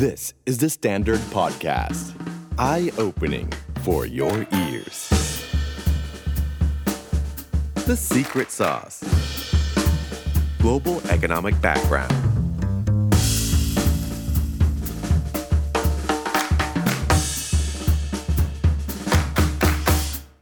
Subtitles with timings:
[0.00, 2.14] This is the Standard Podcast.
[2.58, 5.10] Eye opening for your ears.
[7.84, 9.04] The Secret Sauce
[10.58, 12.29] Global Economic Background.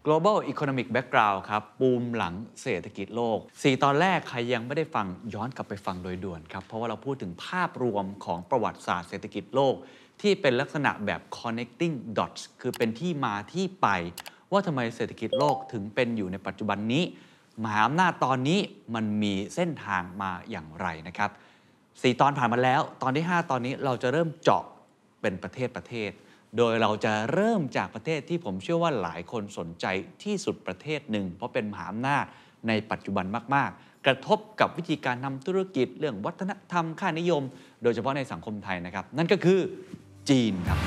[0.09, 9.75] Global economic background ครับ ปูมหลังเศรษฐกิจโลก 4 ตอนแรกใครยังไม่ได้ฟังย้อนกลับไปฟังโดยด่วนครับ เพราะว่าเราพูดถึงภาพรวมของประวัติศาสตร์เศรษฐกิจโลก
[10.21, 13.89] ที่เป็นลักษณะแบบ connecting dots คือเป็นที่มาที่ไป
[14.53, 17.05] ว่าทำไมเศรษฐกิจโลกถึงเป็นอยู่ในปัจจุบันนี้
[17.65, 18.61] มหาอำนาจตอนนี้
[18.95, 21.31] มันมีเส้นทางมาอย่างไรนะครับ
[21.77, 24.65] 4 ตอนผ่านมาแล้ว ตอนที่ 5 ตอนนี้เราจะเริ่มเจาะ
[25.21, 26.11] เป็นประเทศประเทศ
[26.57, 29.87] โดยเราจะเริ่มจากประเทศที่ผมเชื่อว่าหลายคนสนใจ
[30.25, 32.25] ที่สุดประเทศหนึ่ง เพราะเป็นมหาอำนาจ
[32.69, 37.43] ในปัจจุบันมาก ๆ กระทบกับวิธีการทำธุรกิจเรื่องวัฒนธรรมค่านิยม
[37.83, 39.61] โดยเฉพาะในสังคมไทยนะครับ นั่นก็คือ
[40.29, 40.79] จีนครับ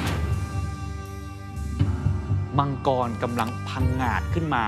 [2.60, 4.66] มังกรกำลังพังงาดขึ้นมา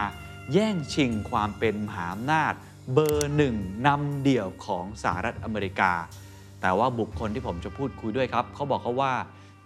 [0.54, 2.54] แย่งชิงความเป็นมหาอำนาจ
[2.94, 3.56] เบอร์หนึ่ง
[3.88, 5.92] นำเดี่ยวของสหรัฐอเมริกา
[6.62, 9.14] แต่ว่าบุคคลที่ผมจะพูดคุยด้วยครับเขาบอกเขาว่า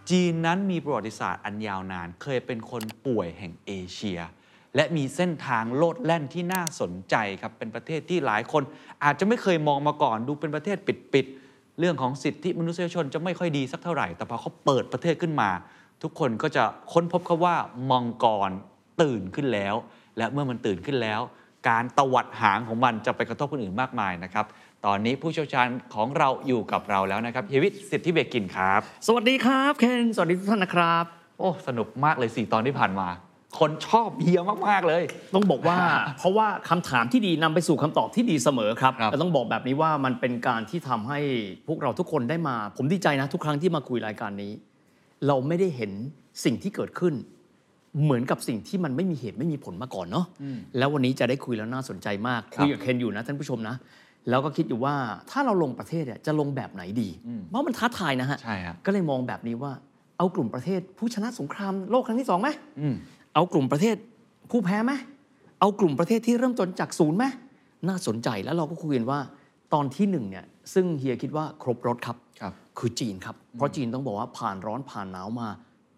[0.10, 4.20] จีนนั้นมีประวัติศาสตร์อันยาวนาน เคยเป็นคนป่วยแห่งเอเชีย
[4.76, 8.64] และมีเส้นทางโลดแล่นที่น่าสนใจครับ เป็นประเทศที่หลายคน
[9.04, 10.78] อาจจะไม่เคยมองมาก่อน ดูเป็นประเทศ
[11.14, 15.50] ปิดๆ เรื่องของสิทธิมนุษยชนจะไม่ค่อยดีสักเท่าไหร่ แต่พอเขาเปิดประเทศขึ้นมา
[16.04, 17.56] ทุกคนก็จะค้นพบเขาว่า
[17.92, 18.52] มังกร
[19.02, 19.76] ตื่นขึ้นแล้ว
[20.18, 21.22] และเมื่อมันตื่นขึ้นแล้ว
[21.70, 24.46] การตวัดหางของมันจะไปกระทบคนอื่นมากมายนะครับ
[24.88, 31.06] ตอนนี้ผู้เชี่ยวชาญของเราอยู่กับเราแล้วนะครับเฮยวิทย์สิทธิเบกินครับ สวัสดีครับเคนสวัสดีทุกท่านนะครับ
[31.40, 33.08] โอ้สนุกมากเลยสี่ตอนที่ผ่านมา
[33.60, 35.04] คนชอบเฮียมาก ๆ เลย
[35.36, 35.78] ต้องบอกว่า
[36.18, 41.20] เพราะว่าคำถามที่ดีนำไปสู่คำตอบที่ดีเสมอครับครับแต่ต้องบอกแบบนี้ว่ามันเป็นการที่ทำให้
[41.68, 44.52] พวกเราทุกคนได้มา ผมดีใจนะทุกครั้งที่มาคุยรายการนี้
[45.28, 45.92] เราไม่ได้เห็น
[46.44, 47.14] สิ่งที่เกิดขึ้น
[48.04, 50.26] เหมือนกับสิ่งที่มันไม่มีเหตุไม่มีผลมาก่อนเนาะ
[50.78, 53.76] แล้ววันนี้จะได้คุยแล้วน่าสนใจมากครับคุยกับเคนอยู่นะท่านผู้ชมนะ
[54.30, 54.96] แล้วก็คิดอยู่ว่า
[55.32, 57.10] ถ้าเราลงประเทศเนี่ยจะลงแบบไหนดี
[57.48, 59.72] เพราะมันท้าทายนะฮะ ใช่ครับ ก็เลยมองแบบนี้ว่า
[60.18, 62.50] เอากลุ่มประเทศผู้ชนะสงครามโลกครั้งที่สองไหม
[62.80, 62.96] อืม
[63.34, 63.96] เอากลุ่มประเทศ
[64.52, 64.94] ผู้แพ้ไหม
[65.60, 67.26] เอากลุ่มประเทศที่เริ่มต้นจากศูนย์ไหม
[67.88, 69.20] น่าสนใจแล้วเราก็คุยกันว่า
[69.74, 75.50] ตอนที่หนึ่งเนี่ยซึ่งเฮียคิดว่าครบรถครับครับคือจีนครับ เพราะจีนต้องบอกว่าผ่านร้อนผ่านหนาวมา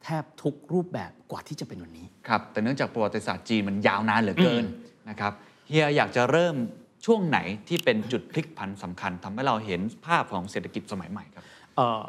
[0.03, 4.65] แทบทุกรูปแบบกว่าที่จะเป็นวันนี้ ครับ แต่เนื่องจากประวัติศาสตร์จีนมันยาวนานเหลือเกิน
[5.09, 5.33] นะครับ
[5.67, 6.55] เฮียอยากจะเริ่ม
[7.05, 11.43] ช่วงไหนที่เป็นจุดพลิกผันสำคัญทำให้เราเห็นภาพของเศรษฐกิจสมัยใหม่ครับ
[11.75, 12.07] เอ่อ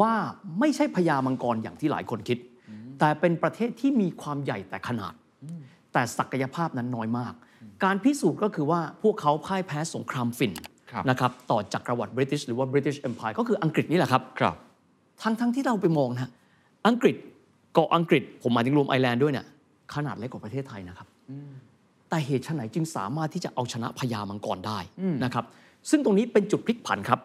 [0.00, 0.12] ว่า
[0.60, 2.38] ไม่ใช่พญามังกรอย่างที่หลายคนคิด
[2.98, 5.14] แต่เป็นประเทศที่มีความใหญ่แต่ขนาด
[5.92, 7.34] แต่ศักยภาพนั้นน้อยมาก
[7.84, 10.52] การพิสูจน์ก็คือว่าพวกเขาพ่ายแพ้สงครามฝิ่น
[10.90, 14.54] ครับนะครับต่อจักรวรรดิบริติชหรือว่า British Empire ก็คืออังกฤษนี่แหละครับครับ
[15.22, 16.30] ทั้งทั้งที่เราไปมองนะ
[16.88, 17.16] อังกฤษ
[17.74, 19.46] เกาะอังกฤษผมหมายถึงรวมไอร์แลนด์ด้วยเนี่ย
[19.94, 21.08] ขนาดเล็กกว่าประเทศไทยนะครับ
[22.10, 24.78] แต่เหตุไฉนจึงสามารถที่จะเอาชนะพญามังกรได้
[25.24, 25.44] นะครับ
[25.90, 27.20] ซึ่งตรงนี้เป็นจุดพลิกผันครับ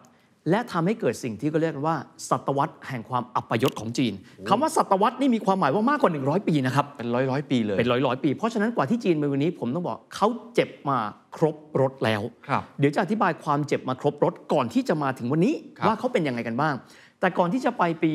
[0.50, 1.96] และทำให้เกิดสิ่งที่ก็เรียกกันว่า
[2.28, 4.12] ศตวรรษแห่งความอัปยศของจีน
[4.48, 10.98] คำว่าศตวรรษนี่มีความหมายว่ามากกว่า 100 ปีนะครับเป็นร้อยร้อยๆปีเลยเป็นร้อยร้อยๆปี เพราะฉะนั้นกว่าที่จีนในวันนี้ผมต้องบอกเขาเจ็บมา
[11.36, 16.74] ครบรถแล้วครับเดี๋ยวจะอธิบายความเจ็บมาครบรถก่อนที่จะมาถึงวันนี้ครับว่าเขาเป็นยังไงกันบ้าง
[17.20, 18.12] แต่ก่อนที่จะไปปี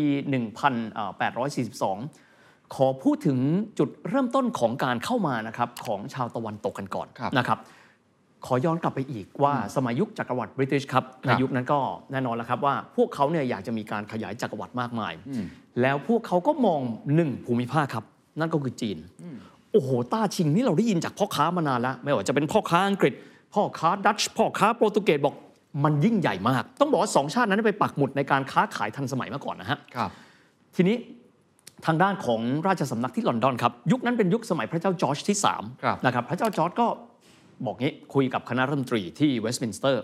[0.84, 2.25] 1842
[2.76, 3.38] ขอพูดถึง
[3.80, 7.60] จุดเริ่มต้นของการเข้ามานะครับของชาวตะวันตกกันก่อนครับนะครับ
[8.46, 11.80] ขอย้อนกลับไปอีกว่าสมัยยุคจักรวรรดิบริติชครับคในรับยุคนั้นก็
[12.12, 15.46] แน่นอนแล้วครับว่า พวกเขาเนี่ยอยากจะมีการขยายจักรวรรดิมากมายอืม
[15.82, 16.82] แล้วพวกเขาก็มอง
[17.16, 18.06] หนึ่งภูมิภาคครับ
[18.40, 18.98] นั่นก็คือจีน
[19.72, 23.14] โอ้โหต้าชิงนี่เราได้ยินจากพ่อค้ามานานแล้ว ไม่ว่าจะเป็นพ่อค้าอังกฤษ
[23.54, 25.36] พ่อค้าดัตช์พ่อค้าโปรตุเกสบอก
[25.84, 30.10] มันยิ่งใหญ่มาก ต้องบอกว่าสองชาตินั้นไปปักหมุดในการค้าขายทันสมัยมาก่อนนะฮะครับ
[30.76, 30.96] ทีนี้
[31.86, 35.38] ทางด้านของราชสำนักที่ลอนดอนครับ ยุคนั้นเป็นยุคสมัยพระเจ้าจอร์จที่
[35.84, 36.88] ครับ3นะครับพระเจ้าจอร์จก็
[37.66, 40.04] บอกงี้คุยกับคณะรัฐมนตรีที่เวสต์มินสเตอร์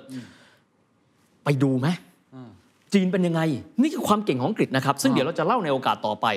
[1.43, 1.87] ไปดูไหม
[2.93, 3.41] จีนเป็นยังไง
[3.81, 6.27] นี่คือความเก่งของอังกฤษนะครับ ซึ่งเดี๋ยวเราจะเล่าในโอกาสต่อไป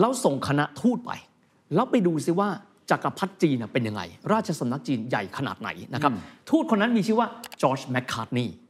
[0.00, 1.12] แล้วส่งคณะทูตไป
[1.74, 2.48] แล้วไปดูซิว่า
[2.90, 4.02] จักรพรรดิจีนน่ะเป็นยังไง
[4.32, 6.12] ราชสำนักจีนใหญ่ขนาดไหนนะครับ
[6.50, 7.28] ทูตคนนั้นมีชื่อว่า
[7.62, 8.61] จอร์จแมคคาร์ทนีย์อ๋อ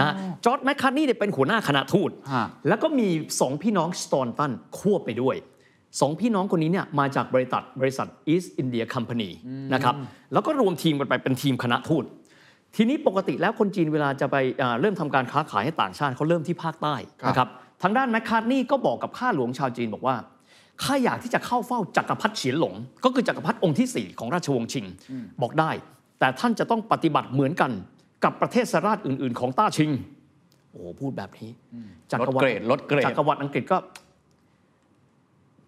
[0.00, 0.14] นะ
[0.44, 3.08] จอร์จแมคคาร์ทนีย์เนี่ยเป็นหัวหน้าคณะทูตฮะแล้วก็มี
[3.40, 5.36] สองพี่น้องสตอนตันควบไปด้วย
[6.00, 9.30] สองพี่น้องคนนี้เนี่ยมาจากบริษัทบริษัท East India Company
[9.74, 9.94] นะครับ
[10.32, 12.04] แล้วก็รวมทีมกันไปเป็นทีมคณะทูต
[12.76, 17.48] ทีนี้ปกติแล้วคนจีนเวลาจะไปอ่าเริ่มทำการค้าขายให้ต่างชาติเขาเริ่มที่ภาคใต้ครับนะครับ
[17.82, 20.16] ทางด้านแมคคาร์ทนี่ก็บอกกับข้าหลวงชาวจีนบอกว่า
[20.82, 22.74] ข้าอยากที่จะเข้าเฝ้าจักรพรรดิเฉียนหลง
[23.04, 24.86] ก็คือจักรพรรดิองค์ที่ 4 ของราชวงศ์ชิง
[25.42, 25.70] บอกได้
[26.18, 27.70] แต่ท่านจะต้องปฏิบัติเหมือนกัน
[28.24, 29.90] กับประเทศราชอื่น ๆ ของต้าชิง
[30.70, 31.50] โอ้โหพูดแบบนี้
[32.12, 33.76] จักรวรรลดเกรดลดเกรดจักรวรรดิอังกฤษก็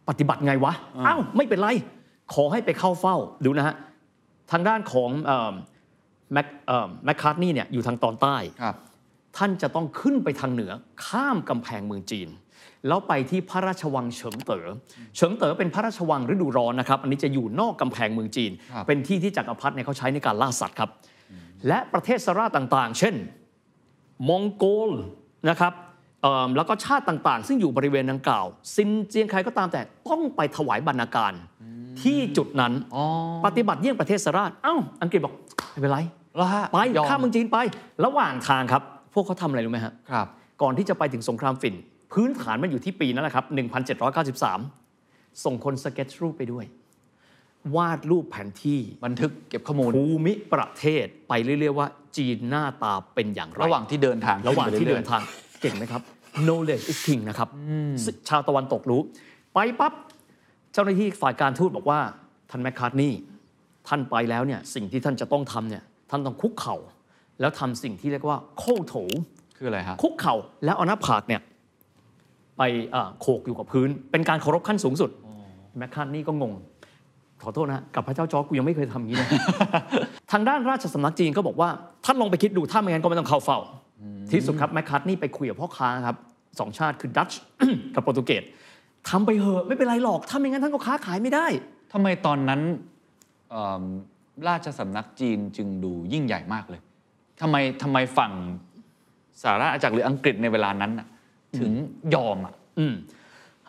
[0.08, 0.72] ปฏิบัติไงวะ
[1.06, 1.68] อ้าวไม่เป็นไร
[2.34, 3.76] ขอให้ไปเข้าเฝ้าดูนะฮะ
[4.50, 5.54] ทางด้านของเอิ่ม
[6.32, 8.76] แมคเอิ่มแมคคาร์ทนี่เนี่ยอยู่ทางตอนใต้ครับ
[9.36, 10.72] ท่านจะต้องขึ้นไปทางเหนือ
[11.06, 12.28] ข้ามกำแพงเมืองจีน
[12.88, 14.66] แล้วไปที่พระราชวังเฉิงเต๋อ
[15.16, 20.90] เฉิงเต๋อเป็นพระราชวังฤดูร้อนนะครับ อันนี้จะอยู่นอกกำแพงเมืองจีนครับเป็นที่ที่จักรพรรดิเนี่ยเขาใช้ในการล่าสัตว์ครับ
[21.68, 23.14] และประเทศสราต่างๆ เช่น
[24.28, 24.90] มองโกล
[25.48, 25.72] นะครับ
[26.22, 31.32] เอิ่มแล้วก็ชาติต่างๆ ซึ่งอยู่บริเวณดังกล่าว ซินเจียงใครก็ตามแต่ต้องไปถวายบรรณาการ
[32.02, 33.04] ที่จุดนั้นอ๋อ
[33.46, 35.34] ปฏิบัติเยี่ยงประเทศสราชเอ้า อังกฤษบอก
[35.70, 35.98] ไม่เป็นไร
[36.36, 37.58] แล้วฮะไปยอมข้ามเมืองจีนไป
[38.04, 38.82] ระหว่างทางครับ
[39.14, 40.26] พวกเขาทำอะไรรู้ไหมฮะครับ
[40.62, 41.74] ก่อนที่จะไปถึงสงครามฝิ่น
[42.12, 43.44] พื้นฐานมันอยู่ที่ปีนั้นแหละครับ
[44.64, 46.64] 1793 ส่งคนสเก็ตรูปไปด้วย
[47.76, 55.22] วาดรูปแผนที่บันทึกเก็บข้อมูลภูมิประเทศไปเรื่อยๆว่าจีนหน้าตาเป็นอย่างไร ระหว่างที่เดินทางระหว่างที่ขึ้เดิไปนรื่อยทาง
[55.60, 56.02] เก่งไหมครับ
[56.46, 57.48] knowledge is king นะครับ
[58.04, 59.00] ซึ่งชาวตะวันตกรู้
[59.54, 59.92] ไปปั๊บ
[60.72, 62.00] เจ้าหน้าที่ฝ่ายการทูตบอกว่า
[62.50, 63.14] ท่านแมคคาร์ทนี่
[63.88, 66.76] ท่านไปแล้วเนี่ยสิ่งที่ท่านจะต้องทำเนี่ยท่านต้องคุกเข่า
[67.40, 70.34] แล้วทำสิ่งที่เรียกว่าโค่วโถวๆคืออะไรฮะคุกเข่า
[70.64, 71.40] แล้วเอาหน้าผากเนี่ย
[72.58, 75.10] ไปเอ่อโขกอยู่กับพื้น เป็นการเคารพขั้นสูงสุด
[75.78, 76.52] แมคคาร์ทนี่ก็งง
[77.46, 79.28] ขอโทษนะกับพระเจ้าจอร์จกูยังไม่เคยทำอย่างนี้เลย
[80.32, 81.68] ทางด้านราชสำนักจีนก็บอกว่า
[82.04, 83.58] ท่านลองไปคิดดูถ้าไม่งั้นก็ไม่ต้องเข้าเฝ้า
[84.30, 86.16] ที่สุดครับแมคคาร์ทนี่ไปคุยกับพ่อค้าครับ
[86.60, 87.40] สองชาติคือดัตช์
[87.94, 88.42] กับโปรตุเกส
[89.08, 91.46] ทำไปเหอะไม่เป็นไรหรอกถ้าไม่งั้นท่านก็ค้าขายไม่ได้
[91.92, 92.60] ทำไมตอนนั้น
[93.50, 93.82] เอิ่ม
[94.48, 96.80] ราชสำนักจีนจึงดูยิ่งใหญ่มากเลย
[97.40, 98.32] ทำไมทำไมฝั่ง
[99.42, 101.06] สหราชอาณาจักรหรืออังกฤษในเวลานั้นน่ะ
[101.58, 101.70] ถึง
[102.14, 102.94] ยอมอะอืม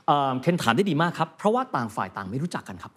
[0.06, 2.97] เอ่อเคนถามได้ดีมากครับ เพราะว่าต่างฝ่ายต่างไม่รู้จักกันครับอ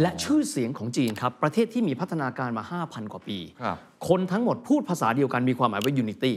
[0.00, 3.76] และชื่อเสียงของจีนครับ ประเทศที่มีพัฒนาการมา 5,000 กว่าปีครับ
[4.08, 6.32] คนทั้งหมดพูดภาษาเดียวกันมีความหมายว่า unity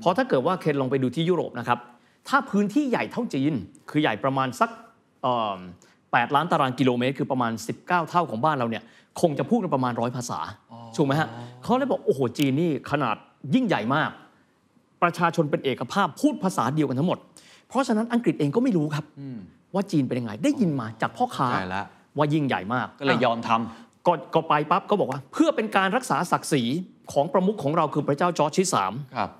[0.00, 1.78] เพราะถ้าเกิดว่าเคนลองไปดูที่ยุโรปนะครับ
[2.28, 3.52] ถ้าพื้นที่ใหญ่เท่าจีน
[3.90, 4.70] คือใหญ่ประมาณสัก
[5.22, 5.58] เอิ่ม
[5.98, 8.82] 8ล้านตารางกิโลเมตร คือประมาณ 19 เท่าของบ้านเราเนี่ย
[9.20, 10.40] คงจะพูดกันประมาณร้อยภาษา
[10.96, 11.28] ถูกไหมฮะ
[11.62, 13.16] เขาเลยบอก โอ้โห จีนนี่ขนาด
[13.54, 14.10] ยิ่งใหญ่มาก
[15.02, 17.18] ประชาชนเป็นเอกภาพพูดภาษาเดียวกันทั้งหมด
[17.68, 19.04] เพราะฉะนั้นอังกฤษเองก็ไม่รู้ครับ
[19.74, 21.82] ว่าจีนเป็นยังไง ได้ยินมาจากพ่อค้าใช่แล้
[22.16, 26.62] วว่ายิ่งใหญ่มากก็เลยยอมทำก็ก็ไปปั๊บก็บอกว่า เพื่อเป็นการรักษาศักดิ์ศรี
[27.12, 29.30] ของประมุขของเราคือพระเจ้าจอร์จที่สามครับ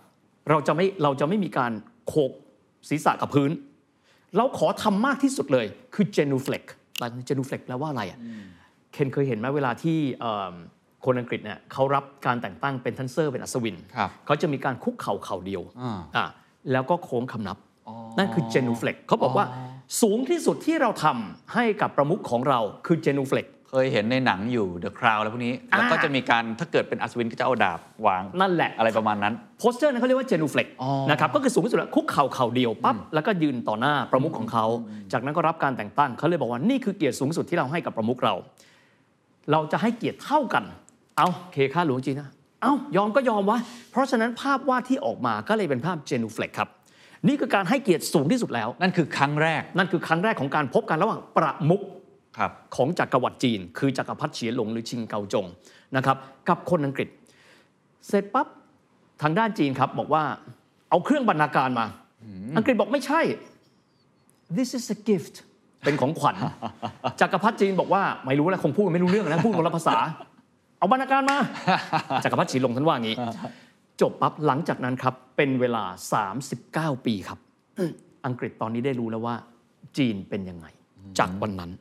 [0.50, 1.72] เราจะไม่เราจะไม่มีการ
[2.08, 2.32] โขก
[2.88, 3.50] ศีรษะกับพื้น
[4.36, 6.68] เราขอทำมากที่สุดเลยคือ genuflect
[7.26, 8.18] เจนูเฟล็กแปลว่าอะไรอะ
[8.92, 10.54] เคนเคยเห็นไหมเวลาที่เอิ่ม
[11.04, 16.26] คนอังกฤษเนี่ยเขารับการแต่งตั้งเป็นทันเซอร์เป็นอัศวินครับเขาจะมีการคุกเข่าเข่าเดียวอ่าอะ
[16.72, 17.58] แล้วก็โค้งคำนับ
[18.18, 19.46] นั่นคือ genuflect เขาบอกว่า
[20.02, 34.66] สูงที่สุดที่เราทำให้กับประมุขของเราคือ genuflect เคยเห็นในหนังอยู่ The Crown อะไรพวกนี้ แล้วก็อ่าจะมีการถ้าเกิดเป็นอัศวินก็จะเอาดาบวาง นั่นแหละ อะไรประมาณนั้น โพสเจอร์นั้นเขาเรียกว่า genuflect อ๋อนะครับ ก็คือสูงที่สุดแล้วคุกเข่าเข่าเดียวปั๊บ แล้วก็ยืนต่อหน้าประมุขของเขา
[35.12, 38.34] จากนั้นก็รับการแต่งตั้งเขาเลยบอกว่านี่คือเกียรติสูงสุดที่เราให้กับประมุขเรา
[39.50, 40.64] เราจะให้เกียรติเท่ากัน
[41.18, 42.30] เอาเคค่าหลวงจีนนะ
[42.62, 43.58] เอายอมก็ยอมวะ
[43.90, 46.68] เพราะฉะนั้นภาพวาดที่ออกมาก็เลยเป็นภาพ genuflect ครับ
[47.28, 51.82] นี่คือการให้เกียรติสูงที่สุดแล้ว นั่นคือครั้งแรก นั่นคือครั้งแรกของการพบกันระหว่างประมุข
[52.38, 55.46] ครับของจักรวรรดิจีน คือจักรพรรดิเฉียนหลงหรือชิงเกาจง
[55.96, 56.16] นะครับ
[56.48, 57.08] กับคนอังกฤษ
[58.08, 58.46] เสร็จปั๊บ
[59.22, 60.22] ทางด้านจีนครับบอกว่า
[60.90, 61.86] เอาเครื่องบรรณาการมา
[62.56, 63.20] อังกฤษบอกไม่ใช่
[64.56, 65.34] this is a gift
[65.84, 66.36] เป็นของขวัญ
[67.20, 69.96] จักรพรรดิจีนบอกว่าไม่รู้แล้วคงพูดไม่รู้เรื่องนะพูดคนละภาษา
[70.78, 71.36] เอาบรรณาการมา
[72.24, 73.16] จักรพรรดิฉีหลงท่านว่างี้
[74.00, 75.84] จบปั๊บหลังจากนั้นครับ เป็นเวลา
[76.44, 77.38] 39 ปีครับ
[78.26, 79.34] อังกฤษตอนนี้ได้รู้แล้วว่า
[79.98, 80.66] จีนเป็นยังไง
[81.18, 81.72] จากวันนั้น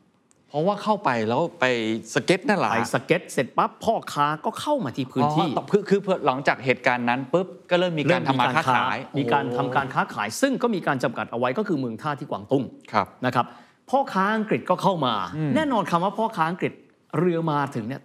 [0.50, 1.66] เพราะว่าเข้าไปแล้วไป
[2.14, 13.46] สเก็ตนั่นแหละไปสเก็ตเสร็จปั๊บพ่อค้าก็เข้ามาที่พื้นที่อ๋อคือคือคือหลังจากเหตุการณ์นั้นปุ๊บก็เริ่มมีการทำมาค้าขาย มีการทำการค้าขาย ซึ่งก็มีการจำกัดเอาไว้ก็คือเมืองท่าที่กวางตุ้งครับนะครับ
[13.90, 15.14] พ่อค้าอังกฤษก็เข้ามา
[15.56, 16.74] แน่นอนคำว่าพ่อค้าอังกฤษ
[17.20, 18.02] เรือมาถึงเนี่ย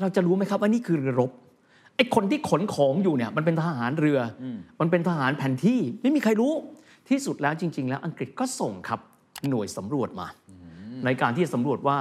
[0.00, 1.30] เราจะรู้ไหมครับว่านี่คือเรือรบ
[1.96, 4.44] ไอ้คนที่ขนของอยู่เนี่ยมันเป็นทหารเรืออ
[4.80, 6.52] มันเป็นทหารแผนที่ไม่มีใครรู้
[7.08, 9.00] ที่สุดแล้วจริง ๆ แล้วอังกฤษก็ส่งครับ
[9.48, 10.26] หน่วยสำรวจมา
[11.04, 11.98] ในการที่จะสำรวจว่า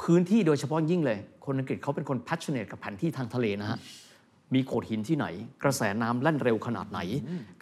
[0.00, 3.78] พื้นที่โดยเฉพาะยิ่งเลย คนอังกฤษเขาเป็นคน passionate กับแผนที่ทางทะเลนะฮะ
[4.54, 5.26] มีโขดหินที่ไหน
[5.62, 7.00] กระแสน้ำแล่นเร็วขนาดไหน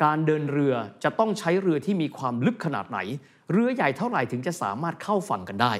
[0.04, 0.74] การเดินเรือ
[1.04, 2.98] จะต้องใช้เรือที่มีความลึกขนาดไหน
[3.52, 5.72] เรือใหญ่เท่าไหร่ถึงจะสามารถเข้าฝั่งกันได้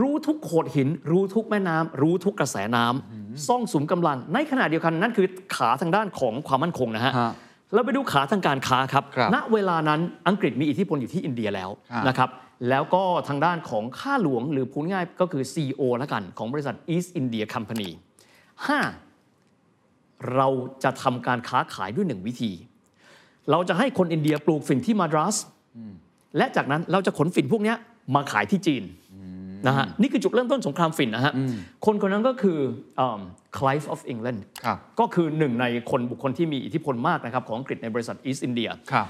[0.00, 7.32] รู้ทุกโขดหิน รู้ทุกแม่น้ำรู้ทุกกระแสน้ำซ่องสุมกำลัง ในขณะเดียวกันนั่นคือขาทางด้านของความมั่นคงนะฮะฮะ
[7.74, 12.30] เราไปดูขาทางการค้าครับครับ ณ เวลานั้นอังกฤษมีอิทธิพลอยู่ที่อินเดียแล้วครับนะครับ
[12.68, 17.90] แล้วก็ทางด้านของข้าหลวงหรือพูดง่ายก็คือ CEO แล้วกัน ของบริษัท East India Company
[19.08, 20.34] 5.
[20.34, 20.48] เรา
[20.84, 22.52] จะทำการค้าขายด้วยหนึ่งวิธี
[23.50, 25.36] เราจะให้คนอินเดียปลูกฝิ่นที่มาดรัส
[26.36, 27.76] และจากนั้นเราจะขนฝิ่นพวกเนี้ย
[28.14, 28.82] มาขายที่จีน
[29.66, 31.32] นะฮะนี่คือจุดเริ่มต้นสงครามฝิ่นนะฮะ
[31.86, 32.58] คนคนนั้นก็คือ
[33.58, 39.06] คล Clive of England ครับก็คือหนึ่งในคนบุคคลที่มีอิทธิพลมากนะครับของอังกฤษในบริษัท East India ครับ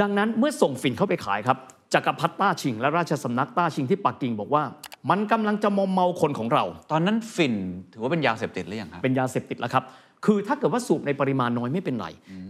[0.00, 1.58] ดังนั้นเมื่อส่งฝิ่นเข้าไปขายครับ
[1.94, 4.62] จักรพรรดิต้าชิง และราชสำนักต้าชิงที่ปักกิ่งบอกว่า
[5.10, 7.54] มันกำลังจะมอมเมาคนของเรา ตอนนั้นฝิ่น
[7.92, 9.84] ถือว่าเป็นยาเสพติดหรือยังครับเป็นยาเสพติดแล้วครับ
[10.24, 12.06] คือถ้าเกิดว่าสูบในปริมาณน้อยไม่เป็นไร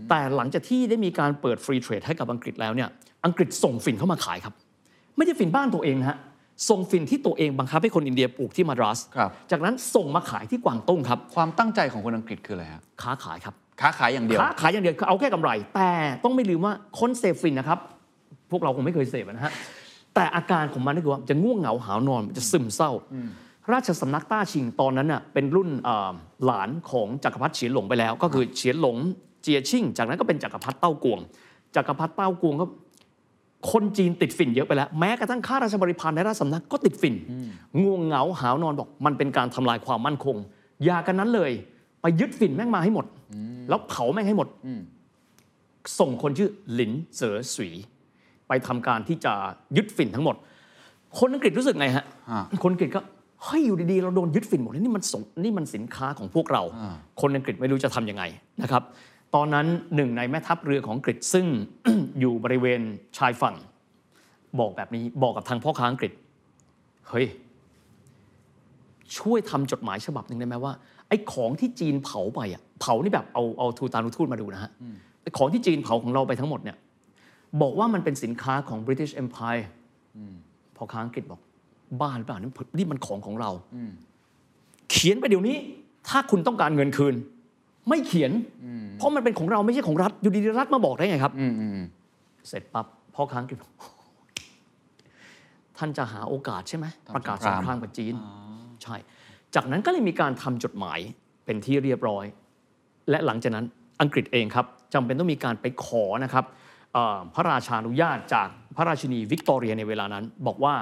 [0.09, 2.89] แต่หลังจากที่ได้มีการเปิดฟรีเทรดให้กับอังกฤษแล้วเนี่ย
[3.25, 4.55] อังกฤษส่งฝิ่นเข้ามาขายครับ
[5.17, 6.19] ไม่ใช่ฝิ่นบ้านตัวเองนะฮะ
[6.69, 15.93] ส่งฝิ่นที่ตัวเองบังคับให้คนอินเดียปลูกที่มาดรัส ครับจากนั้นส่งมาขายที่กวางตุ้งครับ ความตั้งใจของคนอังกฤษคืออะไรฮะค้าขายครับ ค้าขายอย่างเดียว ค้าขายอย่างเดียวคือเอาแค่กำไร แต่
[16.25, 17.79] ต้องไม่ลืมว่าคนเสพฟินนะครับ
[18.51, 19.53] พวกเราคงไม่เคยเสพนะฮะ
[20.15, 22.91] แต่อาการของมันก็คือว่าจะง่วงเหงาหาวนอนมันจะซึมเศร้า
[23.73, 26.13] ราชสำนักต้าชิงตอนนั้นน่ะเป็นรุ่นเอ่อ
[26.45, 28.97] หลานของจักรพรรดิเฉียนหลงไปแล้ว ก็คือเฉียนหลง
[29.43, 31.21] เจียชิ่ง จากนั้นก็เป็นจักรพรรดิเต้ากวง
[31.77, 32.67] จักรพรรดิเต้ากวงก็
[33.73, 37.15] คนจีนติดฝิ่นเยอะไปแล้ว แม้กระทั่งข้าราชบริพารในราชสำนักก็ติดฝิ่น
[37.83, 40.37] ง่วงเหงาหาวนอนบอก มันเป็นการทำลายความมั่นคง
[40.85, 41.53] อย่ากันนั้นเลย
[42.01, 43.07] ไปยึดฝิ่นแม่งมาให้หมด
[43.69, 44.49] แล้วเผาแม่งให้หมด
[45.99, 47.71] ส่งคนชื่อหลินเจ๋อสวี
[48.49, 49.33] ไปทำการที่จะ
[49.77, 50.37] ยึดฝิ่นทั้งหมด
[51.19, 53.01] คนอังกฤษรู้สึกไงฮะฮะคนอังกฤษก็
[53.45, 58.25] เฮ้ยอยู่ดีๆเราโดนยึดฝิ่นหมดเลยนี่มันสงนี่มันสินค้าของพวกเราอ่าคนอังกฤษไม่รู้จะทำยังไง
[58.63, 58.83] นะครับ
[59.35, 59.67] ตอนนั้น
[59.97, 61.47] หนึ่งในแม่ทัพเรือของอังกฤษซึ่ง
[62.21, 62.81] อยู่บริเวณ
[63.19, 63.55] ชายฝั่ง
[64.61, 66.13] บอกแบบนี้บอกกับทางพ่อค้าอังกฤษ
[67.09, 67.27] เฮ้ย
[69.19, 70.73] ช่วยทำจดหมายฉบับหนึ่งได้ไหมว่า
[71.09, 74.71] ไอ้ของที่จีนเผาไปอะเผานี่แบบเอาเอาทูตานุทูตมาดูนะฮะ
[75.23, 76.77] ไอ้ของที่จีนเผาของเราไปทั้งหมดเนี่ย
[77.63, 79.65] บอกว่ามันเป็นสินค้าของ British Empire
[80.77, 81.41] พอค้าอังกฤษบอก
[82.01, 83.51] บ้าหรือเปล่านี่นี่มันของของเรา
[84.91, 85.57] เขียนไปเดี๋ยวนี้
[86.09, 87.15] ถ้าคุณต้องการเงินคืน
[87.89, 88.33] ไม่เขียน
[88.99, 91.87] เพราะมันเป็นของเราไม่ใช่ของรัฐ อยู่ดีๆรัฐมาบอกได้ไงครับอืมอืมอืม
[92.49, 93.73] เสร็จปั๊บพ่อค้าอังกฤษบอก
[95.79, 98.15] ท่านจะหาโอกาสใช่ไหมประกาศสงครามกับจีน
[98.83, 98.97] ใช่
[99.55, 100.99] จากนั้นก็เลยมีการทำจดหมาย
[101.45, 102.25] เป็นที่เรียบร้อย
[103.11, 103.67] และหลังจากนั้น
[104.01, 106.45] อังกฤษเองครับจำเป็นต้องมีการไปขอนะครับ
[106.93, 110.75] เอ่อพระราชานุญาตจากพระราชินีวิกตอเรียในเวลานั้น บอกว่า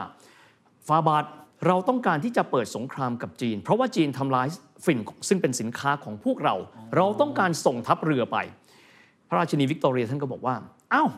[0.87, 1.25] ฝ่าบาท
[1.67, 4.47] เราต้องการที่จะเปิดสงครามกับจีน เพราะว่าจีนทำลาย
[4.85, 6.55] ฝิ่นซึ่งเป็นสินค้าของพวกเรา
[6.97, 8.37] เราต้องการส่งทัพเรือไป
[9.29, 10.55] พระราชินีวิกตอเรียท่านก็บอกว่า
[10.95, 11.09] อ้าว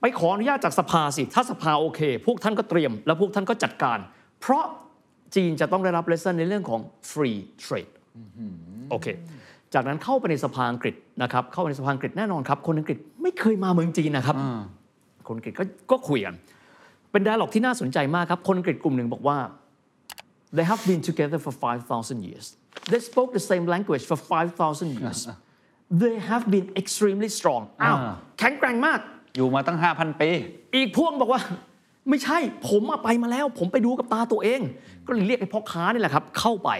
[0.00, 3.98] ไปขออนุญาตจากสภาสิ ถ้าสภาโอเค พวกท่านก็เตรียม แล้วพวกท่านก็จัดการ
[4.40, 4.64] เพราะ
[5.34, 7.92] จีนจะต้องได้รับ lesson ในเรื่องของ free trade
[8.90, 9.06] โอเค
[9.74, 14.36] จากนั้นเข้าไปในสภาอังกฤษนะครับ เข้าไปในสภาอังกฤษแน่นอนครับ คนอังกฤษไม่เคยมาเมืองจีนนะครับ
[15.26, 16.34] คนอังกฤษก็ก็คุยกัน
[17.10, 19.38] เป็นไดอะล็อกที่น่าสนใจมากครับ คนอังกฤษกลุ่มหนึ่งบอกว่า
[20.56, 21.54] they have been together for
[21.90, 22.46] 5,000 years
[22.90, 25.20] they spoke the same language for 5,000 years
[26.02, 28.98] they have been extremely strong อ้าวอ่าแข็งแกร่งมาก
[29.36, 30.30] อยู่มาตั้ง 5,000 ปี
[30.74, 31.42] อีกพวกบอกว่า
[32.08, 32.38] ไม่ใช่
[32.68, 34.60] ผมอะไปมาแล้ว ผมไปดูกับตาตัวเอง
[35.06, 36.70] ก็เลยเรียกไอ้พ่อค้านี่แหละครับ เข้าไป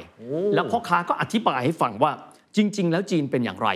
[0.54, 2.12] แล้วพ่อค้าก็อธิบายให้ฟังว่า
[2.56, 3.68] จริง ๆ แล้วจีนเป็นอย่างไร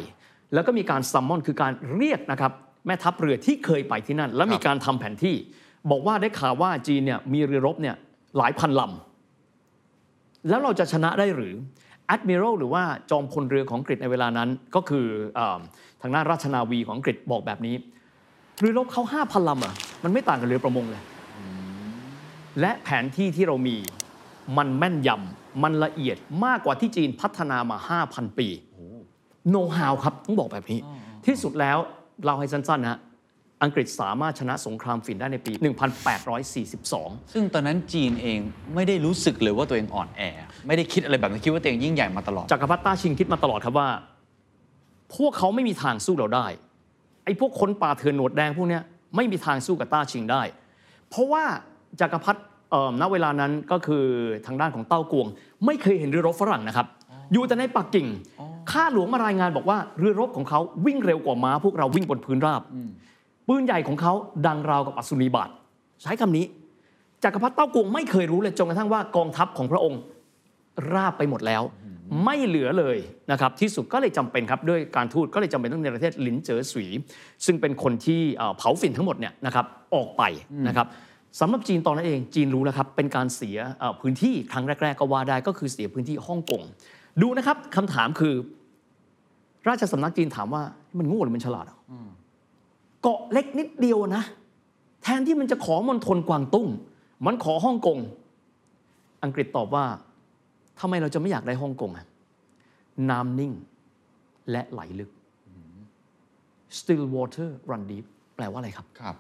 [0.54, 2.52] แล้วก็มีการซัมมอนคือการเรียกนะครับ
[2.86, 5.36] แม่ทัพเรือที่เคยไปที่นั่น แล้วมีการทำแผนที่
[5.90, 7.96] บอกว่าได้ข่าวว่าจีนเนี่ยมีเรือรบเนี่ย
[8.38, 11.54] หลายพันลำแล้วเราจะชนะได้หรือ
[12.14, 15.58] Admiral หรือว่าจอมพลเรือของอังกฤษในเวลานั้นก็คือเออ
[16.02, 17.74] ทางด้านราชนาวีของอังกฤษบอกแบบนี้
[18.58, 19.74] เรือรบเขาห้าพันลำอะ
[20.04, 21.02] มันไม่ต่างกับเรือประมงเลย
[22.60, 23.76] และแผนที่ที่เรามี
[24.56, 28.48] มันแม่นยำมันละเอียดมากกว่าที่จีนพัฒนามา 5,000 ปี
[29.50, 30.78] โน้ตฮาวครับ ต้องบอกแบบนี้
[31.26, 31.78] ที่สุดแล้ว
[32.24, 32.98] เราให้สั้นๆนะฮะ
[33.62, 35.52] อังกฤษสามารถชนะสงครามฝิ่นได้ในปี
[36.58, 38.40] 1842 ซึ่งตอนนั้นจีนเอง
[38.74, 40.22] ไม่ได้รู้สึกเลยว่าตัวเองอ่อนแอ
[40.66, 43.88] ไม่ได้คิดอะไรแบบนั้นคิดว่าตัวเองยิ่งใหญ่มาตลอด จักรพรรดิต้าชิงคิดมาตลอดครับว่า
[45.16, 46.46] พวกเขาไม่มีทางสู้เราได้
[47.24, 48.82] ไอ้พวกคนป่าเถื่อนหนวดแดงพวกเนี้ย
[49.16, 50.42] ไม่มีทางสู้กับต้าชิงได้
[51.08, 51.44] เพราะว่า
[52.00, 54.04] จักรพรรดิเอ่อณเวลานั้นก็คือ
[54.46, 55.26] ทางด้านของเต้ากวง
[55.66, 56.86] ไม่เคยเห็นเรือรบฝรั่งนะครับ
[57.32, 58.06] อยู่แต่ในปักกิ่ง
[58.70, 62.62] ข้าหลวงมารายงานบอกว่าเรือรบของเขาวิ่งเร็วกว่าม้าพวกเราวิ่งบนพื้นราบ
[63.48, 64.12] ปืนใหญ่ของเขา
[64.46, 65.50] ดังราวกับอัศนีบาต
[66.02, 66.44] ใช้คำนี้
[67.22, 70.00] จักรพรรดิเต้ากวงไม่เคยรู้เลยจนกระทั่งว่ากองทัพของพระองค์
[70.92, 71.62] ราบไปหมดแล้ว
[72.24, 72.98] ไม่เหลือเลย
[73.30, 76.86] นะครับที่สุดก็เลยจำเป็นครับด้วยการทูตก็เลยจำเป็นต้องในประเทศหลินเจ๋อสวี
[77.44, 78.20] ซึ่งเป็นคนที่
[78.58, 80.22] เผาฝิ่นทั้งหมดเนี่ยนะครับออกไป
[80.68, 80.86] นะครับ
[81.40, 83.56] สำหรับจีนตอนนั้นเองจีนรู้แล้วครับเป็นการเสีย
[84.00, 86.62] พื้นที่ครั้งแรก ๆ ก็ว่าได้ก็คือเสียพื้นที่ฮ่องกง
[87.22, 88.34] ดูนะครับคำถามคือ
[89.68, 90.62] ราชสำนักจีนถามว่า
[90.98, 91.78] มันโง่หรือมันฉลาดอะ
[93.02, 94.22] เกาะเล็กนิดเดียวนะ
[95.02, 96.68] แทนที่มันจะขอมณฑลกวางตุ้ง
[97.26, 97.98] มันขอฮ่องกง
[99.22, 99.84] อังกฤษตอบว่า
[100.80, 102.06] ทำไมเราจะไม่อยากได้ฮ่องกงอะ
[103.10, 103.52] น้ำนิ่ง
[104.50, 105.10] และไหลลึก
[106.78, 108.04] still water run deep
[108.36, 109.14] แปลว่าอะไรครับครับ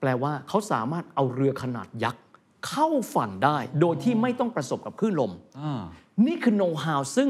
[0.00, 2.22] แปลว่าเขาสามารถเอาเรือขนาดยักษ์
[2.68, 5.82] เข้าฝั่งได้โดยที่ไม่ต้องประสบกับคลื่นลมอ่า
[6.26, 7.28] นี่คือโน้ตฮาวซึ่ง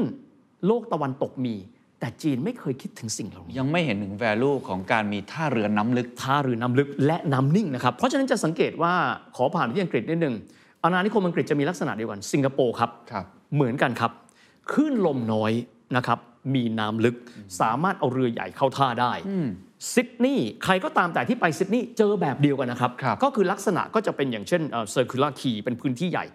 [0.65, 1.55] โลกตะวันตกมี
[1.99, 8.93] แต่จีนไม่เคยคิดถึงสิ่งเหล่านี้ ยังไม่เห็นถึง value ของการมีท่าเรือน้ำลึก ท่าเรือน้ำลึกและน้ำนิ่งนะครับ เพราะฉะนั้นจะสังเกตว่า
[9.35, 10.35] ขอผ่านไปที่อังกฤษนิดหนึ่ง
[10.83, 13.25] อาณานิคมอังกฤษจะมีลักษณะเดียวกันสิงคโปร์ครับครับ
[13.55, 14.11] เหมือนกันครับ
[14.71, 15.51] คลื่นลมน้อย
[15.97, 16.19] นะครับ
[16.55, 17.15] มีน้ำลึก
[17.61, 19.13] สามารถเอาเรือใหญ่เข้าท่าได้
[19.93, 26.25] ซิดนีย์ใครก็ตามแต่ที่ไปซิดนีย์เจอแบบเดียวกันนะครับครับก็คือลักษณะก็จะเป็นอย่างเช่นเซอร์คิล r คีเป็นพื้นที่ใหญ่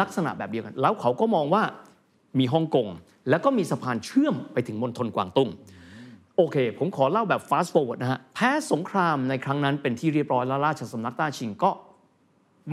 [0.00, 1.62] ลักษณะแบบเดียวกัน แล้วเขาก็มองว่า
[2.38, 2.88] มีฮ่องกง
[3.28, 5.50] แล้วก็มีสะพานเชื่อมไปถึงมณฑลกวางตุ้ง
[6.36, 11.70] โอเค ผมขอเล่าแบบ fast forward นะฮะแพ้สงครามในครั้งนั้นเป็นที่เรียบร้อยแล้วราชสำนักต้าชิงก็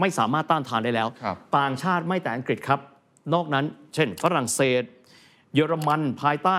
[0.00, 2.80] ไม่สามารถต้านทานได้แล้วครับต่างชาติไม่แต่อังกฤษครับ
[3.34, 3.64] นอกนั้น
[3.94, 4.82] เช่น ฝรั่งเศส
[5.54, 6.58] เยอรมันภายใต้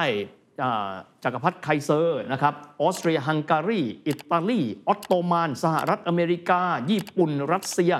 [0.64, 0.92] อ่า
[1.24, 7.94] จักรพรรดิไคเซอร์นะครับออสเตรียฮังการี อิตาลี ออตโตมัน สหรัฐอเมริกา ญี่ปุ่น รัสเซีย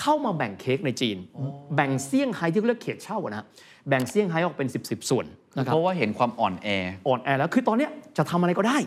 [0.00, 1.16] เข้ามาแบ่งเค้กในจีน
[1.74, 3.44] แบ่งเซี่ยงไฮ้ที่เรียกเขตเช่าอะนะ
[3.88, 5.36] แบ่งเซี่ยงไฮ้ออกเป็น 10บสส่วนนะครับ
[5.66, 6.68] เพราะว่าเห็นความอ่อนแอ
[7.08, 8.78] อ่อนแอแล้วคือตอนเนี้ยจะทำอะไรก็ได้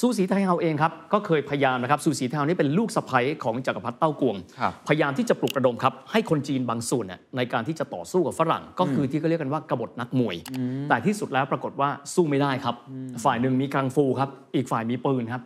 [0.00, 10.36] ซูสีไทเฮาเองครับก็เคยพยายามนะครับซูสีไทเฮานี่เป็นลูกสะใภ้ของจักรพรรดิเต้ากวงครับพยายามที่จะปลุกระดมครับให้คนจีนบางส่วนเนี่ยในการที่จะต่อสู้กับฝรั่ง ก็คือที่เขาเรียกกันว่ากบฏนักมวย
[10.88, 12.74] แต่ที่สุดแล้วปรากฏว่าสู้ไม่ได้ครับ
[13.24, 15.42] ฝ่ายหนึ่งมีกังฟูครับอีกฝ่ายมีปืนครับ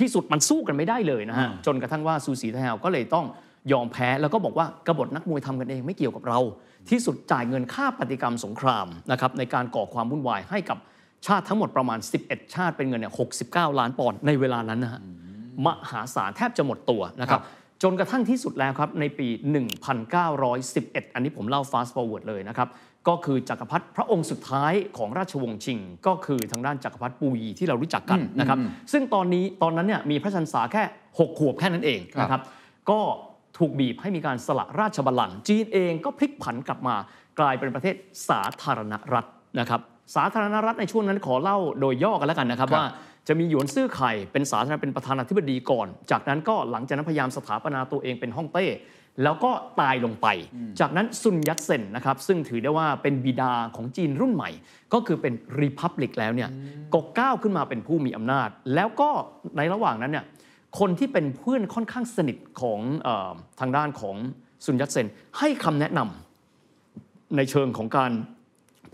[0.00, 3.26] ที่สุดมันสู้กันไม่ได้เลยนะฮะจนกระทั่งว่าซูสีไทเฮาก็เลยต้อง
[3.72, 6.38] ยอมแพ้แล้วก็บอกว่ากบฏนักมวยทำกันเองไม่เกี่ยวกับเรา
[6.90, 10.78] ที่สุดจ่ายเงินค่าปฏิกรรมสงครามนะครับในการก่อความวุ่นวายให้กับ
[11.26, 15.00] ชาติทั้งหมดประมาณ 11 ชาติเป็นเงินเนี่ย69 ล้านปอนด์ในเวลานั้นนะฮะ
[15.66, 17.40] มหาศาลแทบจะหมดตัวนะครับ
[17.82, 19.28] จนกระทั่งที่สุดแล้วครับในปี
[20.00, 22.68] 1911 อันนี้ผมเล่า fast forward เลยนะครับ
[23.08, 28.58] ก็คือจักรพรรดิพระองค์สุดท้ายของราชวงศ์ชิง ก็คือทางด้านจักรพรรดิปูยีที่เรารู้จักกันนะครับ
[28.92, 32.40] ซึ่งตอนนี้ตอนนั้นเนี่ยมีพระชันษาแค่ 6 ขวบแค่นั้นเองนะครับ
[32.90, 33.00] ก็
[33.58, 36.94] ถูกบีบให้มีการสละราชบัลลังก์จีนเองก็พลิกผันกลับมา
[37.40, 37.94] กลายเป็นประเทศ
[38.28, 39.24] สาธารณรัฐ
[39.60, 39.80] นะครับ
[40.16, 42.86] สาธารณรัฐในช่วงนั้นขอเล่าโดยย่อกันแล้วกันนะครับครับว่า
[43.28, 48.66] จะมีหยวนซื่อไข่เป็นสาธารณเป็นประธานาธิบดีก่อน จากนั้นก็หลังจากนั้นพยายามสถาปนาตัวเองเป็นฮ่องเต้
[49.22, 50.26] แล้วก็ตายลงไป
[50.80, 54.50] จากนั้นซุนยัตเซนนะครับซึ่งถือได้ว่าเป็นบิดาของจีนรุ่นใหม่
[54.92, 56.50] ก็คือเป็นรีพับลิกแล้วเนี่ย
[56.94, 59.10] ก็ก้าวขึ้นมาเป็นผู้มีอำนาจ แล้วก็
[59.56, 60.24] ในระหว่างนั้นเนี่ย
[60.78, 64.16] คนที่เป็นเพื่อนค่อนข้างสนิทของเออทางด้านของ
[64.64, 65.06] ซุนยัตเซน
[65.38, 68.12] ให้คำแนะนำในเชิงของการ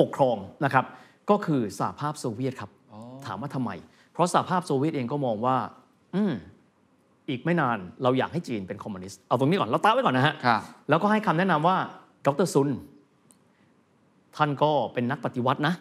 [0.00, 0.84] ปกครองนะครับ
[1.30, 2.70] ก็คือสหภาพโซเวียตครับ
[3.26, 3.70] ถามว่าทำไม
[4.12, 5.56] เพราะสหภาพโซเวียตเองก็มองว่า
[6.14, 6.32] อืม
[7.28, 11.76] อีกไม่นานเราอยากให้จีนเป็นคอมมิวนิสต์เอาตรงนี้ก่อนเราตั้งไว้ก่อนนะฮะครับแล้วก็ให้คำแนะนำว่า
[12.26, 12.68] ดรซุน
[14.36, 15.74] ท่านก็เป็นนักปฏิวัตินะ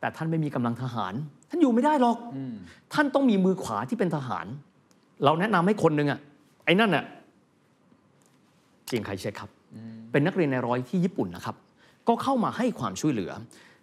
[0.00, 1.14] แต่ท่านไม่มีกำลังทหาร
[1.50, 2.16] ท่านอยู่ไม่ได้หรอก
[2.94, 4.46] ท่านต้องมีมือขวาที่เป็นทหาร
[5.24, 6.20] เราแนะนำให้คนหนึ่งอะ
[6.64, 7.04] ไอ้นั่นอะ
[8.86, 9.50] เจียงไคเชกครับ
[10.12, 11.56] เป็นนักเรียนในร้อยที่ญี่ปุ่นนะครับ
[12.08, 13.30] ก็เข้ามาให้ความช่วยเหลือ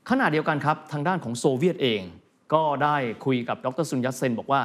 [0.10, 2.02] ขณะเดียวกันครับ ทางด้านของโซเวียตเอง
[2.54, 2.96] ก็ได้
[3.26, 4.62] คุยกับดรซุนยัตเซนบอกว่า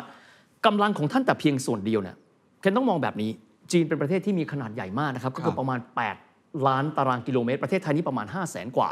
[0.67, 2.17] กำลังของท่านแต่เพียงส่วนเดียวเนี่ย
[2.61, 3.31] เคนต้องมองแบบนี้
[3.73, 5.79] จีนเป็นประเทศที่มีขนาดใหญ่มากนะครับ ก็คือประมาณ
[6.23, 8.91] 8 ล้านตารางกิโลเมตร ประเทศไทยนี่ประมาณ 5 0 0แสนกว่า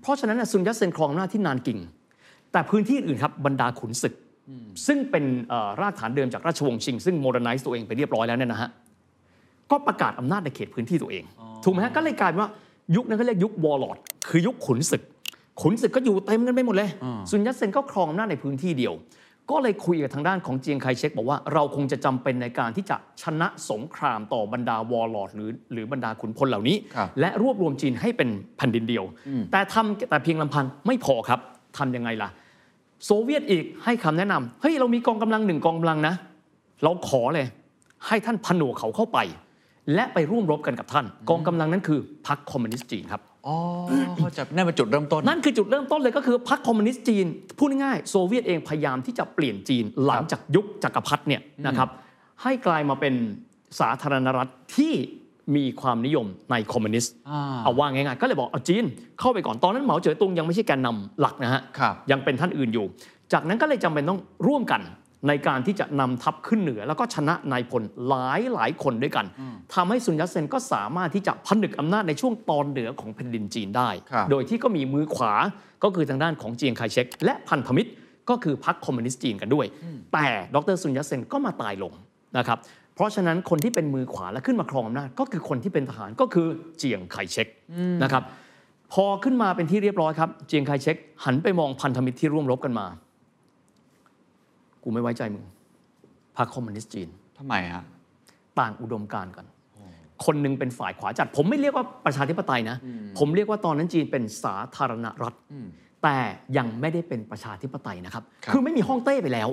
[0.00, 1.78] เพราะฉะนั้นน่ะซุนยัตเซนครองอำนาจที่นานกิง
[2.52, 4.14] แต่พื้นที่อื่นครับบรรดาขุนศึก
[4.86, 8.70] ซึ่งเป็นเอ่อรากฐานเดิมจากราชวงศ์ชิง ซึ่ง modernize ตัวเองไปเรียบร้อยแล้วเนี่ยนะฮะ
[9.70, 11.24] ก็ประกาศอำนาจในเขตพื้นที่ตัวเอง
[11.64, 12.50] ถูกไหมฮะก็เลยกลายเป็นว่า
[12.96, 13.96] ยุคนั้นก็เรียกยุค warlord
[14.28, 15.02] คือยุคขุนศึก
[15.62, 16.90] ขุนศึกก็อยู่เต็มกันไปหมดเลย
[17.30, 18.94] ซุนยัตเซนก็ครองอำนาจในพื้นที่เดียว
[19.50, 29.04] ก็เลยคุยกับทางด้านของเจียงไคเชกบอกว่าเราคงจะจำเป็นในการที่จะชนะสงครามต่อบรรดาวอร์ลอดหรือหรือบรรดาขุนพลเหล่านี้ครับและรวบรวมจีนให้เป็นแผ่นดินเดียว
[29.52, 31.40] แต่ทำแต่เพียงลำพังไม่พอครับ
[31.78, 32.28] ทำยังไงล่ะ
[33.06, 36.14] โซเวียตอีกให้คำแนะนำเฮ้ยเรามีกองกำลังหนึ่งกองกำลังนะ
[36.84, 37.46] เราขอเลย
[38.06, 39.18] ให้ท่านผนวกเขาเข้าไป
[39.94, 43.56] และไปร่วมรบกันกับท่าน กองกำลังนั้นคือพรรคคอมมิวนิสต์จีนครับอ๋อ
[44.16, 47.26] เขาจะนั่นเป็นจุดเริ่มต้น นั่นคือจุดเริ่มต้นเลยก็คือพรรคคอมมิวนิสต์จีน
[47.58, 51.88] พูดง่ายๆโซเวียตเองพยายามที่จะเปลี่ยนจีนหลังจากยุคจักรพรรดิเนี่ยนะครับ
[52.42, 53.14] ให้กลายมาเป็น
[53.80, 54.92] สาธารณรัฐที่
[55.56, 58.84] มีความนิยมในคอมมิวนิสต์อ่าเอาว่าง่ายๆก็เลยบอกเอาจีน
[59.20, 62.86] เข้าไปก่อนตอนนั้นเหมาเจ๋อตุงยังไม่ใช่แกนนำหลักนะฮะครับยังเป็นท่านอื่นอยู่
[63.32, 64.82] จากนั้นก็เลยจำเป็นต้องร่วมกัน
[65.28, 69.26] ในการที่จะนำทัพขึ้นเหนือ แล้วก็ชนะนายพลหลายหลายคนด้วยกัน
[69.74, 75.32] ทำให้ซุนยัตเซนก็สามารถที่จะผนึกอำนาจในช่วงตอนเหนือของแผ่นดินจีนได้ครับโดยที่ก็มีมือขวา
[75.84, 77.90] ก็คือทางด้านของเจียงไคเชกและพันธมิตร
[78.30, 79.66] ก็คือพรรคคอมมิวนิสต์จีนกันด้วย
[80.12, 81.92] แต่ดรซุนยัตเซนก็มาตายลง
[82.38, 86.46] นะครับเพ ราะฉะนั้นคนที่เป็นมือขวาและขึ้นมาครองอำนาจก็คือคนที่เป็นทหารก็คือ
[86.78, 87.48] เจียงไคเชก
[88.02, 88.22] นะครับ
[88.92, 92.86] พอขึ้นมาเป็นที่เรียบร้อยครับ เจียงไคเชกหันไปมองพันธมิตรที่ร่วมรบกันมา
[94.82, 95.44] กูไม่ไว้ใจมึง
[96.36, 97.08] พรรคคอมมิวนิสต์จีน
[97.38, 97.84] ทำไมฮะ
[98.58, 99.46] ต่างอุดมการณ์กัน
[100.24, 102.76] คนหนึ่งเป็นฝ่ายขวาจัด ผมไม่เรียกว่าประชาธิปไตยนะ
[103.18, 105.34] ผมเรียกว่าตอนนั้นจีนเป็นสาธารณรัฐ
[106.02, 106.16] แต่
[106.56, 109.48] ยังไม่ได้เป็นประชาธิปไตยนะครับครับคือไม่มีฮ่องเต้ไปแล้ว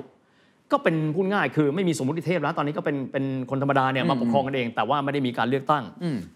[0.72, 5.84] ก็เป็นพูดง่ายคือไม่มีสมมติเทพแล้วตอนนี้ก็เป็นเป็นคนธรรมดาเนี่ยมาปกครองกันเอง แต่ว่าไม่ได้มีการเลือกตั้ง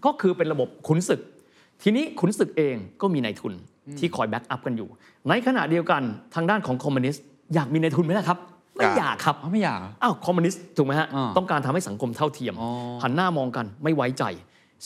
[0.05, 1.21] ก็คือเป็นระบบขุนศึก
[1.83, 3.53] ทีนี้ขุนศึกเองก็มีนายทุน
[3.99, 4.89] ที่คอย back up กันอยู่
[5.29, 6.03] ในขณะเดียวกัน
[6.35, 8.39] ทางด้านของคอมมิวนิสต์อยากมีนายทุนไหมล่ะครับ
[8.77, 12.69] ไม่อยากครับอ๋อไม่อยากเหรออ้าวคอมมิวนิสต์ถูกไหมฮะอ่าต้องการทำให้สังคมเท่าเทียมอ๋อ
[13.03, 14.25] หันหน้ามองกันไม่ไว้ใจ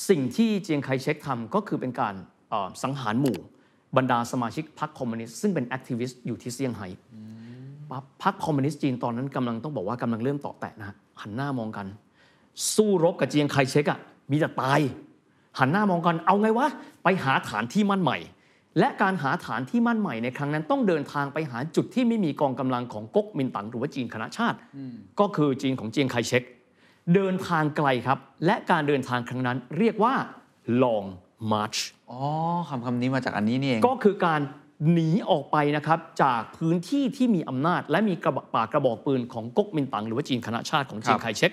[0.09, 2.15] สิ่งที่เจียงไคเชกทำก็คือเป็นการ
[2.51, 3.37] เอ่อสังหารหมู่
[3.97, 6.87] บรรดาสมาชิกพรรคคอมมิวนิสต์ซึ่งเป็น activist อยู่ที่เซี่ยงไฮ้
[7.91, 11.87] ปั๊บพรรคคอมมิวนิสต์จีนตอนนั้นกำลังต้องบอกว่ากำลังเริ่มเตาะแตะนะฮะหันหน้ามองกัน
[12.75, 13.99] สู้รบกับเจียงไคเชกอะ
[14.31, 14.81] มีแต่ตาย
[15.59, 16.67] หันหน้ามองกันเอาไงวะ
[17.05, 18.19] ไปหาฐานที่มั่นใหม่
[18.79, 24.59] และการหาฐานที่มั่นใหม่ในครั้งนั้นต้องเดินทางไปหาจุดที่ไม่มีกองกำลังของก๊กมินตั๋งหรือว่าจีนคณะชาติ
[25.21, 26.43] ก็คือจีนของเจียงไคเชก
[27.15, 30.15] เดินทางไกลครับ และการเดินทางครั้งนั้นเรียกว่า
[30.83, 31.07] long
[31.53, 31.79] march
[32.11, 32.21] อ๋อ
[32.69, 34.41] คำคำนี้มาจากอันนี้นี่เอง ก็คือการ
[34.93, 41.53] หนีออกไปนะครับจากพื้นที่ที่มีอำนาจ และมีกระบะปากกระบอกปืนของก๊กมินตั๋งหรือว่าจีนคณะชาติของเจียงไคเชก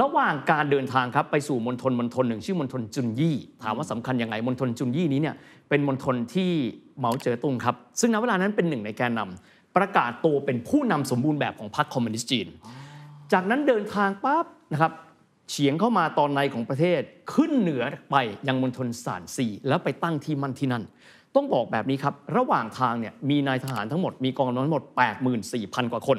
[0.00, 5.36] ระหว่างการเดินทางครับไปสู่มณฑลมณฑลหนึ่งชื่อมณฑลจุนยี่ ถามว่าสำคัญยังไงมณฑลจุนยี่นี้เนี่ย
[5.68, 6.50] เป็นมณฑลที่
[6.98, 12.46] เหมาเจ๋อตุงครับ ซึ่งณเวลานั้นเป็นหนึ่งในแกนนำประกาศตัวเป็นผู้นำสมบูรณ์แบบของพรรคคอมมิวนิสต์จีน
[13.32, 14.92] จากนั้นเดินทางปั๊บนะครับ
[15.50, 17.00] เฉียงเข้ามาตอนในของประเทศ
[17.34, 18.16] ขึ้นเหนือไป
[18.48, 20.84] ยังมณฑลสานซีแล้วไปตั้งที่มั่นที่นั่น
[21.36, 24.84] ต้องบอกแบบนี้ครับ ระหว่างทางเนี่ยมีนายทหารทั้งหมดมีกองกำลังทั้งหมด
[25.38, 26.18] 84,000 กว่าคน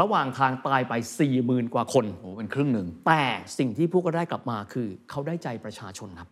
[0.00, 0.92] ระหว่างทางตายไป
[1.32, 3.22] 40,000 กว่าคนโอ้เป็นครึ่งหนึ่ง แต่
[3.58, 6.28] สิ่งที่พวกเขาได้กลับมาคือ เขาได้ใจประชาชนครับ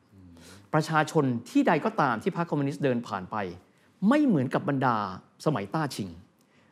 [0.74, 3.36] ประชาชนที่ใดก็ตามที่พรรคคอมมิวนิสต์เดินผ่านไป
[4.08, 4.96] ไม่เหมือนกับบรรดา
[5.46, 6.08] สมัยต้าชิง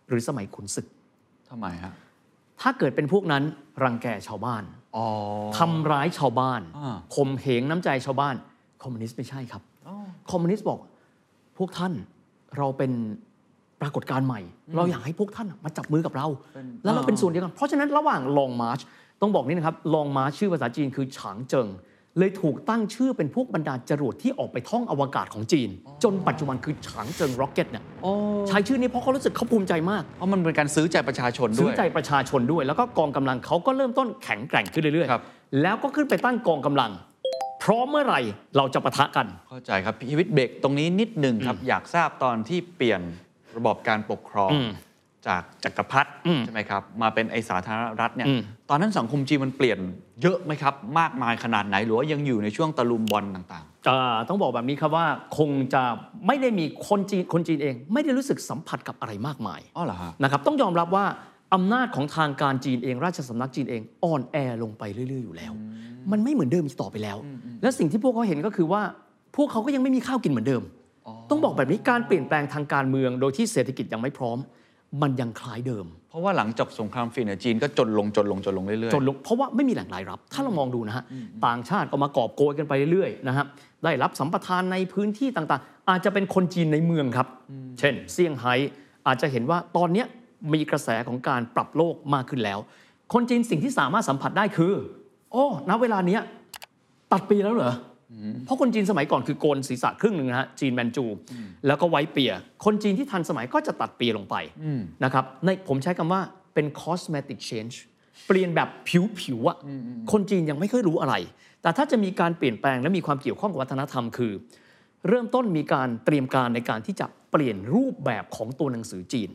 [0.09, 0.87] หรือสมัยขุนศึก
[1.51, 1.93] ทำไมฮะ
[2.61, 3.43] ถ้าเกิดเป็นพวกนั้น
[3.83, 4.63] รังแกชาวบ้าน
[4.97, 5.07] อ๋อ
[5.59, 8.35] ทำร้ายชาวบ้านอ่าข่มเหงน้ำใจชาวบ้าน
[8.83, 9.63] คอมมิวนิสต์ไม่ใช่ครับ
[10.31, 10.81] คอมมิวนิสต์บอก
[11.59, 11.93] พวกท่าน
[12.59, 12.93] เราเป็น
[13.81, 14.41] ปรากฏการณ์ใหม่
[14.77, 16.27] เราอยากให้พวกท่านมาจับมือกับเรา
[16.85, 18.81] แล้วเราเป็นส่วนเดียวกัน เพราะฉะนั้นระหว่าง Long March
[19.21, 21.69] ต้องบอกนี่นะครับ Long March ชื่อภาษาจีนคือฉางเจิง
[22.19, 25.69] เลยถูกตั้งชื่อเป็นพวกบรรดาจรวดที่ออกไปท่องอวกาศของจีน
[26.03, 28.13] จนปัจจุบันคือฉางเจิง rocket เนี่ยโอ้
[28.49, 36.91] ใช้ชื่อนี้เพราะเขารู้สึกเขาภูมิใจมากเพราะมันเป็นการซื้อใจประชาชนด้ซื้อใจประชาชนด้วย แล้วก็กองกำลังเขาก็เริ่มต้นแข็งแกร่งขึ้นเรื่อยๆครับแล้วก็ขึ้นไปตั้งกองกำลัง
[37.63, 38.21] พร้อมเมื่อไหร่
[38.57, 43.01] เราจะปะทะกัน เข้าใจครับพี่วิทย์เบรกตรงนี้นิดหนึ่งครับ อยากทราบตอนที่เปลี่ยน
[43.57, 44.71] ระบอบการปกครองอืม
[45.27, 49.79] จากจักรพรรดิอืมใช่ไหมครับ มาเป็นไอสาธารณรัฐเนี่ยอืมตอนนั้นสังคมจีนมันเปลี่ยน
[50.23, 55.07] เยอะไหมครับ มากมายขนาดไหน หรือว่ายังอยู่ในช่วงตะลุมบอลต่างอ่าต้องบอกแบบนี้ครับว่า
[55.39, 55.83] คงจะ
[56.27, 61.05] ไม่ได้มีคนจีนคนจีนเอง ไม่ได้รู้สึกสัมผัสกับอะไรมากมายๆอ๋อเหรอฮะนะครับต้องยอมรับว่า
[61.55, 65.53] อำนาจของทางการจีนเอง ราชสำนักจีนเองอ่อนแอลงไปเรื่อย ๆ อยู่แล้ว
[66.13, 67.19] มันไม่เหมือนเดิมอีกต่อไปแล้ว
[67.63, 68.83] และสิ่งที่พวกเขาเห็นก็คือว่า
[69.37, 70.63] พวกเขาก็ยังไม่มีข้าวกินเหมือนเดิม
[71.31, 74.39] ต้องบอกแบบนี้การเปลี่ยนแปลงทางการเมืองโดยที่เศรษฐกิจยังไม่พร้อม
[75.03, 81.05] มันยังคล้ายเดิม เพราะว่าหลังจบสงครามฟินเนี่ยจีนก็จนลงจนลงจนลงเรื่อยๆจนลงเพราะว่าไม่มีแหล่งรายรับ ถ้าเรามองดูนะฮะ
[81.47, 83.45] ต่างชาติก็มากอบโกยกันไปเรื่อยๆนะฮะ
[83.85, 87.27] ได้รับสัมปทานในพื้นที่ต่างๆ อาจจะเป็นคนจีนในเมืองครับ
[87.79, 88.55] เช่น เซี่ยงไฮ้
[89.07, 90.07] อาจจะเห็นว่าตอนเนี้ย
[90.53, 92.59] มีกระแสของการปรับโลกมากขึ้นแล้ว
[93.13, 94.73] คนจีนสิ่งที่สามารถสัมผัสได้คือ
[95.33, 96.23] โอ้ณเวลาเนี้ย
[97.13, 97.75] ตัดปีแล้วเหรอ
[98.13, 101.05] อเพราะคนจีนสมัยก่อนคือโกนศีรษะครึ่งหนึ่งนะฮะจีนแมนจู
[101.67, 102.33] แล้วก็ไว้เปีย
[102.65, 104.35] คนจีนที่ทันสมัยก็จะตัดปีลงไป
[105.05, 106.21] นะครับในผมใช้คำว่า
[106.55, 107.75] เป็น cosmetic change
[108.27, 108.69] เปลี่ยนแบบ
[109.21, 109.59] ผิวๆอะ
[110.13, 111.15] คนจีนยังไม่ค่อยรู้อะไร
[111.63, 114.33] แต่ถ้าจะมีการเปลี่ยนแปลงและมีความเกี่ยวข้องกับวัฒนธรรมคือ
[115.09, 119.31] เริ่มต้นมีการเตรียมการในการที่จะ เปลี่ยนรูปแบบของตัวหนังสือจีน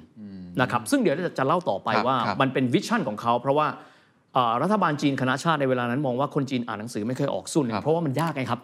[0.62, 3.68] นะครับซึ่งเดี๋ยวจะเล่าต่อไปครับว่าครับมันเป็น vision ของเขา เพราะว่า
[4.34, 8.60] เอ่อรัฐบาลจีนคณะชาติในเวลานั้นมองว่าคนจีนอ่านหนังสือไม่เคยออกส่วนหนึ่งครับเพราะว่ามันยากไงครับ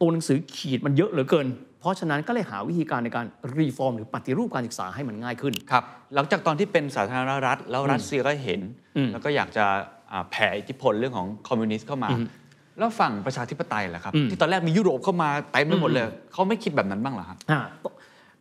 [0.00, 1.46] ตัวหนังสือขีดมันเยอะเหลือเกิน
[1.80, 3.26] เพราะฉะนั้นก็เลยหาวิธีการในการ
[3.58, 8.60] reform หรือปฏิรูปการศึกษาให้มันง่ายขึ้นครับหลังจากตอนที่เป็นสาธารณรัฐ แล้วรัสเซียก็เห็น
[8.96, 9.64] อืมแล้วก็อยากจะ
[10.12, 12.10] อ่าแผ่อิทธิพลเรื่องของคอมมิวนิสต์เข้ามา
[12.78, 17.60] แล้วฝั่งประชาธิปไตยล่ะครับอืมที่ตอนแรกมียุโรปเข้ามาเต็มไปหมดเลยเขาไม่คิดแบบนั้นบ้างเหรอครับอ่า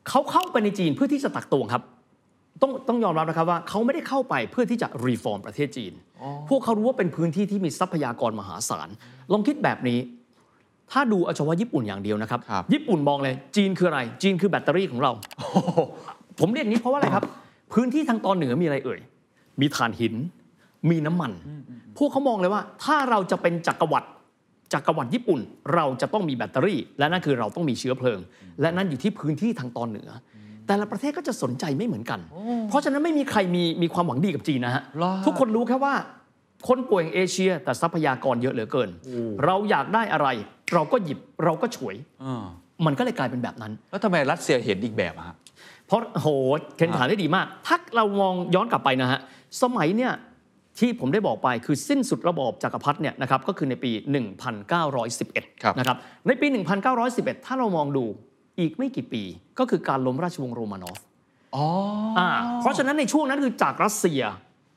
[0.10, 1.84] เขาเข้าไปในจีนเพื่อที่จะตักตวงครับ
[2.62, 5.94] ต้องต้องยอมรับนะครับว่าเขาไม่ได้เข้าไปเพื่อที่จะรีฟอร์มประเทศจีน
[6.50, 8.89] พวกเขารู้ว่าเป็นพื้นที่ที่มีทรัพยากรมหาศาล
[9.32, 10.00] ลองคิดแบบนี้
[10.91, 15.12] ถ้าดูเอาเฉพาะญี่ปุ่นอย่างเดียวนะครับครับญี่ปุ่นมองเลย จีนคืออะไร จีนคือแบตเตอรี่ของเรา
[16.39, 17.24] ผมเรียกอย่างนี้เพราะว่าอะไรครับ
[17.74, 19.00] พื้นที่ทางตอนเหนือมีอะไรเอ่ย
[19.62, 20.13] มีถ่านหิน
[20.89, 21.32] มีน้ำมัน
[21.98, 24.08] พวกเขามองเลยว่า ถ้าเราจะเป็นจักรวรรดิ
[24.76, 25.40] จักรวรรดิญี่ปุ่น
[25.76, 28.20] เราจะต้องมีแบตเตอรี่ และนั่นคือเราต้องมีเชื้อเพลิง
[28.62, 30.10] และนั่นอยู่ที่พื้นที่ทางตอนเหนือ
[30.68, 32.20] แต่ละประเทศก็จะสนใจไม่เหมือนกัน
[32.70, 35.94] เพราะฉะนั้นไม่มีใครมีมีความหวังดีกับจีนนะฮะเหรอฮะทุกคนรู้แค่ว่า
[36.68, 38.90] คนป่วยอย่างเอเชีย แต่ทรัพยากรเยอะเหลือเกิน
[39.46, 40.28] เราอยากได้อะไร
[40.74, 42.44] เราก็หยิบเราก็ฉวยเออ
[42.86, 45.36] มันก็เลยกลายเป็นแบบนั้น แล้วทำไมรัสเซียเห็นอีกแบบอะฮะ
[45.88, 46.28] เพราะโห
[46.78, 49.20] เคนถามได้ดีมาก ถ้าเรามองย้อนกลับไปนะฮะ
[49.62, 50.12] สมัยเนี่ย
[50.80, 53.92] ที่ผมได้บอกไปคือสิ้นสุดระบอบจักรพรรดิเนี่ยนะครับก็คือในปี
[54.78, 56.48] 1911ครับนะครับ ในปี
[56.96, 58.06] 1911 ถ้าเรามองดู
[58.60, 59.24] อีกไม่กี่ปี
[59.60, 61.00] ก็คือการล้มราชวงศ์โรมานอฟ
[61.56, 61.66] อ๋อ
[62.20, 62.30] อ่า
[62.62, 64.22] เพราะฉะนั้นในช่วงนั้นคือจากรัสเซีย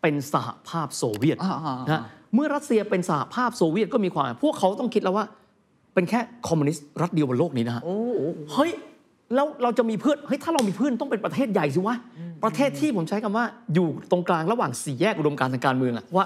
[0.02, 2.02] เป็นสหภาพโซเวียตอ่าอ่าอ่านะ
[2.34, 5.24] เมื่อรัสเซียเป็นสหภาพโซเวียตก็มีความหมายพวกเขาต้องคิดแล้วว่า
[5.94, 7.82] เป็นแค่คอมมิวนิสต์รัฐเดียวบนโลกนี้นะฮะ
[8.52, 8.70] เฮ้ย
[9.34, 11.96] แล้วเราจะมีเพื่อนเฮ้ยถ้าเรามีเพื่อนต้องเป็นประเทศใหญ่สิวะ
[12.44, 16.24] ประเทศที่ผมใช้คำว่าอยู่ตรงกลางระหว่างสี่แยกอุดมการณ์ทางการเมืองอะว่า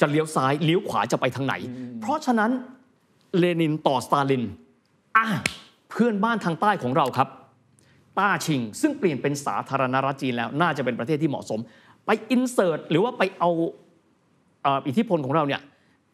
[0.00, 1.54] จะเลี้ยวซ้ายเลี้ยวขวาจะไปทางไหน
[2.00, 2.50] เพราะฉะนั้น
[3.38, 4.44] เลนินต่อสตาลิน
[5.16, 5.26] อะ
[5.90, 7.28] เพื่อนบ้านทางใต้ของเราครับ
[8.18, 11.60] ต้าชิง ซึ่งเปลี่ยนเป็นสาธารณรัฐจีนแล้วน่าจะเป็นประเทศที่เหมาะสม
[12.06, 13.50] ไปอินเสิร์ตหรือว่าไปเอา
[14.62, 15.60] เอ่ออิทธิพลของเราเนี่ย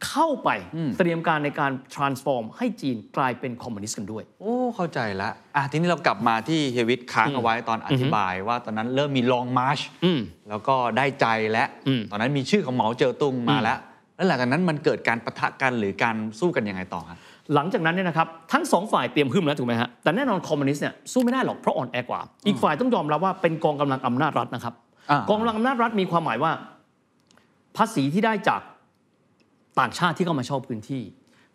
[0.08, 0.50] เข้าไป
[0.98, 13.78] เตรียมการในการ transform ให้จีนกลายเป็นคอมมิวนิสต์กันด้วย โอ้ เข้าใจแล้วอะทีนี้เรากลับมาที่เฮยวิทค้างเอาไว้ตอนอธิบายว่าตอนนั้นเริ่มมีลองมาร์ชอืมแล้วก็ได้ใจแล้วอืมตอนนั้นมีชื่อของเหมาเจ๋อตุงมาแล้ว
[14.16, 17.18] แล้วหลังจากนั้นมันเกิดการปะทะกันหรือการสู้กันยังไงต่อครับ
[17.54, 24.74] หลังจากนั้นเนี่ยนะครับทั้งสองฝ่ายเตรียมขึ้นแล้วถูกไหมฮะแต่แน่นอนคอมมิวนิสต์เนี่ยสู้ไม่ได้หรอกเพราะอ่อนแอกว่า อีกฝ่ายต้องยอมรับว่าเป็นกองกำลังอำนาจรัฐนะครับ
[25.10, 26.52] อ่ากองกำลังอำนาจรัฐมีความหมายว่า
[27.76, 28.60] ภาษีที่ได้จาก
[29.78, 31.02] ต่างชาติที่เข้ามาเช่าพื้นที่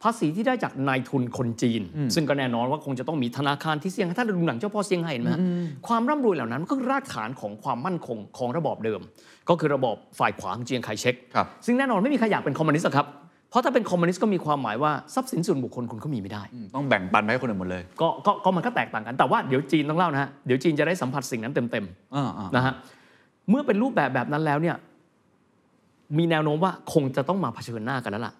[0.03, 1.81] ภาษีที่ได้จากนายทุนคนจีน
[2.15, 5.39] ซึ่งก็แน่นอนว่าคงจะต้องมีธนาคารที่เซี่ยงไฮ้ถ้าเราดูหนังเจ้าพ่อเซี่ยงไฮ้เห็นไหมฮะ
[5.87, 9.01] ความร่ำรวยเหล่านั้นมันก็คือรากฐานของความมั่นคงของระบอบเดิม
[9.49, 13.07] ก็คือระบอบฝ่ายขวาของเจียงไคเชกครับซึ่งแน่นอนไม่มีใครอยากเป็นคอมมิวนิสต์หรอกครับ
[13.49, 16.43] เพราะถ้าเป็นคอมมิวนิสต์ก็มีความหมายว่าทรัพย์สินส่วนบุคคลคุณก็มีไม่ได้
[16.75, 22.73] ต้องแบ่งปันไปให้คนอื่นหมดเลยก็ก็ก็มันก็แตกต่างกันแต่ว่าเดี๋ยวจีนต้องเล่านะฮะเดี๋ยวจีนจะได้สัมผัสสิ่งนั้นเต็มอ่าอ่าๆนะฮะ
[23.49, 24.75] เมื่อเป็นรูปแบบแบบนั้นแล้วเนี่ย
[26.17, 28.33] มีแนวโน้มว่าคงจะต้องมาเผชิญหน้ากันแล้วล่ะ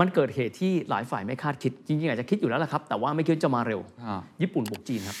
[0.00, 5.18] มันเกิดเหตุที่หลายฝ่ายไม่คาดคิด จริงๆอาจจะคิดอยู่แล้วล่ะครับ แต่ว่าไม่คิดว่าจะมาเร็วอ่าญี่ปุ่นบุกจีนครับ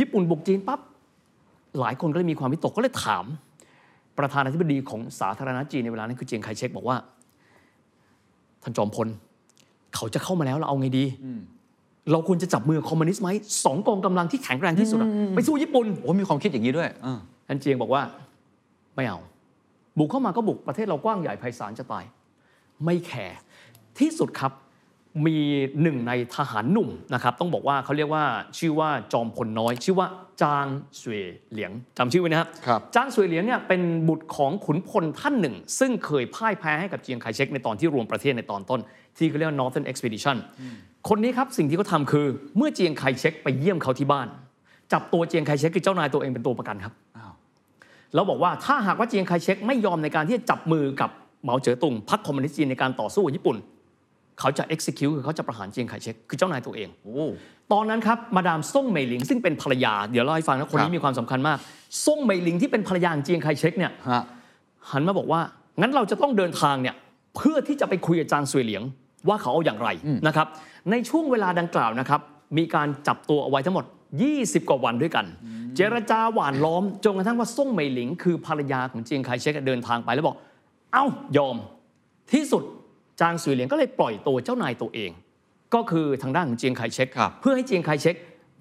[0.00, 0.80] ญี่ปุ่นบุกจีนปั๊บ
[1.80, 3.24] หลายคนก็เลยมีความวิตกก็เลยถาม
[4.18, 6.96] ประธานาธิบดีของสาธารณรัฐจีนในเวลานั้นคือเจียงไคเชกบอกว่า
[8.62, 9.08] ท่านจอมพล
[9.94, 11.04] เขาจะเข้ามาแล้วเราเอาไงดี
[12.10, 13.28] เราควรจะจับมือคอมมิวนิสต์ไหม
[13.64, 18.02] สองกองกำลังที่แข็งแรงที่สุดอะไปสู้ญี่ปุ่นโอ้มีความคิดอย่างนี้ด้วยอ่าท่านเจียงบอกว่า
[18.96, 19.18] ไม่เอา
[19.98, 22.04] บุกเข้ามาก็บุกประเทศเรากว้างใหญ่ไพศาลจะตาย
[22.84, 23.38] ไม่แคร์
[23.98, 24.52] ที่สุดครับ
[25.26, 25.38] มี
[25.82, 28.24] หนึ่งในทหารหนุ่มนะครับต้องบอกว่าเขาเรียกว่า
[28.58, 30.06] ชื่อว่าจอมพลน้อย ชื่อว่า
[30.42, 30.66] จาง
[31.00, 38.80] สวยเหลียงจำชื่อไว้นะครับครับจางสวยเหลียงเนี่ยเป็นบุตรของขุนพลท่านหนึ่ง ซึ่งเคยพ่ายแพ้ให้กับเจียงไคเชกในตอนที่รวมประเทศในตอนต้น
[39.16, 40.36] ที่เขาเรียกว่า Northern Expedition
[41.08, 42.26] คนนี้ครับสิ่งที่เขาทำคือ
[42.56, 44.26] เมื่อเจียงไคเชกไปเยี่ยมเขาที่บ้าน
[44.92, 47.32] จับตัวเจียงไคเชกคือเจ้านายตัวเองเป็นตัวประกันครับอ้าว
[48.14, 51.10] แล้วบอกว่าถ้าหากว่าเจียงไคเชกไม่ยอมในการที่จะจับมือกับ
[51.42, 53.56] เหมาเจ๋อตุงพรรคคอมมิวนิสต์จีนในการต่อสู้กับญี่ปุ่น
[54.40, 57.26] เขาจะ execute คือเขาจะประหารเจียงไคเชกคือเจ้านายตัวเองโอ้
[57.72, 61.58] ตอนนั้นครับมาดามซ่งเหมยหลิงซึ่งเป็นภรรยาเดี๋ยวเล่าให้ฟังนะคนคนี้รับมีความสำคัญมาก
[62.06, 64.22] ซ่งเหมยหลิงที่เป็นภรรยาของเจียงไคเชกเนี่ยฮะ
[64.90, 65.40] หันมาบอกว่า
[65.80, 66.94] งั้นเราจะต้องเดินทางเนี่ย
[67.36, 68.82] เพื่อที่จะไปคุยกับจางซวยเหลียง
[69.28, 69.88] ว่าเขาเอาอย่างไร
[70.26, 70.46] นะครับ
[70.90, 72.20] ในช่วงเวลาดังกล่าวนะครับ
[72.58, 73.84] มีการจับตัวเอาไว้ทั้งหมด
[74.22, 75.26] 20 กว่าวันด้วยกัน
[75.76, 80.36] เจรจาหวานล้อมจนกระทั่งว่าซ่งเหมยหลิง คือภรรยาของเจียงไคเชกเดินทางไปแล้วบอก
[80.92, 81.04] เอ้า
[81.36, 81.56] ยอม
[82.32, 82.62] ที่สุด
[83.20, 85.10] จางซวยเหลียงก็เลยปล่อยตัวเจ้านายตัวเอง
[85.74, 88.16] ก็คือทางด้านของเจียงไคเชกครับเพื่อให้เจียงไคเชก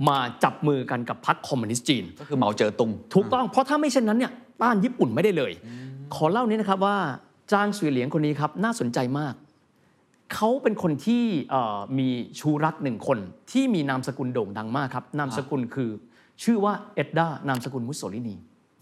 [0.10, 5.52] มาจับมือกันกับพรรคคอมมิวนิสต์จีน ก็คือเหมาเจ๋อตุง ถูกต้องเพราะถ้าไม่เช่นนั้นเนี่ยต้านญี่ปุ่นไม่ได้เลย
[6.16, 6.98] ขอเล่านี้นะครับว่า
[7.52, 9.34] จางสุยเหลียงคนนี้ครับน่าสนใจมาก
[10.36, 12.08] เขาเป็นคนที่เอ่อมี
[12.40, 13.18] ชูรักหนึ่งคน
[13.52, 15.90] ที่มีนามสกุลโด่งดังมากครับ นามสกุลคือ
[16.44, 18.36] ชื่อว่าเอ็ดดานามสกุลมุสโสลินี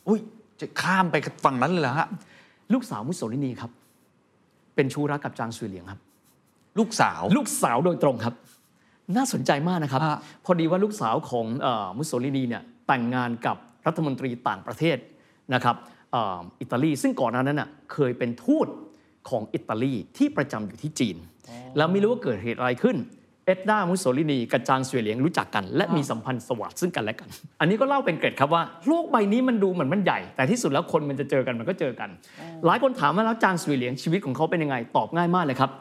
[0.08, 0.20] อุ้ย
[0.60, 2.08] จะข้ามไปฝั่งนั้นเลยเหรอฮะ
[2.74, 3.72] ลูกสาวมุสโสลินีครับ
[4.76, 6.00] เป็นชูรักกับจางสุยเหลียงครับ
[6.80, 8.34] ลูกสาวลูกสาวโดยตรงครับ
[9.16, 14.98] น่าสนใจมากนะครับฮะพอดีว่าลูกสาวของเออมุสโสลินีเนี่ยแต่งงานกับรัฐมนตรีต่างประเทศ
[15.54, 15.76] นะครับ
[16.12, 18.68] เอ่ออิตาลีซึ่งก่อนหน้านั้นน่ะเคยเป็นทูต
[19.30, 21.18] ของอิตาลีที่ประจำอยู่ที่จีน
[21.78, 22.98] แล้วไม่รู้ว่าเกิดเหตุอะไรขึ้น
[23.46, 27.30] เอ็ดดามุสโสลินีกับจางสวยเหลียงรู้จักกัน และมีสัมพันธ์สวัสดิ์ซึ่งกันและกัน
[27.60, 32.10] อันนี้ก็เล่าเป็นเกร็ดครับว่าโลกใบนี้มันดูเหมือนมันใหญ่ แต่ที่สุดแล้วคนมันจะเจอกันมันก็เจอกัน
[32.66, 35.72] หลายคนถามว่าแล้วจางสวยเหลียงชีวิตของเขาเป็นยังไงตอบง่ายมากเลยครับ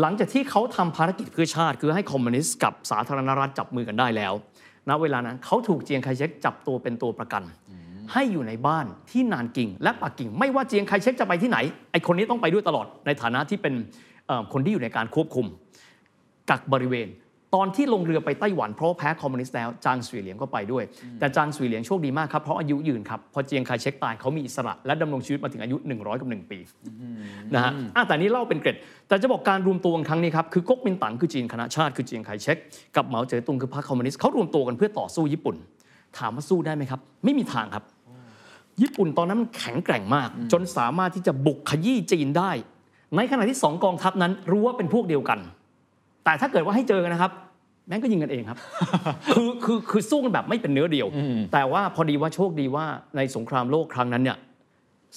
[0.00, 4.32] หลังจากที่เขาทำภารกิจเพื่อชาติ คือให้คอมมิวนิสต์กับสาธารณรัฐจับมือกันได้แล้ว
[4.88, 7.42] ณ เวลานั้นเขาถูกเจียงไคเชกจับตัวเป็นตัวประกัน
[8.12, 11.58] ให้อยู่ในบ้านที่นานกิ่ง และปักกิ่ง ไม่ว่าเจียงไคเชกจะไปที่ไหน
[11.92, 13.74] ไอคนนี้ต้องไปด้วยตลอดในฐานะที่เป็น
[14.26, 15.46] เอ่อคนที่อยู่ในการควบคุม
[16.50, 17.08] กักบริเวณ
[17.56, 20.84] ตอนที่ลงเรือไปไต้หวันเพราะว่าแพ้คอมมิวนิสต์แล้วจางสวีเหลียงก็ไปด้วย
[21.18, 26.58] แต่จางสวีเหลียงโชคดีมากครับเพราะอายุยืนครับพอเจียงไคเชกตายเขามีอิสระ และดำรงชีวิตมาถึงอายุ 100กับ1ปี
[27.54, 28.76] นะฮะอะแต่นี้เล่าเป็นเกร็ด
[29.08, 32.56] แต่จะบอกการรวมตัวกันครั้งนี้ครับคือก๊กมินตั๋งคือจีนคณะชาติคือเจียงไคเชก
[32.96, 35.56] กับเหมาเจ๋อตุงคือพรรคคอมมิวนิสต์เขารวมตัวกันเพื่อต่อสู้ญี่ปุ่น
[36.18, 37.84] ถามว่าสู้ได้ไหมครับ ไม่มีทางครับ
[38.82, 42.50] ญี่ปุ่นตอนนั้นมันแข็งแกร่งมาก จนสามารถที่จะบุกขยี้จีนได้
[43.16, 45.38] ในขณะที่สองกองทัพนั้นรู้ว่าเป็นพวกเดียวกัน
[46.24, 47.32] แต่ถ้าเกิดว่าให้เจอกันนะครับ
[47.88, 48.58] แม่งก็ยิงกันเองครับ
[49.34, 51.08] คือคือคือสู้กันแบบไม่เป็นเนื้อเดียว
[51.52, 52.84] แต่ว่าพอดีว่าโชคดีว่า
[53.16, 54.36] ในสงครามโลกครั้งนั้นเนี่ย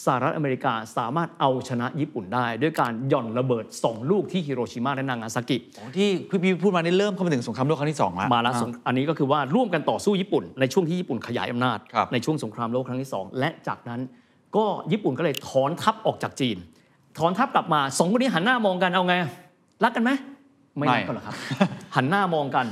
[0.06, 5.58] สหรัฐอเมริกาสามารถเอาชนะญี่ปุ่นได้ ด้วยการหย่อนระเบิดสองลูกที่ฮิโรชิมาและนางาซากิ
[5.98, 14.02] ที่พี่พี่พูดมานี่เริ่มเข้ามาถึงสงครามโลกครั้งที่สองแล้วมาแล้วสงอันนี้ก็คือว่าร่วมกันต่อสู้ญี่ปุ่น ในช่วงที่ญี่ปุ่นขยายอำนาจครับในช่วงสงครามโลกครั้งที่สองและจากนั้น
[14.56, 16.58] ก็ญี่ปุ่นก็เลยถอนทัพออกจากจีน
[17.18, 19.16] ถอนทัพกลับมาสองคนนี้หันหน้ามองกันเอาไง
[19.84, 20.12] รักกันไหม
[20.78, 21.36] ไม่รักกันหรอกครับ
[21.96, 22.66] หันหน้ามองกัน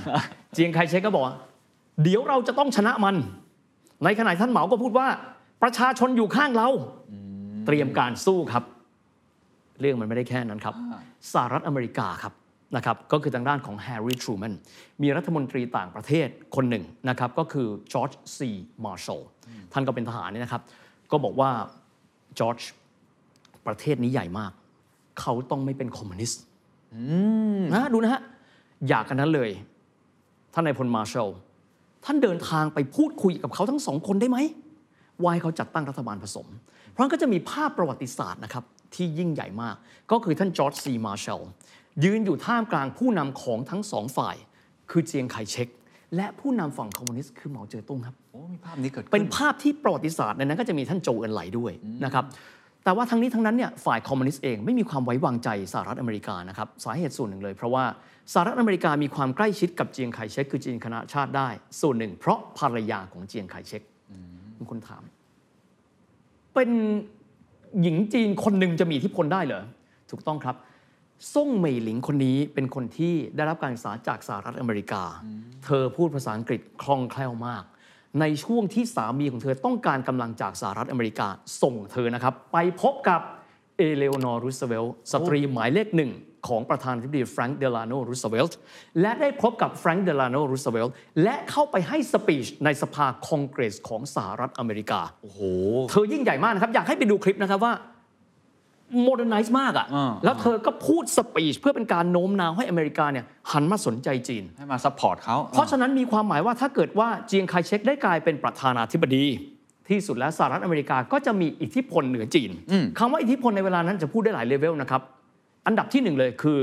[0.53, 1.35] เจียงไคเชกก็บอกว่า
[2.03, 3.15] เดี๋ยวเราจะต้องชนะมัน
[4.03, 5.07] ในขณะท่านเหมาก็พูดว่า
[5.63, 6.69] ประชาชนอยู่ข้างเรา
[7.65, 8.63] เตรียมการสู้ครับ
[9.79, 10.75] เรื่องมันไม่ได้แค่นั้นครับ
[11.33, 12.33] สหรัฐอเมริกาครับ
[12.75, 14.53] นะครับก็คือทางด้านของแฮร์รี่ทรูแมน
[15.01, 18.49] มีรัฐมนตรีต่างประเทศคนหนึ่งนะครับก็คือจอร์จซี
[18.85, 19.21] มาร์ช l ล
[19.73, 20.61] ท่านก็เป็นทหารนี่นะครับ
[21.11, 21.49] ก็บอกว่า
[22.39, 22.59] จอร์จ
[23.67, 24.51] ประเทศนี้ใหญ่มาก
[25.19, 26.41] เขาต้องไม่เป็นคอมมิวนิสต์
[27.73, 28.21] นะดูนะฮะ
[28.87, 29.49] อยากกันนั้นเลย
[30.53, 31.29] ท่านนายพลมาร์ช l ล
[32.05, 34.37] ท่านเดินทางไปพูดคุยกับเขาทั้งสองคนได้ไหม
[35.21, 36.47] ว่าให้เขาจัดตั้งรัฐบาลผสม
[36.91, 38.63] เพราะงั้นก็จะมีภาพประวัติศาสตร์นะครับ
[38.95, 39.75] ที่ยิ่งใหญ่มาก
[40.11, 41.41] ก็คือท่านจอร์จซีมาร์ช l ล
[42.03, 44.35] ยืนอยู่ท่ามกลางผู้นำของทั้งสองฝ่าย
[44.91, 45.67] คือเจียงไคเชก
[46.15, 51.71] และผู้นำฝั่งคอมมิวนิสต์คือเหมาเจ๋อตุงครับโอ้มีภาพนี้เกิดขึ้นเป็นภาพที่ประวัติศาสตร์ในนั้นก็จะมีท่านโจวเอินไหลด้วย
[52.05, 52.25] นะครับ
[52.83, 57.83] แต่ว่าทั้งนี้ทั้งนั้นเนี่ยฝ่ายคอมมิวนิสต์เองไม่มีความไว้วางใจสหรัฐอเมริกานะครับสาเหตุส่วนหนึ่งเลย เพราะว่า
[58.33, 61.49] สหรัฐอเมริกามีความใกล้ชิดกับเจียงไคเชกคือจีนคณะชาติได้
[61.81, 63.81] ส่วนหนึ่ง เพราะภรรยาของเจียงไคเชก
[64.59, 65.03] มีคนถาม
[66.53, 66.69] เป็น
[67.81, 69.63] หญิงจีนคนหนึ่งจะมีอิทธิพลได้เหรอ
[70.11, 70.55] ถูกต้องครับ
[71.33, 75.03] ซ่งเหมยหลิงคนนี้เป็นคนที่ได้รับการศึกษาจากสหรัฐอเมริกา
[75.65, 77.63] เธอพูดภาษาอังกฤษคล่องแคล่วมาก
[78.19, 81.27] ในช่วงที่สามีของเธอต้องการกำลังจากสหรัฐอเมริกา
[81.61, 83.21] ส่งเธอนะครับ ไปพบกับ
[83.77, 86.11] เอเลโอนอร์รูสเวลต์สตรีหมายเลขหนึ่ง
[86.47, 88.57] ของประธานาธิบดีแฟรงค์เดลาโนรูสเวลต์
[89.01, 95.39] และได้พบกับแฟรงค์เดลาโนรูสเวลต์และเข้าไปให้ speech ในสภาคองเกรสของสหรัฐอเมริกา โอ้โห
[95.91, 97.73] เธอยิ่งใหญ่มากนะครับ อยากให้ไปดูคลิปนะครับว่า
[99.03, 109.25] modernize มากอะอ่าแล้วเธอก็พูด speech เพื่อเป็นการโน้มน้าวให้อเมริกาเนี่ยหันมาสนใจจีน ให้มา support เขา เพราะฉะนั้นมีความหมายว่าถ้าเกิดว่าเจียงไคเชกได้กลายเป็นประธานาธิบดี
[109.89, 112.51] ที่สุดแล้วสหรัฐอเมริกาก็จะมีอิทธิพลเหนือจีน
[112.99, 115.01] คำว่าอิทธิพลในเวลานั้นจะพูดได้หลายเลเวลนะครับ
[115.69, 116.59] อันดับที่หนึ่งเลยคือ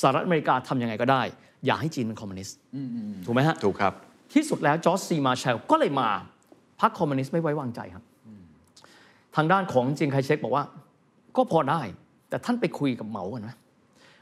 [0.00, 1.22] สหรัฐอเมริกาทำยังไงก็ได้
[1.66, 2.56] อย่าให้จีนเป็นคอมมิวนิสต์
[3.24, 3.92] ถูกไหมฮะถูกครับ
[4.34, 6.08] ที่สุดแล้วจอร์จซีมาร์แชลก็เลยมา
[6.80, 8.04] พรรคคอมมิวนิสต์ไม่ไว้วางใจครับ
[9.36, 10.64] ทางด้านของเจียงไคเชกบอกว่า
[11.36, 11.80] ก็พอได้
[12.28, 13.50] แต่ท่านไปคุยกับเหมาก่อนไหม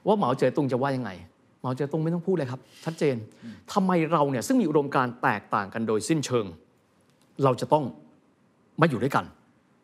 [0.06, 1.10] ว่าเหมาเจ๋อตุงจะว่ายังไง
[1.60, 3.16] เหมาเจ๋อตุงไม่ต้องพูดเลยครับ ชัดเจน
[3.72, 6.46] ทำไมเราเนี่ยซึ่งมีอุดมการณ์แตกต่างกันโดยสิ้นเชิง
[7.44, 7.84] เราจะต้อง
[8.80, 9.24] มาอยู่ด้วยกัน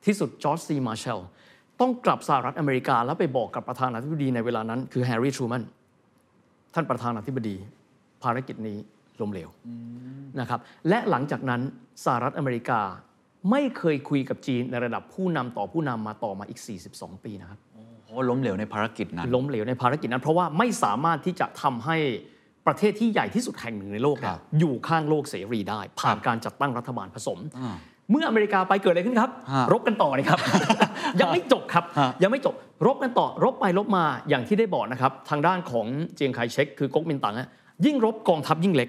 [0.07, 1.19] ที่สุดจอร์จซีมาร์แชล
[1.81, 5.63] ต้องกลับสหรัฐอเมริกา แล้วไปบอกกับประธานาธิบดีในเวลานั้น คือแฮร์รี่ทรูแมน
[6.75, 7.57] ท่านประธานาธิบดี
[8.23, 8.79] ภารกิจนี้
[9.21, 9.49] ล้มเหลว
[10.41, 11.61] นะครับและหลังจากนั้น
[12.05, 12.81] สหรัฐอเมริกา
[13.51, 16.61] ไม่เคยคุยกับจีนในระดับผู้นำต่อผู้นำมาต่อมาอีก
[16.93, 17.59] 42 ปีนะครับ
[18.05, 21.97] โอ้ล้มเหลวในภารกิจนั้น ล้มเหลวในภารกิจนั้น เพราะว่าไม่สามารถที่จะทำให้
[22.67, 27.77] ประเทศที่ใหญ่ที่สุดแห่งหนึ่งในโลกเนี่ยครับอยู่ข้างโลกเสรีได้ ผ่านครับการจัดตั้งรัฐบาลผสมอ่า
[28.11, 30.39] เมื่ออเมริกาไปเกิดอะไรขึ้นครับฮะรบกันต่อเลยครับ
[31.21, 32.55] ยังไม่จบครับฮะยังไม่จบ
[32.87, 37.49] รบกันต่อ รบไปรบมาอย่างที่ได้บอกนะครับ ทางด้านของเจียงไคเชกคือก๊กมินตั๋งอะ
[37.85, 38.89] ยิ่งรบกองทัพยิ่งเล็ก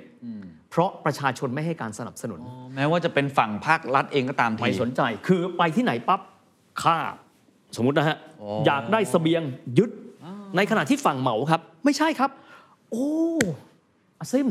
[0.71, 2.39] เพราะประชาชนไม่ให้การสนับสนุน
[2.75, 6.21] แม้ว่าจะเป็นฝั่งภาครัฐเองก็ตามทีไม่สนใจ คือไปที่ไหนปั๊บ
[6.83, 6.97] ฆ่า
[7.75, 9.41] สมมตินะฮะโอ้อยากได้เสบียง
[9.77, 9.89] ยึด
[10.55, 12.29] ในขณะที่ฝั่งเหมาครับ ไม่ใช่ครับ
[12.91, 13.07] โอ้
[14.19, 14.47] อาซิม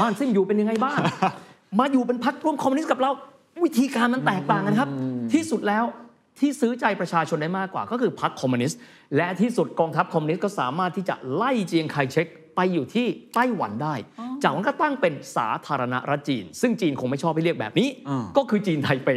[0.00, 0.98] บ้านซิมอยู่เป็นยังไงบ้าง
[1.78, 3.10] มาอยู่เป็นพรรคร่วมคอมมิวนิสต์กับเรา
[3.62, 4.90] วิธีการมันแตกต่างกันครับ
[5.32, 5.84] ที่สุดแล้ว
[6.40, 8.78] ที่ซื้อใจประชาชนได้มากกว่า ก็คือพรรคคอมมิวนิสต์
[9.16, 12.26] และที่สุดกองทัพคอมมิวนิสต์ก็สามารถที่จะไล่เจียงไคเชก
[12.56, 13.94] ไปอยู่ที่ไต้หวันได้
[14.42, 19.08] จากนั้นก็ตั้งเป็นสาธารณรัฐจีน ซึ่งจีนคงไม่ชอบให้เรียกแบบนี้อ่าก็คือจีนไทเป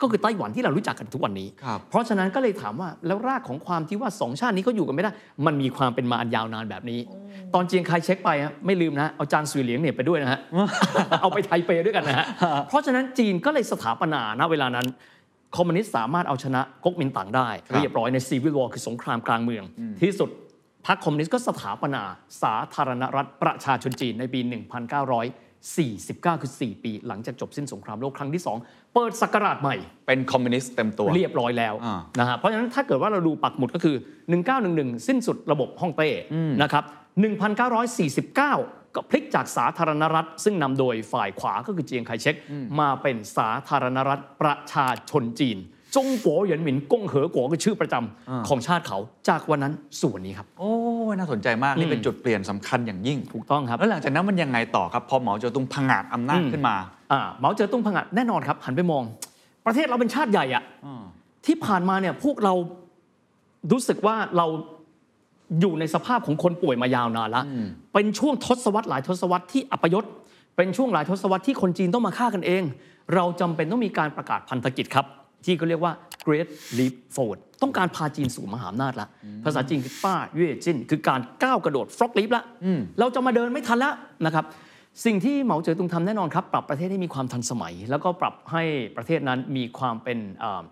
[0.00, 5.12] ก็คือไต้หวันที่เรารู้จักกันทุกวันนี้ครับเพราะฉะนั้นก็เลยถามว่าแล้วรากของความที่ว่าสองชาตินี้เขาอยู่กันไม่ได้
[5.46, 7.00] มันมีความเป็นมาอันยาวนานแบบนี้
[7.54, 10.40] ตอนเจียงไคเชกไปอะไม่ลืมนะเอาจางเสวเหลียงเนี่ยไปด้วยนะฮะ
[11.20, 12.26] เอาไปไทเปด้วยกันนะฮะ
[12.68, 14.86] เพราะฉะนั้นจีนก็เลยสถาปนาณเวลานั้น
[15.56, 19.64] คอมมิวนิสต์สามารถเอาชนะก๊กมินตั๋งได้ครับเรียบร้อยใน civil war คือสงครามกลางเมือง
[20.00, 20.30] ที่สุด
[20.86, 22.02] พรรคคอมมิวนิสต์ก็สถาปนา
[22.42, 29.76] สาธารณรัฐประชาชนจีนในปี 1949 คือ 4 ปี หลังจากจบสิ้นสงครามโลกครั้งที่ 2 เปิดศักราชใหม่
[30.06, 33.96] เป็นคอมมิวนิสต์เต็มตัว เรียบร้อยแล้วอ่านะฮะเพราะฉะนั้นถ้าเกิดว่าเราดูปักหมุดก็คือ
[34.50, 36.10] 1911 สิ้นสุดระบบฮ่องเต้
[36.62, 36.84] นะครับ
[37.48, 42.34] 1949ก็พลิกจากสาธารณรัฐ ซึ่งนำโดยฝ่ายขวาก็คือเจียงไคเชก
[42.80, 45.58] มาเป็นสาธารณรัฐประชาชนจีน
[45.94, 50.72] จงกัวเหยินหมินกงเหอกัวคือชื่อประจำของชาติเขาจากวันนั้นสู่วันนี้ครับ โอ้
[51.12, 56.76] ยน่าสนใจมากนี่เป็นจุดเปลี่ยนสำคัญอย่างยิ่งถูกต้องครับ แล้วหลังจากนั้นมันยังไงต่อครับ พอเหมาเจ๋อตุงพังงาดอำนาจขึ้นมา
[57.12, 59.02] อ่าเหมาเจ๋อตุ้งผงัดแน่นอนครับ หันไปมอง
[59.66, 61.02] ประเทศเราเป็นชาติใหญ่อะอ่า
[61.46, 62.54] ที่ผ่านมาเนี่ยพวกเรา
[63.72, 64.46] รู้สึกว่าเรา
[65.60, 67.44] อยู่ในสภาพของคนป่วยมายาวนานแล้ว
[67.94, 70.04] เป็นช่วงทศวรรษหลายทศวรรษที่อัปยศ
[70.56, 72.62] เป็นช่วงหลายทศวรรษที่คนจีนต้องมาฆ่ากันเอง
[73.14, 75.06] เราจำเป็นต้องมีการประกาศพันธกิจครับ
[75.44, 75.92] ที่เขาเรียกว่า
[76.26, 79.08] Great Leap Forward ต้องการพาจีนสู่มหาอำนาจละ
[79.44, 82.44] ภาษาจีนคือป้าเย่จินคือการก้าวกระโดดฟลอกลิฟละ
[83.00, 83.94] เราจะมาเดินไม่ทันแล้ว
[84.26, 84.44] นะครับ
[85.04, 88.62] สิ่งที่เหมาเจ๋อตุงทำแน่นอนครับ ปรับประเทศให้มีความทันสมัย แล้วก็ปรับให้
[88.96, 90.18] ประเทศนั้นมีความเป็น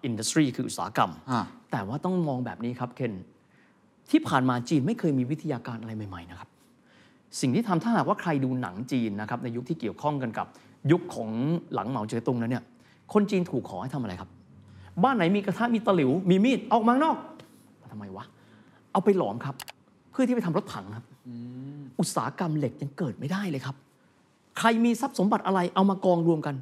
[0.04, 1.40] อินดัสทรีคืออุตสาหกรรมอ่า
[1.72, 3.12] แต่ว่าต้องมองแบบนี้ครับเคน
[4.10, 6.48] ที่ผ่านมาจีนไม่เคยมีวิทยาการอะไรใหม่ๆนะครับ
[7.40, 10.46] สิ่งที่ทำถ้าหากว่าใครดูหนังจีนนะครับในยุคที่เกี่ยวข้องกันกับ
[10.92, 11.30] ยุคของ
[11.74, 12.64] หลังเหมาเจ๋อตุงแล้วเนี่ย
[13.12, 14.30] คนจีนถูกขอให้ทำอะไรครับ
[15.02, 17.16] บ้านไหนมีกระทะมีตะหลิว มีมีดออกมาข้างนอก
[17.92, 18.24] ทำไมวะ
[18.92, 19.54] เอาไปหลอมครับ
[20.10, 21.04] เพื่อที่ไปทำรถถังครับ
[22.00, 23.76] อุตสาหกรรมเหล็กยังเกิดไม่ได้เลยครับ
[24.58, 26.54] ใครมีทรัพย์สมบัติอะไรเอามากองรวมกัน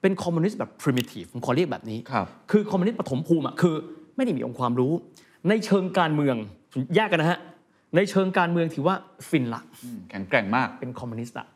[0.00, 3.74] เป็นคอมมิวนิสต์แบบ primitive ผมขอเรียกแบบนี้ครับคือคอมมิวนิสต์ปฐมภูมิอะคือ
[4.16, 4.92] ไม่ได้มีองค์ความรู้
[5.48, 6.36] ในเชิงการเมือง
[6.94, 7.40] แยกกันนะฮะ
[7.96, 8.94] ในเชิงการเมืองถือว่า
[9.28, 11.46] ฟินละอืมแข็งแกร่งมากเป็นคอมมิวนิสต์ละ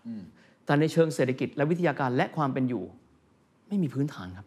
[0.65, 2.85] แต่ในเชิงเศรษฐกิจและวิทยาการและความเป็นอยู่
[3.69, 4.47] ไม่มีพื้นฐานครับ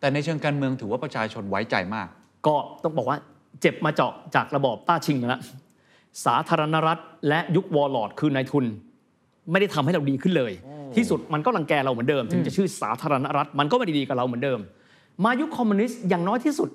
[0.00, 2.08] แต่ในเชิงการเมืองถือว่าประชาชนไว้ใจมาก
[2.46, 3.18] ก็ต้องบอกว่า
[3.60, 5.40] เจ็บมาเยอะจากระบอบต้าชิงมาแล้ว
[6.24, 8.64] สาธารณรัฐ และยุค warlord คือนายทุน
[9.50, 10.52] ไม่ได้ทำให้เราดีขึ้นเลย
[10.96, 14.58] ที่สุดมันก็รังแกเราเหมือนเดิม ถึงจะชื่อสาธารณรัฐ มันก็ไม่ได้ดีกับเราเหมือนเดิม
[15.24, 16.68] มายุคคอมมิวนิสต์อย่างน้อยที่สุด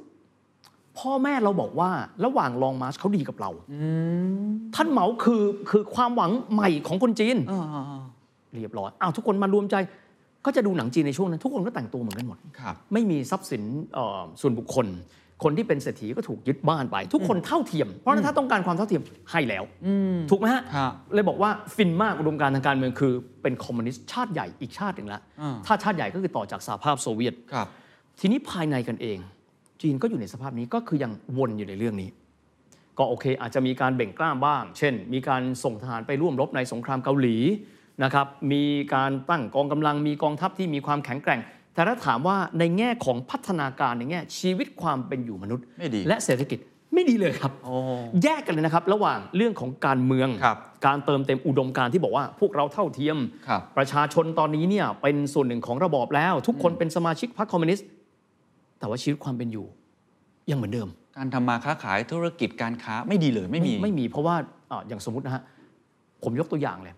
[0.97, 1.89] พ่อแม่เราบอกว่า
[2.25, 3.51] ระหว่าง Long March เขาดีกับเรา
[4.75, 7.37] ท่านเหมาคือคือความหวังใหม่ของคนจีน
[8.53, 9.75] เรียบร้อยอ้าวทุกคนมารวมใจ
[10.45, 13.63] ก็จะดูหนังจีนในช่วงนั้น ทุกคนก็แต่งตัวเหมือนกันหมดครับไม่มีทรัพย์สิน
[13.93, 14.87] เอ่อส่วนบุคคล
[15.43, 19.63] คนที่เป็นเศรษฐีก็ถูกยึดบ้านไป ทุกคนเท่าเทียม เพราะฉะนั้นถ้าต้องการความเท่าเทียมให้แล้ว
[20.29, 27.67] ถูกไหมฮะครับเลยบอกว่าฟินมากอุดมการณ์ทางการเมืองคือ เป็นคอมมิวนิสต์ชาติใหญ่อีกชาติหนึ่งละอ่าถ้าชาติใหญ่ก็คือต่อจากสหภาพโซเวียตครับ
[28.19, 29.17] ทีนี้ภายในกันเอง
[29.81, 32.09] จีนก็อยู่ในสภาพนี้ก็คือยังวนอยู่ในเรื่องนี้
[32.97, 37.35] ก็โอเค อาจจะมีการเบ่งกล้ามบ้าง เช่น มีการส่งทหารไปร่วมรบในสงครามเกาหลี
[38.03, 38.63] นะครับมี
[38.95, 41.39] การตั้งกองกำลังมีกองทัพที่มีความแข็งแกร่ง
[41.73, 46.59] แต่ถ้าถามว่าในแง่ของพัฒนาการในแง่ชีวิตความเป็นอยู่มนุษย์ไม่ดีและเศรษฐกิจ
[46.93, 47.73] ไม่ดีเลยครับโอ้
[48.23, 53.17] แยกกันเลยนะครับ ระหว่างเรื่องของการเมืองครับการเติมเต็มอุดมการณ์ที่บอกว่าพวกเราเท่าเทียม
[53.47, 57.87] ครับประชาชนตอนนี้เนี่ยเป็นส่วนหนึ่งของระบอบแล้ว ทุกคนเป็นสมาชิกพรรคคอมมิวนิสต์
[58.79, 59.65] แต่ว่าชีวิตความเป็นอยู่
[60.49, 64.35] ยังเหมือนเดิม การทำมาค้าขายธุรกิจการค้าไม่ดีเลยไม่มีไม่มีเพราะว่า
[64.71, 65.43] อ่าอย่างสมมตินะฮะ
[66.23, 66.95] ผมยกตัวอย่างเลย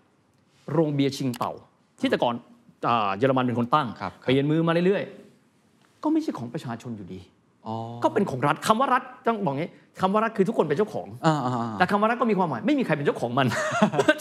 [0.72, 1.52] โรงเบียร์ชิงเต่า
[2.00, 2.34] ที่แต่ก่อน
[2.88, 7.20] อ่าเยอรมันเป็นคนตั้งครับครับเปลี่ยนมือมาเรื่อยๆ ก็ไม่ใช่ของประชาชนอยู่ดี
[7.66, 13.46] อ๋อก็เป็นของรัฐคำว่ารัฐต้องบอกงี้คำว่ารัฐคือทุกคนเป็นเจ้าของอ่าอ่าอ่าแต่คำว่ารัฐก็มีความหมายไม่มีใครเป็นเจ้าของมัน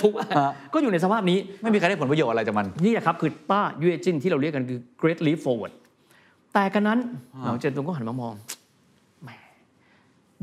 [0.01, 5.73] ถูกไหมฮะก็อยู่ในสภาพนี้ไม่มีใครได้ผลประโยชน์อะไรจากมัน นี่แหละครับคือต้ายูเอจินที่เราเรียกกันคือ Great Leap Forward
[6.53, 6.99] แต่กันนั้น
[7.39, 8.33] เหมาเจ๋อตุงก็หันมามอง
[9.23, 9.29] แหม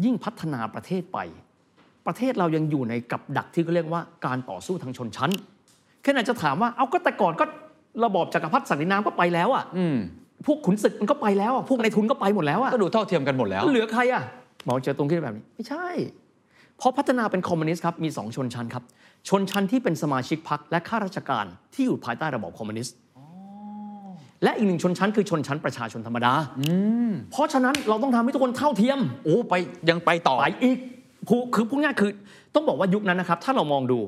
[0.05, 1.19] ยิ่งพัฒนาประเทศไป
[2.07, 5.31] ประเทศเรายังอยู่ในกับดักที่เขาเรียกว่าการต่อสู้ทางชนชั้น
[6.03, 7.45] แค่นั้นจะถามว่าเอาก็แต่ก่อนก็
[8.05, 9.97] ระบอบจักรพรรดิสันตินามก็ไปแล้วอะอืม
[10.47, 14.23] พวกขุนศึกมันก็ไปแล้วอะพวกนายทุนก็ไปหมดแล้วอะก็ดูเท่าเทียมกันหมดแล้วเหลือใครอะ
[14.65, 15.87] เหมาเจ๋อตุงคิดแบบนี้ ไม่ใช่
[16.79, 18.83] เพราะพัฒนาเป็นคอมมิวนิสต์ครับมีสองชนชั้นครับ
[19.29, 21.45] ชนชั้นที่เป็นสมาชิกพรรคและข้าราชการ
[21.75, 22.97] ที่อยู่ภายใต้ระบอบคอมมิวนิสต์
[24.45, 26.33] และอีกหนึ่งชนชั้นคือชนชั้นประชาชนธรรมดา
[27.31, 29.55] เพราะฉะนั้นเราต้องทำให้ทุกคนเท่าเทียม โอ้ไป
[29.91, 30.79] ยังไปต่อไปอีก
[31.29, 32.11] ผู้คือพูดง่ายคือ
[32.55, 33.99] ต้องบอกว่ายุคนั้นนะครับ ถ้าเรามองดู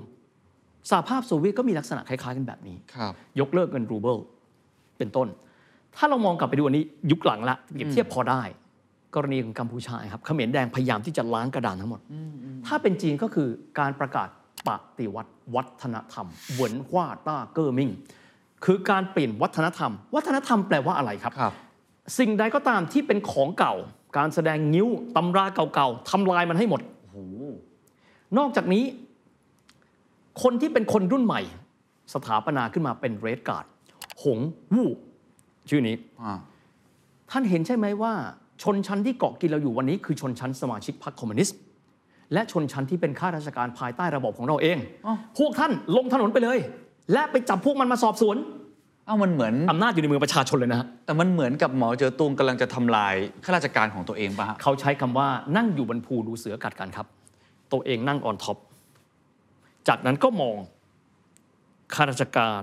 [0.91, 4.16] สหภาพโซเวียตก็มีลักษณะคล้ายๆกันแบบนี้ครับยกเลิกเงินรูเบิล
[4.99, 5.28] เป็นต้น
[5.97, 8.43] ถ้าเรามองกลับไปดูอันนี้ยุคหลังละเปรียบเทียบพอได้
[9.14, 12.01] กรณีของกัมพูชาครับเขมรแดงพยายามที่จะล้างกระดานทั้งหมด
[12.66, 14.28] ถ้าเป็นจีนก็คือการประกาศ
[14.68, 17.91] ปฏิวัติวัฒนธรรมเหวินฮว่าต้าเก้อมิง
[18.64, 21.53] คือการเปลี่ยนวัฒนธรรม วัฒนธรรมแปลว่าอะไรครับครับ
[22.18, 23.74] สิ่งใดก็ตามที่เป็นของเก่า
[24.16, 26.80] การแสดงงิ้วตำราเก่าๆทำลายมันให้หมด
[28.39, 28.85] นอกจากนี้
[30.43, 31.41] คนที่เป็นคนรุ่นใหม่
[32.14, 33.64] สถาปนาขึ้นมาเป็นเรดการ์ด
[34.22, 34.39] หง
[34.74, 34.89] วู่
[35.68, 36.32] ชื่อนี้อ่า
[37.30, 38.12] ท่านเห็นใช่ไหมว่า
[38.62, 41.59] ชนชั้นที่เกาะกินเราอยู่วันนี้คือชนชั้นสมาชิกพรรคคอมมิวนิสต์
[42.32, 44.78] และชนชั้นที่เป็นข้าราชการภายใต้ระบบของเราเอง
[45.39, 46.59] พวกท่านลงถนนไปเลย
[47.12, 48.37] และไปจับพวกมันมาสอบสวน
[49.07, 53.14] เอ้ามันเหมือนอำนาจอยู่ในมือประชาชนเลยนะฮะแต่มันเหมือนกับเหมาเจ๋อตุงกำลังจะทำลาย
[53.45, 57.07] ข้าราชการของตัวเองป่ะฮะเขาใช้คำว่านั่งอยู่บนภูดูเสือกัดกันครับ
[57.72, 58.57] ตัวเองนั่ง on top
[59.89, 60.57] จากนั้นก็มอง
[61.95, 62.62] ข้าราชการ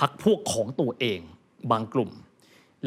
[0.00, 1.20] พรรคพวกของตัวเอง
[1.70, 2.10] บางกลุ่ม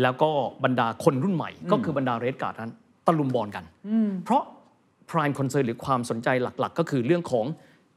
[0.02, 0.30] แล้วก็
[0.64, 2.72] บรรดาคนรุ่นใหม่ ก็คือบรรดา Red Guard นั้น
[3.08, 3.64] ตะลุมบอลกัน
[4.24, 4.44] เพราะ
[5.10, 6.28] prime concern หรือความสนใจ
[6.60, 7.46] หลักๆ ก็คือเรื่องของ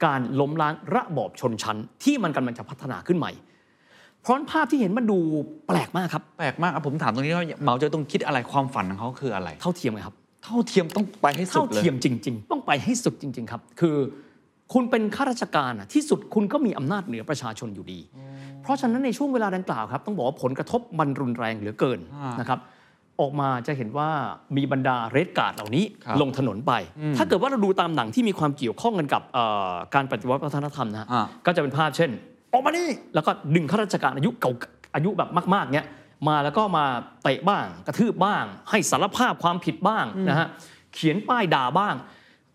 [0.05, 3.33] การล้มล้างระบอบชนชั้น ที่มันกำลังจะพัฒนาขึ้นใหม่
[4.23, 5.19] เพราะภาพที่เห็นมันดู
[5.69, 13.97] แปลกมากครับ แปลกมากอะผมถามตรงนี้ว่าเหมาเจอตุงคิดอะไรความฝันของเขาคืออะไร เท่าเทียมไงครับ เท่าเทียมต้องไปให้สุเท่าดเลยเทียมจริง ๆ ต้องไปให้สุดจริง ๆ ครับ คือ
[14.73, 18.01] คุณเป็นข้าราชการอะที่สุดคุณก็มีอำนาจเหนือประชาชนอยู่ดี
[18.63, 22.61] เพราะฉะนั้นในช่วงเวลาดังกล่าวครับ ต้องบอกว่าผลกระทบมันรุนแรงเหลือเกินอ่านนะครับ
[23.21, 24.09] ออกมาจะเห็นว่า
[24.57, 26.73] มีบรรดาเรดการ์ดเหล่านี้ครับลงถนนไป
[27.17, 32.11] ถ้าเกิดว่าเราดูตามหนังที่มีความเกี่ยวข้องกันกับเอ่อการปฏิวัติวัฒนธรรมนะฮะอ่าก็จะเป็นภาพเช่น
[32.53, 34.53] ออกมานี่แล้วก็ดึงข้าราชการอายุเก่า
[34.95, 35.87] อายุแบบมากๆเนี้ย
[36.29, 36.85] มาแล้วก็มา
[37.23, 40.47] เตะบ้าง กระทืบบ้าง ให้สารภาพความผิดบ้างนะฮะ
[40.95, 41.95] เขียนป้ายด่าบ้าง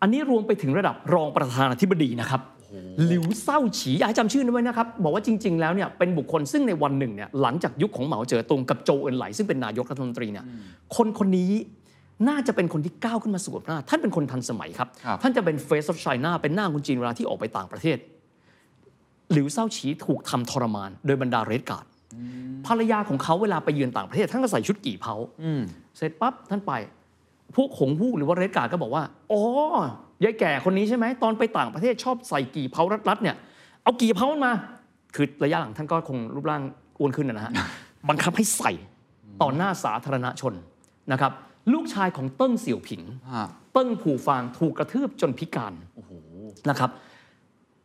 [0.02, 2.42] อันนี้รวมไปถึงระดับรองประธานาธิบดีนะครับ
[3.08, 10.46] หลิวเศร้าฉีอยากให้จำชื่อไว้นะครับ บอกว่าจริง ๆ แล้วเนี่ยเป็นบุคคลซึ่งในวันหนึ่งเนี่ยหลังจากยุคของเหมาเจ๋อตงกับโจวเอินไหล ซึ่งเป็นนายกรัฐมนตรีเนี่ย
[10.96, 11.52] คนคนนี้
[12.30, 17.98] น่าจะเป็นคนที่ก้าวขึ้นมาสู่อำนาจท่านเป็นคนทันสมัยครับครับท่านจะเป็น face of China เป็นหน้าคนจีนเวลาที่ออกไปต่างประเทศ
[19.32, 21.86] หลิวเศร้าฉีถูกทำทรมาน โดยบรรดาเรดการ์ด
[22.68, 25.62] ภรรยาของเขาเวลาไปเยือนต่างประเทศ ท่านก็ใส่ชุดกี่เผาอืม
[25.98, 26.74] เสร็จปั๊บท่านไป
[27.56, 29.42] พวกหงผู้หรือว่าเรดการ์ดก็บอกว่า อ๋อ
[30.24, 33.36] ยายแก่คนนี้ใช่ไหมตอนไปต่างประเทศชอบใส่กี่เผารัดๆเนี่ย
[33.84, 34.54] เอากี่เผามันมา
[35.16, 36.62] คือระยะหลังท่านก็คงรูปร่าง
[37.00, 37.52] อ้วนขึ้นนะฮะ
[38.10, 38.72] บังคับให้ใส่
[39.42, 40.54] ต่อหน้าสาธารณชน
[41.12, 41.32] นะครับ
[41.74, 43.02] ลูกชายของเติ้งเสี่ยวผิง
[43.36, 45.74] ฮะเติ้งผู่ฟางถูกกระทืบจนพิการ
[46.70, 46.90] นะครับ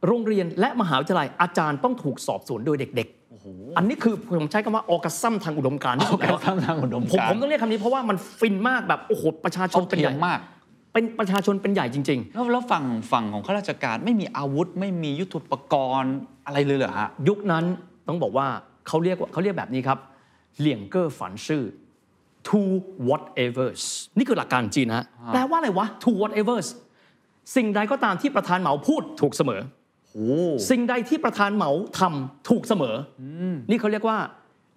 [0.07, 3.20] โรงเรียนและมหาวิทยาลัยอาจารย์ต้องถูกสอบสวนโดยเด็กๆ
[3.77, 10.39] อันนี้คือผมใช้คำว่า orgasm ทางอุดมการณ์ที่สุดแล้ว orgasm ทางอุดมผมการณ์ผมต้องเรียกคำนี้เพราะว่ามันฟินมากแบบโอ้โหประชาชเท่านเป็นเทีใหยญ่มมาก
[10.93, 16.15] เป็นประชาชนเป็นใหญ่จริงแล้วแล้วฝั่งฝั่งของข้าราชการไม่มีอาวุธ ไม่มียุทโธปกรณ์
[16.47, 17.65] อะไรเลยเหรอฮะๆยุคนั้น
[18.09, 18.47] ต้องบอกว่า
[18.89, 19.99] เขาเรียกว่าเขาเรียกแบบนี้ครับ
[20.59, 21.63] เหลี่ยงเกอร์ฝันชื่อ
[22.49, 22.61] to
[23.09, 23.83] whatevers
[24.19, 26.69] นี่คือหลักการจีนนะฮะแปลว่าอะไรวะ to whatevers
[27.57, 29.80] สิ่งใดก็ตามที่ประธานเหมาพูดถูกเสมอโอ้
[30.71, 33.23] สิ่งใดที่ประธานเหมาทำถูกเสมออ
[33.71, 34.19] นี่เขาเรียกว่า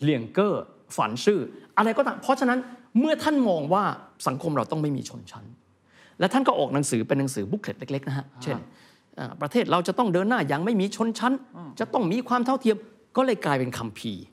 [0.02, 0.64] เหลี่ยงเกอร์
[0.96, 1.40] ฝันชื่อ
[1.78, 2.60] อะไรก็ตามเพราะฉะนั้น
[3.00, 3.84] เมื่อท่านมองว่า
[4.28, 5.46] สังคมเราต้องไม่มีชนชั้น
[6.20, 8.58] และท่านก็ออกหนังสือเป็นหนังสือบุ๊กเลตเล็กๆนะฮะเช่น
[9.20, 11.34] อ่าประเทศเราจะต้องเดินหน้าอย่างไม่มีชนชั้น
[11.80, 12.78] จะต้องมีความเท่าเทียม
[13.18, 14.24] ก็เลยกลายเป็นคัมภีร์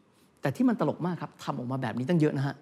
[0.40, 2.54] แต่ที่มันตลกมากครับทำออกมาแบบนี้ตั้งเยอะนะฮะ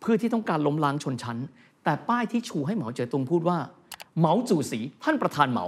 [0.00, 1.38] เพื่อที่ต้องการล้มล้างชนชั้น
[1.84, 3.58] แต่ป้ายที่ชูให้เหมาเจ๋อตงพูดว่า
[4.18, 5.66] เหมาจู่สีท่านประธานเหมา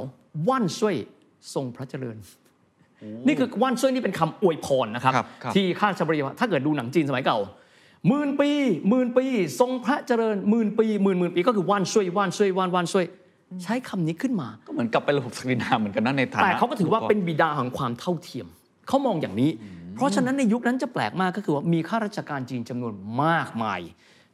[0.49, 0.97] ว่านช่วย
[1.55, 2.17] ทรงพระเจริญ
[3.27, 7.39] นี่คือว่านช่วยนี่เป็นคำอวยพรนะครับครับครับ ที่ข้าราชบริวารถ้าเกิดดูหนังจีนสมัยเก่า
[8.09, 8.51] หมื่นปี
[8.89, 9.27] หมื่นปี
[9.61, 13.05] ทรงพระเจริญหมื่นปีหมื่นหมื่นปีก็คือว่านช่วยว่านช่วยว่านว่านช่วย
[13.65, 18.47] ใช้คำนี้ขึ้นมา ก็เหมือนกับเป็นระบบสกรีนาเหมือนกันนะในฐานะแต่เขาก็ถือว่าเป็นบิดาของความเท่าเทียม
[18.89, 19.51] เขามองอย่างนี้
[19.95, 23.81] เพราะฉะนั้นในยุคนั้นจะแปลกมากก็คือว่ามีข้าราชการจีนจำนวนมากมาย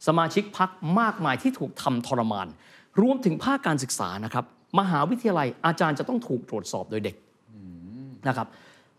[0.07, 2.47] สมาชิกพรรคมากมายที่ถูกทำทรมาน
[3.01, 4.45] รวมถึงภาคการศึกษานะครับ
[4.79, 7.15] มหาวิทยาลัยอาจารย์จะต้องถูกตรวจสอบโดยเด็ก
[8.27, 8.47] นะครับ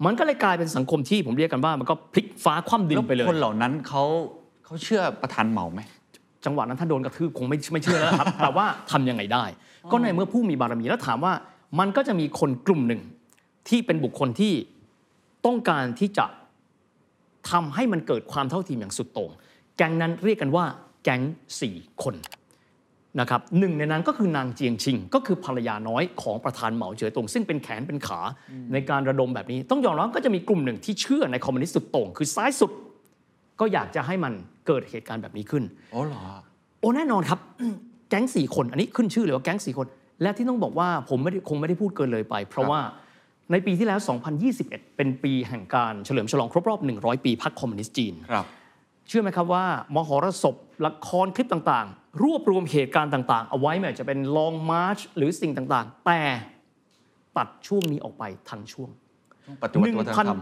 [0.05, 4.05] มันก็เลยกลายเป็นสังคมที่ผมเรียกกันว่ามันก็พลิกฟ้าคว่ำดินแล้วไปเลยคนเหล่านั้นเขา
[4.65, 5.81] เขาเชื่อประธานเหมาไหม
[6.45, 9.45] จังหวะนั้นถ้าโดนกระทืบคงไม่ไม่เชื่อแล้วนะครับ แต่ว่าทำยังไงได้
[9.91, 11.33] ก็ในเมื่อผู้มีบารมีแล้วถามว่า
[11.79, 13.01] มันก็จะมีคนกลุ่มหนึ่ง
[13.69, 14.53] ที่เป็นบุคคลที่
[15.47, 16.27] ต้องการที่จะ
[17.51, 19.31] ทำให้มันเกิดความเท่าเทียมอย่างสุดโต่ง
[19.77, 20.65] แก๊งนั้นเรียกกันว่า
[21.05, 21.23] แก๊ง
[21.61, 22.15] สี่คน
[23.21, 28.21] นะครับหนึ่งในนั้นก็คือนางเจียงชิง ก็คือภรรยาน้อยของประธานเหมาเจ๋อตงซึ่งเป็นแขนเป็นขา
[28.73, 32.71] ในการระดมแบบนี้ ต้องยอมรับก็จะมีกลุ่มหนึ่งที่เชื่อในคอมมิวนิสต์สุดโต่งคือซ้ายสุด
[33.61, 34.33] ก็อยากจะให้มัน
[34.67, 36.23] เกิดเหตุการณ์แบบนี้ขึ้นอ๋อเหรอ
[36.81, 37.41] โอ้แน่นอนครับ
[38.11, 39.87] แก๊งสี่คนอันนี้ขึ้นชื่อเลยว่าแก๊งสี่คน
[40.23, 42.81] และที่ต้องบอกว่าผมไม่ได้คงไม่ได้พูดเกินเลยไป เพราะว่า
[43.53, 43.99] ในปีที่แล้ว
[44.49, 48.47] 2021 เป็นปีแห่งการเฉลิมฉลองครบรอบ 100 ปีพรรคคอมมิวนิสต์จีนครับ
[49.09, 50.57] เชื่อไหมครับว่ามหรสพ
[50.87, 56.23] ละครคลิปต่างๆ รวบรวมเหตุการณ์ต่าง ๆ เอาไว้ไม่ว่าจะเป็นลองมาร์ชหรือสิ่งต่างๆ แต่
[57.37, 58.91] ตัดช่วงนี้ออกไปทั้งช่วง
[59.63, 60.37] ปฏิวัติวัฒนธรรม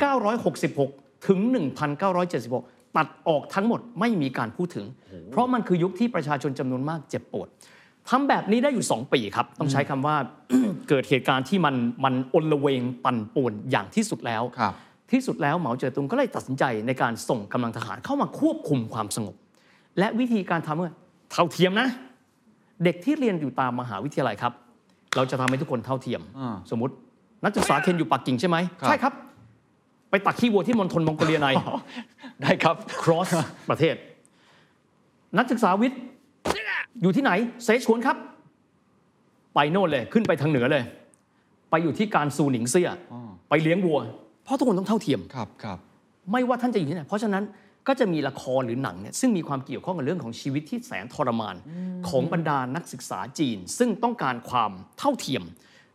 [0.56, 1.40] 1966 ถึง
[2.18, 4.86] 1976 ตัดออกทั้งหมดไม่มีการพูดถึง
[5.32, 7.48] เพราะมันคือยุคที่ประชาชนจำนวนมากเจ็บปวด
[8.08, 10.16] ทำแบบนี้ได้อยู่ 2 ปีครับ ต้องใช้คำว่า
[10.88, 14.74] เกิดเหตุการณ์ที่มันมันอนละเวงปั่นป่วนอย่างที่สุดแล้วครับ
[15.12, 19.36] ที่สุดแล้วเหมาเจ๋อตุงก็เลยตัดสินใจในการส่งกำลังทหารเข้ามาควบคุมความสงบ
[19.98, 20.92] และวิธีการทำเมื่อ
[21.32, 21.88] เท่าเทียมนะ
[22.84, 24.52] เด็กที่เรียนอยู่ตามมหาวิทยาลัยครับ
[25.16, 26.94] เราจะทำให้ทุกคนเท่าเทียมอ่าสมมติ
[27.44, 29.12] นักศึกษาเคนอยู่ปักกิ่งใช่ไหมครับใช่ครับ
[30.10, 31.48] ไปตักขี้วัวที่มณฑลมองโกเลียใน
[32.42, 33.28] ได้ครับ cross
[33.70, 33.94] ประเทศ
[35.38, 36.00] นักศึกษาวิทย์
[37.02, 37.32] อยู่ที่ไหน
[37.64, 38.16] เซชวนครับ
[39.54, 40.82] ไปโน่นเลยขึ้นไปทางเหนือเลย
[41.70, 43.98] ไปอยู่ที่การซูหนิงเซียอ๋อไปเลี้ยงวัว
[44.44, 45.78] เพราะทุกคนต้องเท่าเทียมครับครับ
[46.32, 47.42] ไม่ว่าท่านจะอยู่ที่ไหนเพราะฉะนั้น
[47.88, 51.56] ก็จะมีละครหรือหนังเนี่ยซึ่งมีความเกี่ยวข้องกับเรื่องของชีวิตที่แสนทรมาน
[52.08, 55.42] ของบรรดานักศึกษาจีน ซึ่งต้องการความเท่าเทียม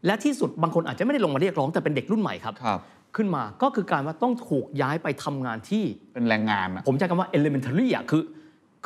[0.05, 2.79] และที่สุดบางคนอาจจะไม่ได้ลงมาเรียกร้องแต่เป็นเด็กรุ่นใหม่ครับครับ
[3.15, 5.83] ขึ้นมาก็คือการว่าต้องถูกย้ายไปทำงานที่
[6.13, 8.21] เป็นแรงงานอะผมใช้คำว่า elementary อะคือ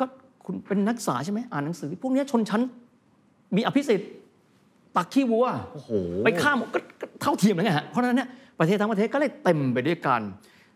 [0.02, 0.04] ็
[0.44, 2.62] คุณเป็นนักศึกษาใช่ไหมอ่านหนังสือ พวกเนี้ยชนชั้น
[3.56, 4.10] มีอภิสิทธิ์
[4.96, 5.90] ตักขี้วัวโอ้โห
[6.24, 8.28] ไปข้ามก็ก็เท่าเทียมแล้วไงฮะเพราะฉะนั้นเนี่ย
[8.58, 10.22] ประเทศทั้งประเทศก็เลยเต็มไปด้วยการ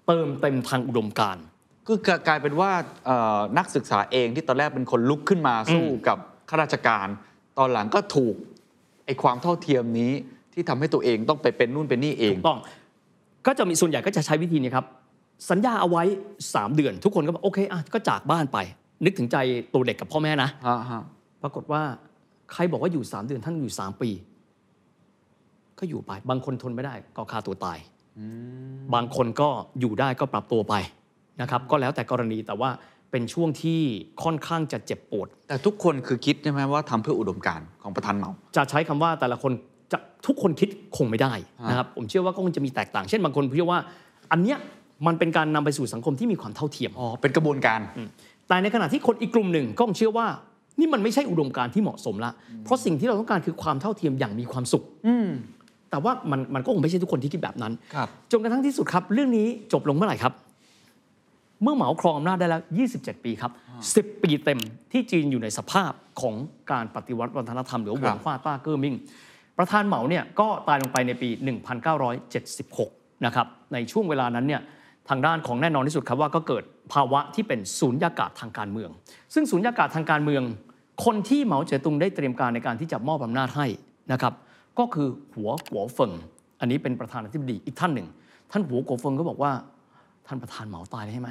[0.06, 1.44] เติมเต็มทางอุดมการณ์
[1.88, 1.94] ก็
[2.28, 2.70] กลายเป็นว่า
[3.06, 6.18] เอ่อนักศึกษาเองที่ตอนแรกเป็นคนลุกขึ้นมาสู้กับ
[6.48, 7.06] ข้าราชการ
[7.58, 8.34] ตอนหลังก็ถูก
[9.06, 10.12] ไอ้ความเท่าเทียมนี้
[10.52, 12.58] ที่ทำให้ตัวเองต้องไปเป็นนู่นเป็นนี่เองถูกต้อง
[13.46, 14.86] ก็จะมีส่วนใหญ่ก็จะใช้วิธีนี้ครับ
[15.50, 16.02] สัญญาเอาไว้
[16.44, 18.58] 3 เดือน ทุกคนก็บอกโอเคอะก็จากบ้านไป
[19.04, 19.36] นึกถึงใจ
[19.72, 21.02] ตัวเด็กกับพ่อแม่นะฮะฮะ
[21.42, 21.82] ปรากฏว่า
[22.52, 24.10] ใครบอกว่าอยู่ 3 เดือนท่านอยู่ 3 ปี
[25.78, 27.78] ก็อยู่ไป บางคนทนไม่ได้ก็ฆ่าตัวตาย
[28.94, 29.48] บางคนก็
[29.80, 30.74] อยู่ได้ก็ปรับตัวไป
[31.40, 32.70] นะครับก็แล้วแต่กรณีแต่ว่า
[33.10, 33.80] เป็นช่วงที่
[34.24, 39.52] ค่อนข้างจะเจ็บปวด แต่ทุกคนคือคิดใช่ไหมว่าทำเพื่ออุดมการณ์ของประธานเหมา จะใช้คำว่าแต่ละคน
[39.92, 43.78] จะทุกคนคิดคงไม่ได้ฮะนะครับผมเชื่อว่าก็คงจะมีแตกต่าง เช่นบางคนเชื่อว่า
[44.32, 44.58] อันเนี้ย
[45.06, 47.80] มันเป็นการนำไปสู่สังคมที่มีความเท่าเทียมอ๋อเป็นกระบวนการ
[48.48, 50.26] แต่ในขณะที่คนอีกกลุ่มหนึ่งก็คงเชื่อว่า
[50.78, 52.32] นี่มันไม่ใช่อุดมการณ์ที่เหมาะสมละ
[52.64, 55.28] เพราะสิ่งที่เราต้องการคือความเท่าเทียมอย่างมีความสุขอืม
[55.90, 60.32] แต่ว่ามันมันก็คงไม่ใช่ทุกคนที่คิดแบบนั้นครับจนกระทั่งที่สุดครับ เรื่องนี้จบลงเมื่อไหร่ครับ
[61.64, 62.62] เมื่อเหมาครองอำนาจได้แล้ว
[62.92, 63.52] 27 ปีครับ
[64.16, 64.60] 10 ปีเต็ม
[64.92, 66.34] ที่จีนอยู่ในสภาพของ
[66.72, 68.94] การปฏิวัติวัฒนธรรมหรือว่าหครัวบงฟ้าต้าเกอร์มิง
[69.58, 71.28] ประธานเหมาเนี่ยก็ตายลงไปในปี
[72.06, 74.62] 1976 นะครับ ในช่วงเวลานั้นเนี่ย
[75.08, 78.90] ทางด้านของแน่นอนที่สุดครับว่าก็เกิดภาวะที่เป็นศูนยากาศทางการเมือง
[79.34, 80.42] ซึ่งศูนยากาศทางการเมือง
[81.04, 83.66] คนที่เหมาเจ๋อตุงได้เตรียมการในการที่จะมอบอำนาจให้
[84.12, 84.32] นะครับ
[84.78, 86.12] ก็คือหัวหัวเฟิง
[86.60, 88.08] อันนี้เป็นประธานาธิบดีอีกท่านหนึ่ง
[88.50, 89.52] ท่านหัวกัวเฟิงก็บอกว่า
[90.26, 91.30] ท่านประธานเหมาตายเลยใช่ไหม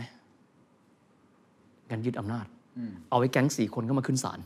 [1.89, 2.45] งั้นยึดอำนาจ
[3.09, 4.39] เอาไว้แก๊งสี่คนก็มาขึ้นศาล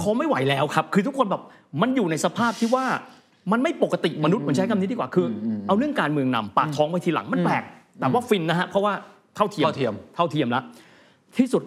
[0.00, 1.42] พอไม่ไหวแล้วครับ คือทุกคนแบบ
[1.80, 2.86] มันอยู่ในสภาพที่ว่า
[3.52, 7.62] มันไม่ปกติมนุษย์มันใช้คำนี้ดีกว่าคืออเอาเรื่องการเมืองนำปากท้องไว้ทีหลังมันแปลก
[8.00, 8.92] แต่ว่าฟินนะฮะเพราะว่า
[9.36, 10.62] เท่าเทียมเท่าเทียมเท่าเทียมแล้ว
[11.38, 11.62] ที่สุด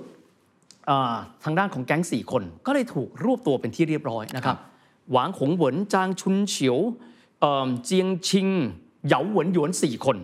[0.89, 4.57] อ่าทางด้านของแก๊งสี่คนก็เลยถูกรวบตัวเป็นที่เรียบร้อยนะครับ
[5.11, 6.78] หวางหงเหวินจางชุนเฉียว
[7.41, 8.47] เอิ่มเจียงชิง
[9.07, 10.18] เหยาเหวินหยวนสี่คน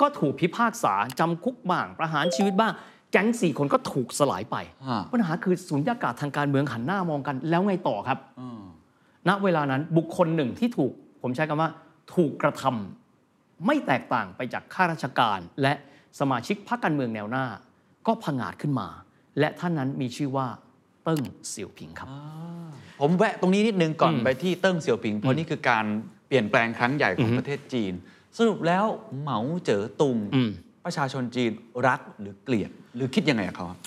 [0.00, 4.56] ก็ถูกพิพากษาจำคุกบ้างประหารชีวิตบ้างแก๊งสี่คนก็ถูกสลายไป
[4.88, 8.18] ฮะปัญหาคือสุญญากาศทางการเมืองหันหน้ามองกัน แล้วไงต่อครับ
[9.28, 10.92] ณเวลานั้นบุคคลหนึ่งที่ถูก
[11.22, 11.70] ผมใช้คำว่า
[12.14, 15.72] ถูกกระทำไม่แตกต่างไปจากข้าราชการ และ
[16.20, 17.46] สมาชิกพรรคการเมืองแนวหน้า
[18.06, 18.88] ก็ผงาดขึ้นมา
[19.38, 20.46] และท่านนั้นมีชื่อว่า
[21.04, 22.08] เติ้งเสี่ยวผิงครับ
[23.00, 25.84] ผมแวะตรงนี้นิดนึงก่อนอืมไปที่เติ้งเสี่ยวผิง เพราะนี่คือการ
[26.28, 27.92] เปลี่ยนแปลงครั้งใหญ่ของประเทศจีน
[28.38, 28.84] สรุปแล้ว
[29.20, 30.50] เหมาเจ๋อตุงอืม
[30.86, 31.52] ประชาชนจีน
[31.86, 33.78] รักหรือเกลียด หรือคิดยังไงกับเขาครับ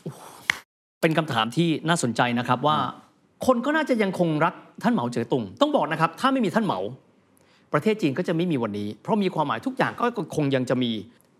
[1.01, 2.77] เป็นคำถามที่น่าสนใจนะครับว่า
[3.45, 6.79] คนก็น่าจะยังคงรักท่านเหมาเจ๋อตุง ต้องบอกนะครับ ถ้าไม่มีท่านเหมา
[7.73, 10.91] ประเทศจีนก็จะไม่มีวันนี้ เพราะมีความหมายทุกอย่างก็คงยังจะมี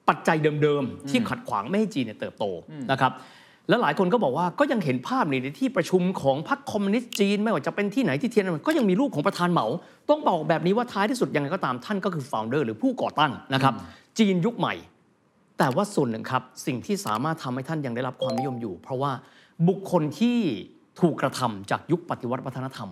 [0.10, 2.46] ปัจจัยเดิมๆ ที่ขัดขวางไม่ให้จีนเนี่ยเติบโต
[2.92, 3.12] นะครับ
[3.70, 9.66] แล้วหลายคนก็บอกว่าก็ยังเห็นภาพในที่ประชุมของพรรคคอมมิวนิสต์จีนไม่ว่าจะเป็นที่ไหนที่เทียนอันเหมินก็ยังมีรูปของประธานเหมา
[10.10, 13.74] ต้องบอกแบบนี้ว่าท้ายที่สุดยังไงก็ตามท่านก็คือ founder หรือผู้ก่อตั้งนะครับ
[14.20, 14.74] จีนยุคใหม่
[15.60, 19.12] แต่ว่าส่วนหนึ่งครับสิ่งที่สามารถทำให้ท่านยังได้รับความนิยมอยู่ เพราะว่า
[19.68, 20.38] บุคคลที่
[21.02, 22.90] ถูกกระทำจากยุคปฏิวัติวัฒนธรรม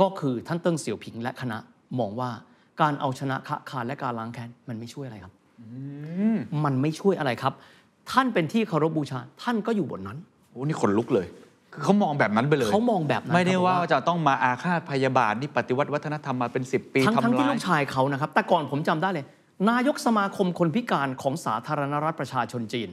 [0.00, 1.58] ก็คือท่านเติ้งเสี่ยวผิงและคณะ
[1.98, 2.30] มองว่า
[2.80, 5.32] การเอาชนะคะคารและการล้างแค้นมันไม่ช่วยอะไรครับ
[6.64, 7.52] มันไม่ช่วยอะไรครับ
[8.10, 10.18] ท่านเป็นที่เคารพบูชา ท่านก็อยู่บนนั้น
[10.50, 11.26] โอ้นี่ขนลุกเลย
[11.72, 19.24] คือเขามองแบบนั้นไปเลยเขามองแบบนั้นไม่ได้ครับว่าบอกจะต้องมาอาฆาตพยาบาทนี่ปฏิวัติวัฒนธรรมมาเป็น 10 ปีทั้งทั้งทำที่ร้าลูยกชายเขานะครับ แต่ก่อนผมจำได้เลย
[19.70, 22.90] นายกสมาคมคนพิการของสาธารณรัฐประชาชนจีน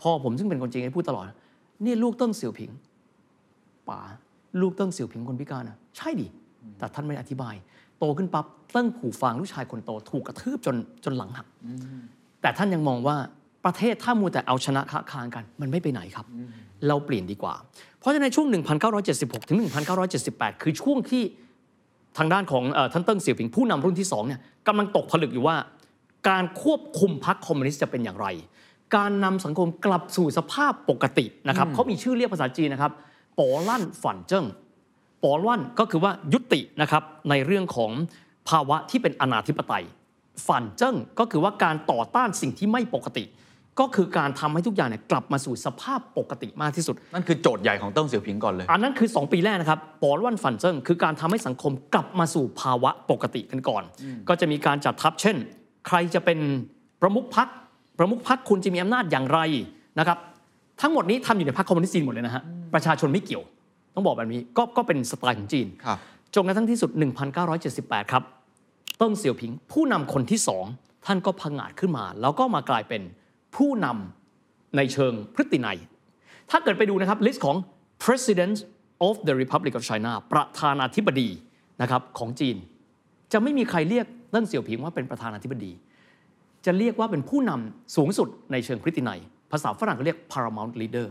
[0.00, 1.24] พ่อผมซึ่งเป็นคนจีนให้พูดตลอด
[1.84, 2.70] นี่ลูกเติ้งเสี่ยวผิง
[3.84, 4.00] ไปป๋า
[4.60, 6.26] ลูกเติ้งเสี่ยวผิงคนพิการนะใช่ดิ
[6.78, 7.54] แต่ท่านไม่อธิบาย
[7.98, 11.46] โตขึ้นปั๊บเติ้งผู่ฟางลูกชายคนโตถูกกระทืบจนจนหลังหัก
[12.42, 13.16] แต่ท่านยังมองว่า
[13.64, 16.26] ประเทศถ้ามัวแต่เอาชนะคะคานกัน มันไม่ไปไหนครับ
[16.88, 17.54] เราเปลี่ยนดีกว่า
[17.98, 18.46] เพราะฉะนั้นในช่วง
[18.98, 19.58] 1976 ถึง
[20.10, 21.22] 1978 คือช่วงที่
[22.18, 25.56] ทางด้านของเออท่านเติ้งเสี่ยวผิงผู้นำรุ่นที่2เนี่ยกำลังตกผลึกอยู่ว่า
[26.28, 28.26] การควบคุมพรรคคอมมิวนิสต์จะเป็นอย่างไร
[28.96, 32.92] การนำสังคมกลับสู่สภาพปกตินะครับเขามีชื่อเรียกภาษาจีนนะครับ
[33.38, 34.46] 拨乱反正
[35.22, 37.90] 拨乱 ก็คือว่ายุตินะครับในเรื่องของ
[38.48, 39.84] ภาวะที่เป็นอนาธิปไตย
[40.46, 43.24] 反正 ก็คือว่าการต่อต้านสิ่งที่ไม่ปกติ
[43.80, 53.82] ก็คือการทำให้ทุกอย่างเนี่ยกลับมาสู่สภาพปกติมากที่สุด นั่นคือโจทย์ใหญ่ของเติ้งเสี่ยวผิงก่อนเลย อันนั้นคือ 2 ปีแรกนะครับ拨乱反正 คือการทำให้สังคมกลับมาสู่ภาวะปกติกันก่อน
[54.28, 55.36] ก็จะมีการจัดทัพเช่น
[55.86, 56.38] ใครจะเป็น
[57.02, 57.48] ประมุขพรรค
[57.98, 59.40] ประมุขพรรคคุณจะมีอำนาจอย่างไร
[59.98, 60.18] นะครับ
[60.80, 62.42] ทั้งหมดนี้ทำอยู่ในพรรคคอมมิวนิสต์จีนหมดเลยนะฮะ
[62.74, 63.42] ประชาชนไม่เกี่ยว
[63.94, 65.98] ต้องบอกแบบนี้ก็ก็เป็นสไตล์ของจีนครับ
[66.34, 66.90] จนกระทั่งที่สุด
[67.50, 68.22] 1978 ครับ
[68.98, 70.64] เติ้งเสี่ยวผิง ผู้นำคนที่สอง
[71.06, 73.02] ท่านก็พังอาจขึ้นมา แล้วก็มากลายเป็น
[73.56, 75.78] ผู้นำในเชิงพฤตินัย
[76.50, 77.56] ถ้าเกิดไปดูนะครับ list ของ
[78.04, 78.56] President
[79.08, 81.28] of the Republic of China ประธานาธิบดี
[81.82, 82.56] นะครับของจีน
[83.32, 85.72] จะไม่มีใครเรียก เติ้งเสี่ยวผิงว่าเป็นประธานาธิบดี
[86.66, 89.20] จะเรียกว่าเป็นผู้นำสูงสุดในเชิงพฤตินัย
[89.52, 91.06] ภาษาฝรั่งก็เรียก paramount leader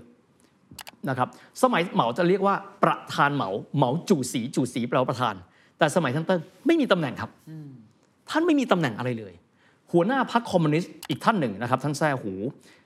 [1.10, 1.28] นะครับ
[1.64, 5.36] สมัยเหมาจะเรียกว่าประธานเหมาเหมาจู่สีจู่สีแปลว่าประธาน
[5.78, 7.30] แต่สมัยท่านเติ้งไม่มีตำแหน่งครับ
[8.30, 9.34] ท่านไม่มีตำแหน่งอะไรเลย
[9.92, 12.34] หัวหน้าพรรคคอมมิวนิสต์อีกท่านหนึ่งนะครับ ท่านแซ่หู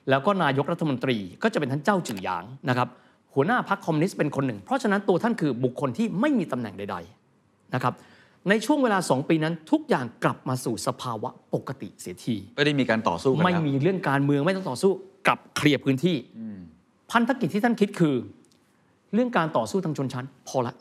[0.09, 2.87] แล้วก็นายกรัฐมนตรีก็จะเป็นท่านจ้าวจื่อหยางนะครับ
[3.35, 6.97] หัวหน้าพรรคคอมมิวนิสต์เป็นคนหนึ่ง เพราะฉะนั้นตัวท่านคือบุคคลที่ไม่มีตำแหน่งใด
[7.35, 7.93] ๆนะครับ
[8.49, 14.91] ในช่วงเวลา 2 ปีนั้นทุกอย่างกลับมาสู่สภาวะปกติเสียที ไม่ได้มีการต่อสู้กันไม่แล้วมีเรื่องการเมืองไม่ต้องต่อสู้
[15.27, 16.17] กลับเคลียร์พื้นที่
[17.11, 18.15] พันธกิจที่ท่านคิดคือ
[19.13, 20.73] เรื่องการต่อสู้ทางชนชั้น พอละ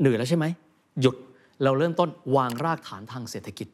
[0.00, 0.44] เหนื่อยแล้วใช่ไหม
[1.00, 1.16] หยุด
[1.64, 3.68] เราเริ่มต้นวางรากฐานทางเศรษฐกิจ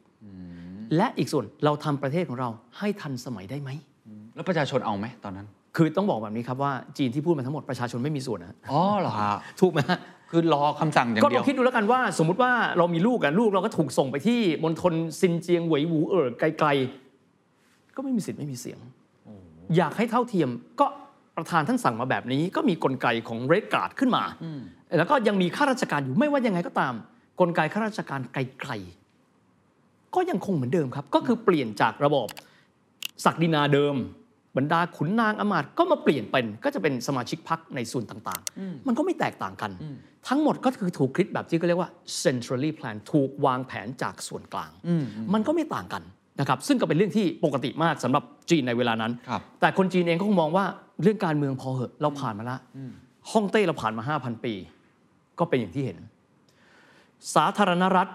[0.97, 3.69] และอีกส่วนเราทำประเทศของเราให้ทันสมัยได้ไหม
[4.35, 9.99] แล้วประชาชนเอาไหมตอนนั้น คือต้องบอกแบบนี้ครับว่าจีนที่พูดมาทั้งหมดประชาชนไม่มีส่วนนะอ๋อเหรอฮะถูกไหมฮะ
[10.29, 18.79] คือรอคำสั่งอย่างก็เดีลยอวงคิดดูแล้วกันว่า สมมุติว่าเรามีลูกกันลูกเราก็ถูกส่งไปที่มณฑลซินเจียงเหวยหูเอ๋อไกลๆ ก็ไม่มีสิทธิ์ไม่มีเสียง
[19.77, 20.49] อยากให้เท่าเทียม
[20.79, 20.87] ก็
[21.37, 24.23] ประธานท่านสั่งมาแบบนี้ ก็มีกลไกของเรดการ์ดขึ้นมา
[24.97, 26.93] แล้วก็ยังมีข้าราชการอยู่ไม่ว่ายังไงก็ตาม
[27.39, 32.27] กลไกข้าราชการไกลๆก็ยังคงเหมือนเดิมครับ ก็คือเปลี่ยนจากระบอบ
[33.25, 33.95] ศักดินาเดิม
[34.59, 39.71] บรรดาขุนนางอำมาตย์ก็มาเปลี่ยนเป็นก็จะเป็นสมาชิกพรรคในส่วนต่างๆ มันก็ไม่แตกต่างกัน
[40.27, 41.89] ทั้งหมดก็คือถูกคิดแบบที่เขาเรียกว่า
[42.23, 44.71] centrally plan ถูกวางแผนจากส่วนกลาง
[45.33, 46.03] มันก็ไม่ต่างกัน
[46.39, 50.65] นะครับซึ่งก็เป็นเรื่องที่ปกติมากสำหรับจีนในเวลานั้นครับแต่คนจีนเองก็คงมองว่า
[51.01, 52.57] เรื่องการเมืองพอเหอะเราผ่านมาละ
[53.31, 54.53] ฮ่องเต้เราผ่านมา 5,000 ปี
[55.39, 55.97] ก็เป็นอย่างที่เห็น
[57.35, 58.09] สาธารณรัฐ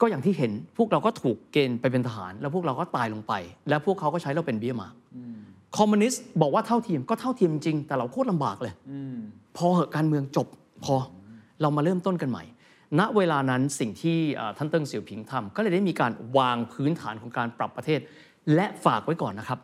[0.00, 3.32] ก็อย่างที่เห็นพวกเราก็ถูกเกณฑ์ไปเป็นทหาร แล้วพวกเราก็ตายลงไป
[3.68, 4.94] แล้วพวกเขาก็ใช้เราเป็นเบี้ยหมาก
[5.76, 8.72] คอมมิวนิสต์บอกว่าเท่าเทียมก็เท่าเทียมจริงๆแต่เราโคตรลำบากเลย
[9.56, 10.46] พอเหอะการเมืองจบ
[10.84, 10.94] พอ
[11.60, 12.44] เรามาเริ่มต้นกันใหม่
[12.98, 18.00] ณเวลานั้นสิ่งที่เอ่อท่านเติ้งเสี่ยวผิงทำก็เลยได้มีการวางพื้นฐานของการปรับประเทศ
[18.54, 19.58] และฝากไว้ก่อนนะครับ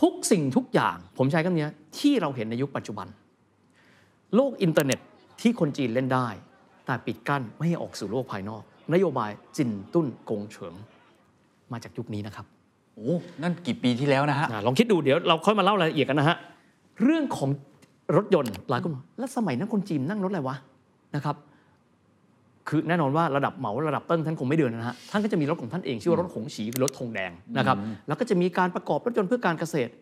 [0.00, 1.68] ทุกสิ่งทุกอย่างผมใช้คำนี้
[1.98, 3.06] ที่เราเห็นในยุคปัจจุบัน
[4.34, 4.98] โลกอินเทอร์เน็ต
[5.40, 6.28] ที่คนจีนเล่นได้
[6.86, 8.62] แต่ปิดกั้นไม่ให้ออกสู่โลกภายนอก
[8.92, 10.74] นโยบายจินตุ้นกงเฉิง
[11.72, 12.46] มาจากยุคนี้นะครับ
[13.00, 16.36] โอ้นั่นกี่ปีที่แล้วนะฮะอะลองคิดดูเดี๋ยวเราค่อยมาเล่ารายละเอียดกันนะฮะ
[17.02, 17.50] เรื่องของ
[18.16, 20.56] รถยนต์หลายคนบอกแล้วสมัยนั้นคนจีนนั่งรถอะไรวะ
[21.14, 21.36] นะครับ
[22.68, 27.76] คือแน่นอนว่าระดับเหมาระดับเติ้งท่านคงไม่เดินนะฮะท่านก็จะมีรถของท่านเองชื่อว่ารถหงฉีคือรถธงแดงนะครับ
[28.06, 29.92] แล้วก็จะมีการประกอบรถยนต์เพื่อการเกษตร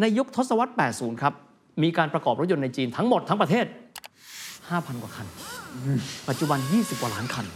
[0.00, 1.34] ในยุคทศวรรษ 80 ครับ
[1.82, 3.66] มีการประกอบรถยนต์ในจีนทั้งหมดทั้งประเทศ
[4.36, 5.26] 5,000 กว่าคัน
[6.28, 7.46] ปัจจุบัน 20 กว่าล้านคัน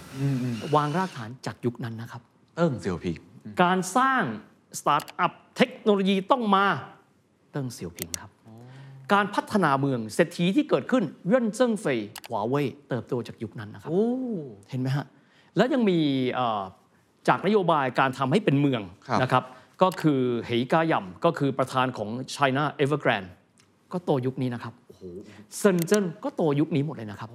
[0.77, 2.23] วางรากฐานจากยุคนั้นนะครับ
[2.57, 3.17] เติ้งเสี่ยวผิง
[3.63, 4.23] การสร้าง
[4.79, 6.67] สตาร์ทอัพเทคโนโลยีต้องมา
[7.53, 8.31] เติ้งเสี่ยวผิงครับ
[9.13, 11.99] การพัฒนาเมืองเศรษฐีที่เกิดขึ้นเหรินเจิ้งเฟย
[12.29, 14.05] หวาเว่ยเติบโตจากยุคนั้นนะครับโอ้
[14.71, 15.07] เห็นไหมฮะ
[15.57, 15.99] แล้วยังมี
[16.35, 16.63] เอ่อ
[17.29, 19.45] จากนโยบายการทำให้เป็นเมืองครับนะครับ
[19.83, 23.31] ก็คือเหยกาย่ำก็คือประธานของ China Evergrande
[23.93, 24.75] ก็โตยุคนี้นะครับ
[25.59, 27.31] เซินเจิ้นก็โตยุคนี้หมดเลยนะครับ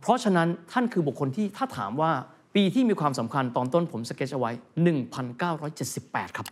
[0.00, 2.12] เพราะฉะนั้นท่านคือบุคคลที่ถ้าถามว่า
[2.56, 4.50] ปีที่มีความสำคัญตอนต้นผมสเก็ตเอาไว้
[5.64, 6.46] 1978 ครับ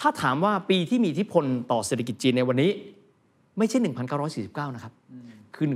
[0.00, 2.70] ถ้าถามว่าปีที่มีอิทธิพลต่อเศรษฐกิจจีนในวันนี้
[3.58, 3.78] ไม่ใช่
[4.26, 4.92] 1949 นะครับ
[5.54, 5.66] คือ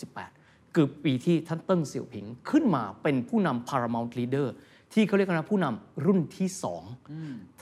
[0.00, 4.46] 1978 คือปีที่ท่านเติ้งเสี่ยวผิงขึ้นมาเป็นผู้นำ paramount leader
[4.92, 6.82] ที่เขาเรียกกันว่าผู้นำรุ่นที่สอง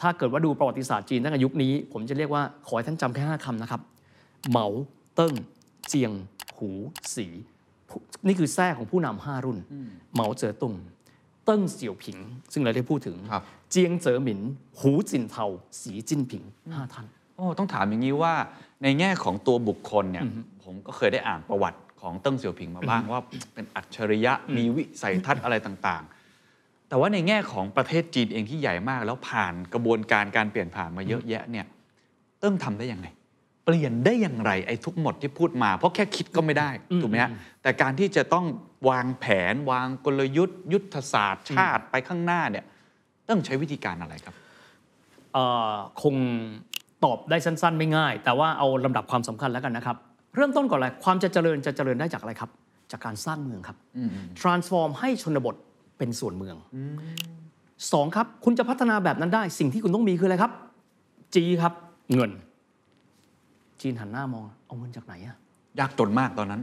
[0.00, 3.80] ถ้าเกิดว่าดูประวัติศาสตร์จีนตั้งแต่ยุคนี้ ผมจะเรียกว่าขอให้ท่านจำแค่5คำนะครับ
[4.50, 4.66] เหมา
[5.14, 5.34] เติ้ง
[5.88, 6.12] เจียง
[6.56, 6.70] หู
[7.14, 7.26] สี
[7.88, 9.58] พวกนี้คือแซ่ของผู้นำห้ารุ่น
[10.14, 10.74] เหมาเจ๋อตุง
[11.44, 12.18] เติ้งเสี่ยวผิง
[12.52, 14.40] ซึ่งเราได้พูดถึงครับเจียงเจ๋อหมิน
[14.78, 15.46] หูจินเทา
[15.80, 16.42] สีจิ้นผิง
[16.72, 18.34] ห้าท่านโอ้ต้องถามอย่างนี้ว่า
[18.82, 20.24] ในแง่ของตัวบุคคลเนี่ย
[20.62, 23.20] ผมก็เคยได้อ่านประวัติของเติ้งเสี่ยวผิงมาบ้างว่า
[23.54, 31.66] เป็นอัจฉริยะมีวิสัยทัศน์อะไรต่างๆ แต่ว่าในแง่ของประเทศจีนเองที่ใหญ่มาก แล้วผ่านกระบวนการการเปลี่ยนผ่านมาเยอะแยะเนี่ย
[32.40, 33.06] เติ้งทำได้ยังไง
[33.64, 36.70] เปลี่ยนได้อย่างไรไอ้ทุกหมดที่พูดมา เพราะแค่คิดก็ไม่ได้
[37.02, 37.30] ถูกไหมฮะ
[37.62, 38.44] แต่การที่จะต้อง
[38.88, 42.64] วางแผนวางกลยุทธ์ ยุทธศาสตร์ชาติไปข้างหน้าเนี่ย
[43.28, 44.34] ต้องใช้วิธีการอะไรครับ
[45.32, 46.16] เอ่อคง
[47.04, 49.96] ตอบได้สั้น ๆ ไม่ง่าย แต่ว่าเอาลำดับความสำคัญแล้วกันนะครับ
[50.36, 52.50] เริ่มต้นก่อนเลยความจะเจริญจะเจริญได้จากอะไรครับ
[52.92, 53.76] จากการสร้างเมืองครับ
[54.40, 55.54] transform ให้ชนบท
[55.98, 56.56] เป็นส่วนเมือง
[57.92, 60.52] สองครับ คุณจะพัฒนาแบบนั้นได้ สิ่งที่คุณต้องมีคืออะไรครับ
[61.34, 61.72] จีครับ
[62.14, 62.30] เงิน
[63.84, 65.36] จีนหันหน้ามอง เอาเงินจากไหนอะ
[65.78, 66.62] ยากจนมากตอนนั้น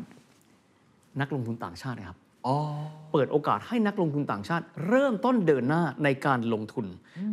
[1.22, 2.18] นักลงทุนต่างชาตินะครับ
[2.48, 2.58] อ๋อ
[3.12, 6.86] เปิดโอกาสให้นักลงทุนต่างชาติ เริ่มต้นเดินหน้าในการลงทุน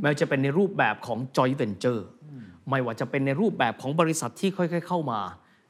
[0.03, 2.03] แม้จะเป็นในรูปแบบของ joint venture
[2.71, 5.21] ไม่ว่าจะเป็นในรูปแบบของบริษัทที่ค่อย ๆ เข้ามา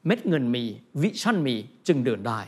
[0.07, 0.65] เม็ดเงินมี
[1.03, 1.57] วิชั่นมี
[1.87, 2.41] จึงเดินได้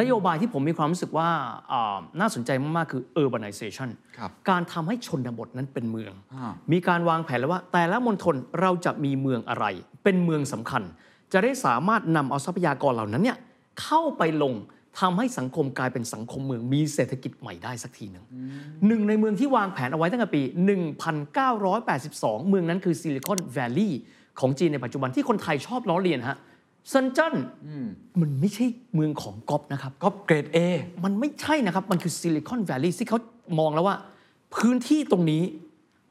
[0.00, 1.28] นโยบายที่ผมมีความรู้สึกว่า
[1.72, 3.88] อ่าน่าสนใจมาก ๆ คือ urbanization
[4.18, 9.66] ครับการทำให้ชนบทนั้นเป็นเมืองอ่ามีการวางแผนแล้วว่า แต่ละมณฑลเราจะมีเมืองอะไร
[10.04, 10.82] เป็นเมืองสำคัญ
[11.32, 13.38] จะได้สามารถนำเอาทรัพยากรเหล่านั้นเนี่ย
[13.82, 14.54] เข้าไปลง
[15.00, 18.24] ทำให้สังคมกลายเป็นสังคมเมืองมีเศรษฐกิจใหม่ได้สักทีหนึ่ง
[18.86, 20.42] หนึ่งในเมืองที่วางแผนเอาไว้ตั้งแต่ปี
[21.24, 24.00] 1982 เมืองนั้นคือซิลิคอนแวลลีย์
[24.40, 26.38] ของจีนในปัจจุบันที่คนไทยชอบล้อเลียนฮะ
[26.88, 27.34] เซินเจิ้น
[28.20, 30.58] มันไม่ใช่เมืองของก๊อปนะครับก็เกรด A
[31.04, 33.18] มันไม่ใช่นะครับ มันคือซิลิคอนแวลลีย์ที่เขา
[33.58, 33.96] มองแล้วว่า
[34.56, 35.42] พื้นที่ตรงนี้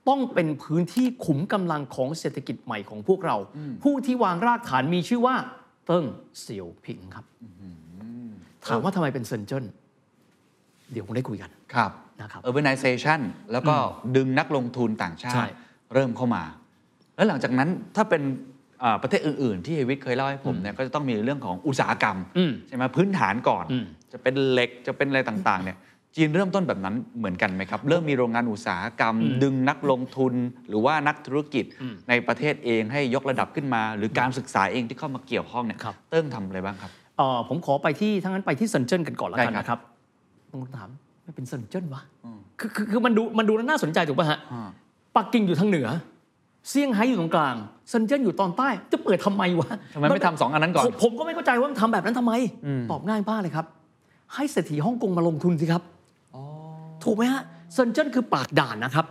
[0.09, 3.37] ต้องเป็นพื้นที่ขุมกำลังของเศรษฐกิจใหม่ของพวกเรา
[3.83, 5.35] ผู้ที่วางรากฐานมีชื่อว่า
[5.85, 6.05] เติ้ง
[6.41, 7.25] เสี่ยวผิงครับ
[8.65, 9.65] ถามว่าทำไมเป็นเซินเจิ้น
[10.91, 11.91] เดี๋ยวคงได้คุยกันครับ
[12.21, 13.19] นะครับ urbanization
[13.51, 13.75] แล้วก็
[14.15, 15.53] ดึงนักลงทุนต่างชาใช่ติ
[15.93, 16.43] เริ่มเข้ามา
[17.15, 18.21] แล้วหลังจากนั้นถ้าเป็น
[18.83, 25.77] อ่าประเทศอื่น ๆ ที่เฮยวิทย์เคยเล่าให้ผมเนี่ยก็จะต้องมีเรื่องของอุตสาหกรรมอืมใช่ไหมพื้นฐานก่อนอืมจะเป็นเหล็กจะเป็นอะไรต่าง ๆ เนี่ย
[26.15, 30.33] จีนเริ่มต้นแบบนั้นเหมือนกันไหมครับ เริ่มมีโรงงานอุตสาหกรรม ดึงนักลงทุน
[30.67, 31.65] หรือว่านักธุรกิจ
[32.09, 39.79] ในประเทศเองให้ยกระดับขึ้นมา หรือการศึกษาเองที่เข้ามาเกี่ยวข้องเนี่ยครับเติ้งทำอะไรบ้างครับเอ่อผมขอไปที่ทั้างนั้นไปที่เซินเจิ้นกันก่อนแล้วกันได้ครับนะครับ
[40.51, 40.89] บางคนถาม
[41.23, 42.01] ไมเป็นเซินเจิ้นวะ
[42.59, 44.69] คือคือคือมันดูมันดูแล้วน่าสนใจถูกป่ะฮะอ่า
[45.15, 45.87] ปักกิ่งอยู่ทางเหนือ
[46.69, 47.55] เซี่ยงไฮ้อยู่ตรงกลาง
[47.89, 52.33] เซินเจิ้นอยู่ตอนใต้ จะเปิดทำไมวะทำไมไม่ทำสองอันนั้นก่อน ผมผมก็ไม่เข้าใจว่ามันทำแบบนั้นทำไม
[52.91, 53.65] ตอบง่ายมากเลยครับ
[54.35, 55.83] ให้เศรษฐีฮ่องกงมาลงทุนสิครับ
[57.05, 57.43] ถูกไหมฮะ
[57.73, 59.05] เซินเจิ้นคือปากด่านนะครับ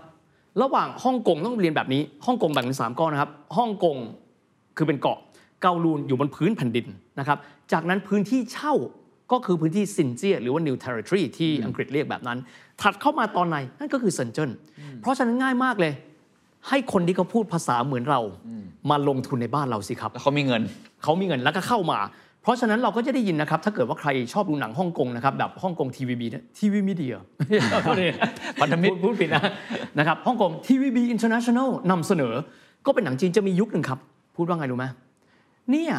[0.63, 3.97] ระหว่างฮ่องกงต้องเรียนแบบนี้ฮ่องกงแบ่งเป็นสามก้อนนะครับฮ่องกง
[4.77, 5.19] คือเป็นเกาะ
[5.63, 6.87] เกาลูนอยู่บนพื้นแผ่นดิน
[7.19, 7.39] นะครับ
[7.73, 8.75] จากนั้นพื้นที่เช่า
[9.33, 12.39] ก็คือพื้นที่ซินเจี้ยหรือว่า New Territory ที่อังกฤษเรียกแบบนั้น
[12.81, 14.51] ถัดเข้ามาตอนในนั่นก็คือเซินเจิ้น
[15.01, 15.93] เพราะฉะนั้นง่ายมากเลย
[16.69, 18.21] ให้คนที่เขาพูดภาษาเหมือนเรา
[18.91, 20.63] มาลงทุนในบ้านเราสิครับแล้วเขามีเงิน
[21.03, 21.99] เขามีเงินแล้วก็เข้ามา
[22.45, 26.27] เพราะฉะนั้นเราก็จะได้ยินนะครับ ถ้าเกิดว่าใครชอบดูหนังฮ่องกงนะครับแบบฮ่องกงทีวีบี
[26.59, 27.17] ทีวีมีเดีย
[28.61, 29.43] พันธมิตรพูดผิดนะ
[29.99, 32.33] นะครับฮ่องกงทีวีบีอินเตอร์เนชั่นแนลนำเสนอ
[32.87, 33.99] ก็เป็นหนังจีนจะมียุคหนึ่งครับ
[34.37, 34.87] พูดว่าไงรู้ไหม
[35.71, 35.95] เนี่ย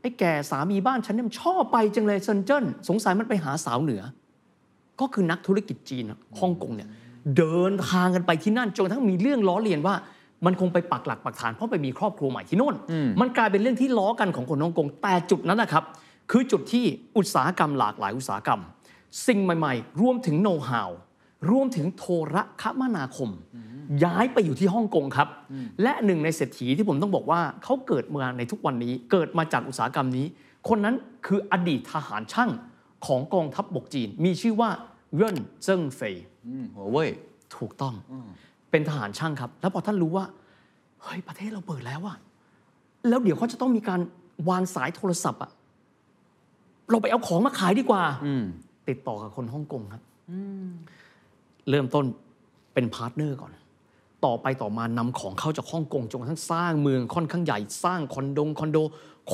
[0.00, 4.02] ไอ้แก่สามีบ้านฉันเนี่ยมันชอบไปจังเลยเซินเจิ้นสงสัยมันไปหาสาวเหนือ
[5.00, 6.88] ก็คือนักธุรกิจจีนอะฮ่องกงเนี่ย
[7.36, 9.94] เดินทางกันไปที่นั่นจนกระทั่งมีเรื่องล้อเลียนว่า
[10.44, 12.74] มันคงไปปักหลักปักฐานเพราะไปมีครอบครัวใหม่ที่โน่น
[13.20, 15.84] มันกลายเป็นเรื่องที่ล้อกันของคนฮ่องกงแต่จุดนั้นนะครับ
[16.30, 16.84] คือจุดที่
[17.16, 18.60] อุตสาหกรรมหลากหลายอุตสาหกรรม
[19.26, 20.90] สิ่งใหม่ๆ รวมถึงโน้ตฮาว
[21.50, 23.30] รวมถึงโทรคมนาคม
[24.04, 25.28] ย้ายไปอยู่ที่ฮ่องกงครับ
[25.82, 30.26] และหนึ่งในเศรษฐีที่ผมต้องบอกว่าเขาเกิดมาในทุกวันนี้เกิดมาจากอุตสาหกรรมนี้
[30.68, 30.94] คนนั้น
[31.26, 32.50] คืออดีตทหารช่าง
[33.06, 34.70] ของกองทัพบบกจีน มีชื่อว่า
[35.14, 36.14] เวินเจิ้งเฟย
[36.46, 37.10] อืมหัวเว่ย
[37.56, 37.94] ถูกต้อง
[38.76, 40.24] เป็นทหารช่างครับ แล้วพอท่านรู้ว่า
[41.02, 42.16] เฮ้ยประเทศเราเปิดแล้วอะ
[43.08, 44.00] แล้วเดี๋ยวเขาจะต้องมีการ
[44.48, 45.50] วางสายโทรศัพท์อะ
[46.90, 48.02] เราไปเอาของมาขายดีกว่า
[48.88, 50.02] ติดต่อกับคนฮ่องกงครับ
[51.70, 52.04] เริ่มต้น
[52.74, 53.50] เป็น partner ก่อน
[54.24, 58.78] ต่อไปต่อมานำของเข้าจากฮ่องกงจนกระทั่งสร้างเมืองค่อนข้างใหญ่สร้างคอนโดคอนโด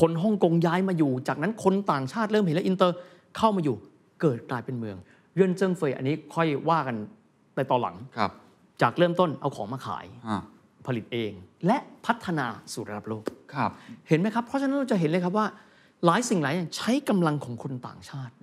[0.01, 2.97] คนฮ่องกงย้ายมาอยู่ จากนั้นคนต่างชาติเริ่มเห็นแล้วอินเตอร์
[3.37, 3.77] เข้ามาอยู่
[4.21, 4.97] เกิดกลายเป็นเมือง
[5.35, 6.97] เหรินเจิ้งเฟยอันนี้ค่อยว่ากัน
[7.57, 8.31] ในตอนหลังครับ
[8.83, 10.43] จากเริ่มต้นเอาของมาขายอ่า
[10.87, 11.33] ผลิตเอง
[11.67, 13.25] และพัฒนาสู่ระดับโลก
[13.55, 13.71] ครับ
[14.09, 15.47] เห็นไหมครับ เพราะฉะนั้นเราจะเห็นเลยครับว่า
[16.07, 18.35] หลายสิ่งหลายอย่างใช้กำลังของคนต่างชาติ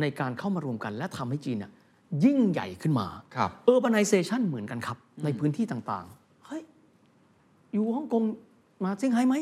[0.00, 1.72] ในการเข้ามารวมกันและทำให้จีนน่ะ
[2.24, 3.06] ยิ่งใหญ่ขึ้นมา
[3.36, 6.62] ครับ urbanization เหมือนกันครับ ในพื้นที่ต่างๆเฮ้ย
[7.72, 8.22] อยู่ฮ่องกง
[8.84, 9.34] มาเซี่ยงไฮ้ไหม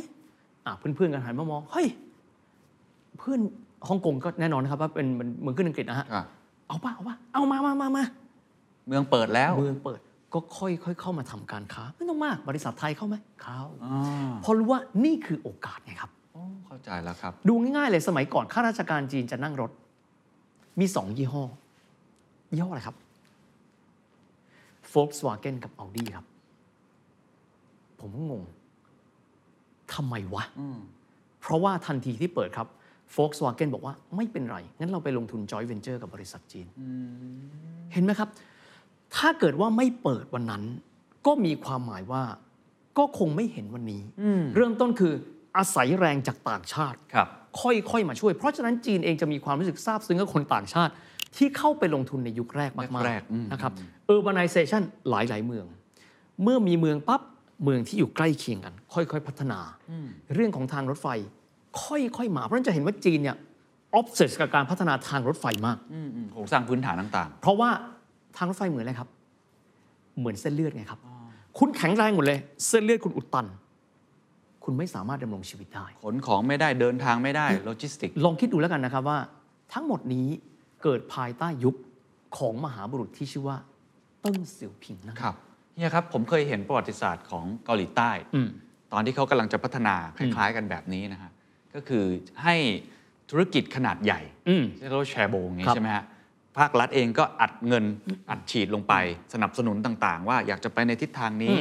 [0.66, 1.86] อะเพื่อนๆกันหันมามองเฮ้ย
[3.18, 3.40] เพื่อน
[3.88, 6.22] ฮ่องกงก็แน่นอนนะครับว่าเป็นเป็นเมืองขึ้นอังกฤษนะฮะอะ
[6.68, 8.04] เอาป่ะเอาป่ะเอามามามามา
[8.88, 10.00] เมืองเปิดแล้ว เมืองเปิด
[10.34, 19.70] ก็ค่อยๆเข้ามาทำการค้า ไม่ต้องมากบริษัทไทยเข้าไหมเข้าอ่าเพราะรู้ว่านี่คือโอกาสไงครับโอ้เข้าใจแล้วครับ ดูง่ายๆเลยสมัยก่อนข้าราชการจีนจะนั่งรถ
[20.80, 21.44] มีสองยี่ห้อ
[22.52, 22.96] ยี่ห้ออะไรครับ
[24.92, 26.26] Volkswagen กับ Audi ครับ
[28.00, 28.42] ผมก็งง
[29.94, 30.44] ทำไมวะ
[31.40, 32.68] เพราะว่าทันทีที่เปิดครับ
[33.14, 36.66] Volkswagen บอกว่าไม่เป็นไร งั้นเราไปลงทุน joint venture กับบริษัทจีน
[37.92, 38.28] เห็นไหมครับ
[39.16, 40.62] ถ้าเกิดว่าไม่เปิดวันนั้น
[41.26, 42.22] ก็มีความหมายว่า
[42.98, 44.02] ก็คงไม่เห็นวันนี้
[44.56, 45.12] เริ่มต้นคือ
[45.56, 47.28] อาศัยแรงจากต่างชาติครับ
[47.60, 50.92] ค่อยๆ มาช่วย เพราะฉะนั้นจีนเองจะมีความรู้สึกซาบซึ้งกับคนต่างชาติ
[51.36, 53.72] ที่เข้าไปลงทุนในยุคแรกมากแรกๆอืมๆนะครับ
[54.14, 55.66] urbanization หลายๆ เมือง
[56.42, 57.20] เมื่อมีเมืองปั๊บ
[57.64, 59.58] เมืองที่อยู่ใกล้เคียงกัน ค่อยๆ พัฒนา
[60.34, 61.08] เรื่องของทางรถไฟ
[61.84, 63.36] ค่อยๆ มา เพราะฉะนั้นจะเห็นว่าจีนเนี่ย
[63.98, 67.70] obsess กับการพัฒนาทางรถไฟมากอืมอืมโครงสร้างพื้นฐานต่างเพราะว่า
[68.36, 69.08] ทางรถไฟเหมือนอะไรครับ
[70.18, 71.00] เหมือนเส้นเลือดไงครับ
[71.58, 73.46] คุณแข็งแรงหมดเลย เส้นเลือดคุณอุดตัน
[74.64, 79.18] คุณไม่สามารถดำรงชีวิตได้ๆขนของไม่ได้เดินทางไม่ได้โลจิสติก ลองคิดดูแล้วกันนะครับว่า
[79.72, 80.26] ทั้งหมดนี้
[80.82, 81.76] เกิดภายใต้ยุค
[82.38, 83.56] ของมหาบุรุษที่ชื่อว่า
[84.20, 85.34] เติ้งเสี่ยวผิงนะครับ
[85.74, 88.48] เฮียครับผมเคยเห็นประวัติศาสตร์ของเกาหลีใต้อืม
[88.92, 91.30] ตอนที่เขากำลังจะพัฒนาคล้ายๆกันแบบนี้นะฮะ
[91.74, 92.04] ก็คือ
[92.42, 92.54] ให้
[93.30, 96.04] ธุรกิจขนาดใหญ่อืมที่เรียกว่าแชร์โบงนี้ครับใช่ไหมฮะ
[96.58, 97.84] ภาครัฐเองก็อัดเงิน
[98.30, 98.94] อัดฉีดลงไป
[99.34, 101.54] สนับสนุนต่างๆ ว่าอยากจะไปในทิศทางนี้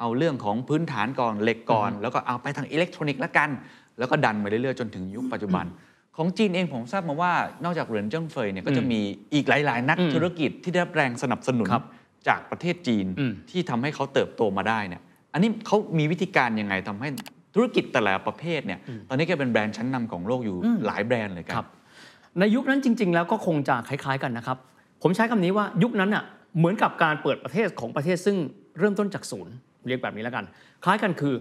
[0.00, 3.50] เอาเรื่องของพื้นฐานก่อนเหล็กก่อน แล้วก็เอาไปทางอิเล็กทรอนิกส์ละกัน
[3.98, 5.66] แล้วก็ดันไปเรื่อยๆจนถึงยุคปัจจุบัน
[6.16, 7.32] ของจีนเองผมทราบมาว่า
[7.64, 9.00] นอกจากเหรินเจิ้งเฟยเนี่ยก็จะมี
[9.34, 11.84] อีกหลาย ๆ นักธุรกิจที่ได้รับแรงสนับสนุนครับ
[12.28, 17.08] จากประเทศจีนอืมที่ทำให้เขาเติบโตมาได้เนี่ยอันนี้เขามีวิธีการยังไงทำให้
[17.54, 18.78] ธุรกิจแต่ละประเภทเนี่ย
[19.08, 21.68] ตอนนี้แกเป็นแบรนด์ชั้นนำของโลกอยู่หลายแบรนด์เลยกันครับ
[22.40, 24.58] ในยุคนั้นจริง ๆ แล้วก็คงจะคล้าย ๆ กันนะครับ
[25.02, 26.24] ผมใช้คำนี้ว่ายุคนั้นอะ
[26.58, 28.36] เหมือนกับการเปิดประเทศของประเทศซึ่ง
[28.78, 29.54] เริ่มต้นจากศูนย์
[29.88, 30.44] เรียกแบบนี้แล้วกัน
[30.84, 31.34] คล้ายกันคือ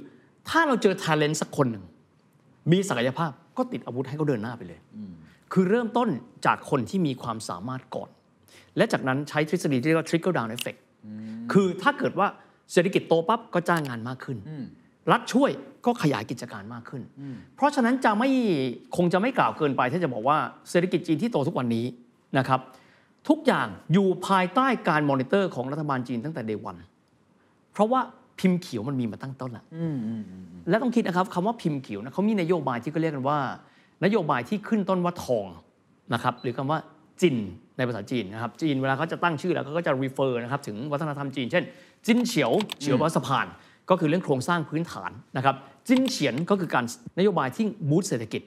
[0.50, 1.84] ถ้าเราเจอ talent สักคนหนึ่ง
[2.72, 4.80] มีศักยภาพก็ติดอาวุธให้เขาเดินหน้าไปเลย
[5.54, 6.10] คือเริ่มต้น
[6.46, 8.10] จากคนที่มีความสามารถก่อน
[8.78, 10.80] และจากนั้นใช้ทฤษฎีที่เรียกว่า trickle down effect
[11.54, 12.28] คือถ้าเกิดว่า
[12.72, 14.38] เศรษฐกิจโตปั๊บก็จ้างงานมากขึ้น
[15.12, 15.52] รัฐช่วย
[15.86, 17.02] ก็ขยายกิจการมากขึ้น
[17.56, 18.30] เพราะฉะนั้นจะไม่
[18.98, 20.38] คงจะไม่กล่าวเกินไปถ้าจะบอกว่า
[20.70, 21.86] เศรษฐกิจจีนที่โตทุกวันนี้
[22.38, 22.60] นะครับ
[23.30, 26.76] ทุกอย่างอยู่ภายใต้การมอนิเตอร์ของรัฐบาลจีนตั้งแต่เดวัน
[27.74, 28.02] เพราะว่า
[28.40, 29.66] พิมพ์เขียวมันมีมาตั้งต้นแล้ว
[30.70, 33.40] และต้องคิดนะครับคำว่าพิมพ์เขียวนะเขามีนโยบายที่เขาเรียกกันว่า
[34.04, 35.46] นโยบายที่ขึ้นต้นว่าทอง
[36.14, 36.80] นะครับหรือคำว่า
[37.22, 37.36] จิน
[37.78, 41.64] ในภาษาจีนนะครับจีนเวลาเขาจะตั้งชื่อแล้วเขาก็จะ refer นะครับถึงวัฒนธรรมจีน เช่น
[42.06, 43.48] จินเฉียวเฉียวแปลว่าสะพาน
[43.90, 45.56] ก็คือเรื่องโครงสร้างพื้นฐานนะครับ
[45.88, 46.86] จินเฉียนก็คือการ
[47.20, 48.42] นโยบายที่ boost เศรษฐกิจ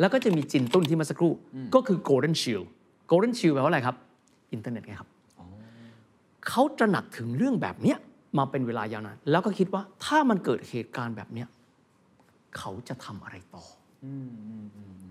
[0.00, 1.32] แล้วก็จะมีจินตุ้นเมื่อสักครู่
[1.74, 2.66] ก็คือ golden shield
[3.10, 3.96] golden shield แปลว่าอะไรครับ
[4.52, 5.08] อินเทอร์เน็ตไงครับ
[6.48, 7.98] เขาตระหนักถึงเรื่องแบบเนี้ย
[8.38, 11.48] มาเป็นเวลายาวนานแล้วก็คิดว่าถ้ามันเกิดเหตุการณ์แบบเนี้ย
[12.58, 13.64] เขาจะทำอะไรต่อ
[14.04, 14.06] อ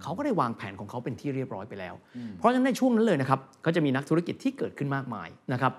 [0.01, 1.95] เขาก็ได้วางแผนของเขาเป็นที่เรียบร้อยไปแล้ว
[2.38, 5.73] เพราะฉะนั้นในช่วงนั้นเลยนะครับ ก็จะมีนักธุรกิจที่เกิดขึ้นมากมายนะครับ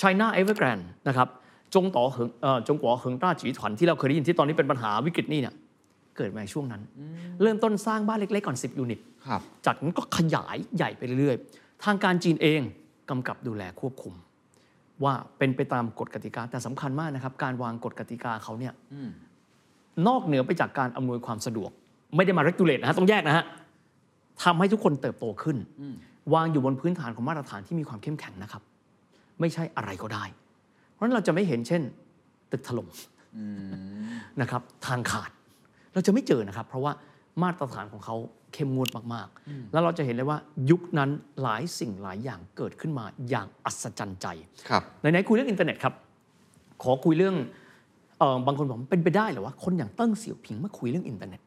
[0.00, 1.28] China Evergrande นะครับ
[1.74, 5.54] จงต่อเหิงเอ่อจงกัวเหิงต้าจีถวันที่เราเคยได้ยินที่ตอนนี้เป็นปัญหาวิกฤตหนี่เนี่ย
[6.16, 6.82] เกิดมาในช่วงนั้น
[7.42, 12.60] เริ่มต้นสร้างบ้านเล็กๆก่อน 10 ยูนิตครับจากนั้นก็ขยายใหญ่ไปเรื่อยๆ ทางการจีนเอง
[13.10, 14.14] กำกับดูแลควบคุม
[15.04, 18.72] ว่าเป็นไปตามกฎกติกาแต่สำคัญมากนะครับ การวางกฎกติกาเขาเนี่ย
[20.08, 21.70] นอกเหนือไปจากการอำนวยความสะดวก
[22.16, 23.44] ไม่ได้มา regulate นะฮะต้องแยกนะฮะ
[24.44, 25.56] ทำให้ทุกคนเติบโตขึ้น
[26.34, 28.62] วางอยู่บนพื้นฐานของมาตรฐานที่มีความเข้มแข็งนะครับ
[29.40, 30.24] ไม่ใช่อะไรก็ได้
[30.98, 31.82] เพราะฉะนั้นเราจะไม่เห็นเช่น
[32.52, 32.88] ตึกถล่ม
[34.40, 35.30] นะครับทางขาด
[35.92, 36.92] เราจะไม่เจอนะครับ เพราะว่า
[37.42, 38.16] มาตรฐานของเขา
[38.52, 40.38] เข้มงวดมากๆ แล้วเราจะเห็นเลยว่า
[40.70, 41.10] ยุคนั้น
[41.42, 44.26] หลายสิ่งหลายอย่างเกิดขึ้นมาอย่างอัศจรรย์ใจ
[44.68, 45.94] ครับไหนๆคุยเรื่องอินเทอร์เน็ตครับ
[46.82, 47.36] ขอคุยเรื่อง
[48.18, 51.40] เออบางคนบอกว่าเป็นไปได้เหรอว่าคนอย่างเติ้งเสี่ยวผิงมาคุยเรื่องอินเทอร์เน็ต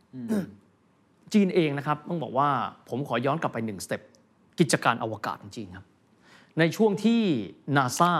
[1.33, 2.49] จีนเองนะครับต้องบอกว่า
[2.89, 4.01] ผมขอย้อนกลับไปหนึ่ง step
[4.59, 5.85] กิจการอวกาศของจีนครับ
[6.59, 7.21] ในช่วงที่
[7.75, 8.11] นาซา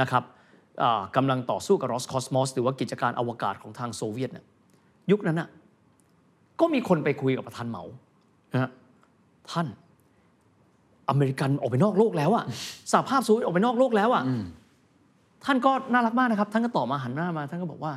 [0.00, 0.39] นะครับอ่า
[1.16, 4.44] กำลังต่อสู้กับรอสคอสมอสหรือว่ากิจการอวกาศของทางโซเวียตเนี่ย
[5.10, 5.48] ยุคนั้นน่ะ
[6.60, 7.84] ก็มีคนไปคุยกับประธานเหมา
[8.52, 8.70] นะฮะ
[9.50, 9.66] ท่าน
[11.08, 12.44] อเมริกันออกไปนอกโลกแล้วอะ
[12.92, 14.22] สหภาพโซเวียตออกไปนอกโลกแล้วอะ
[15.44, 17.92] ท่านก็น่ารักมากนะครับ ท่านก็ตอบมาหันหน้ามา ท่านก็บอกว่า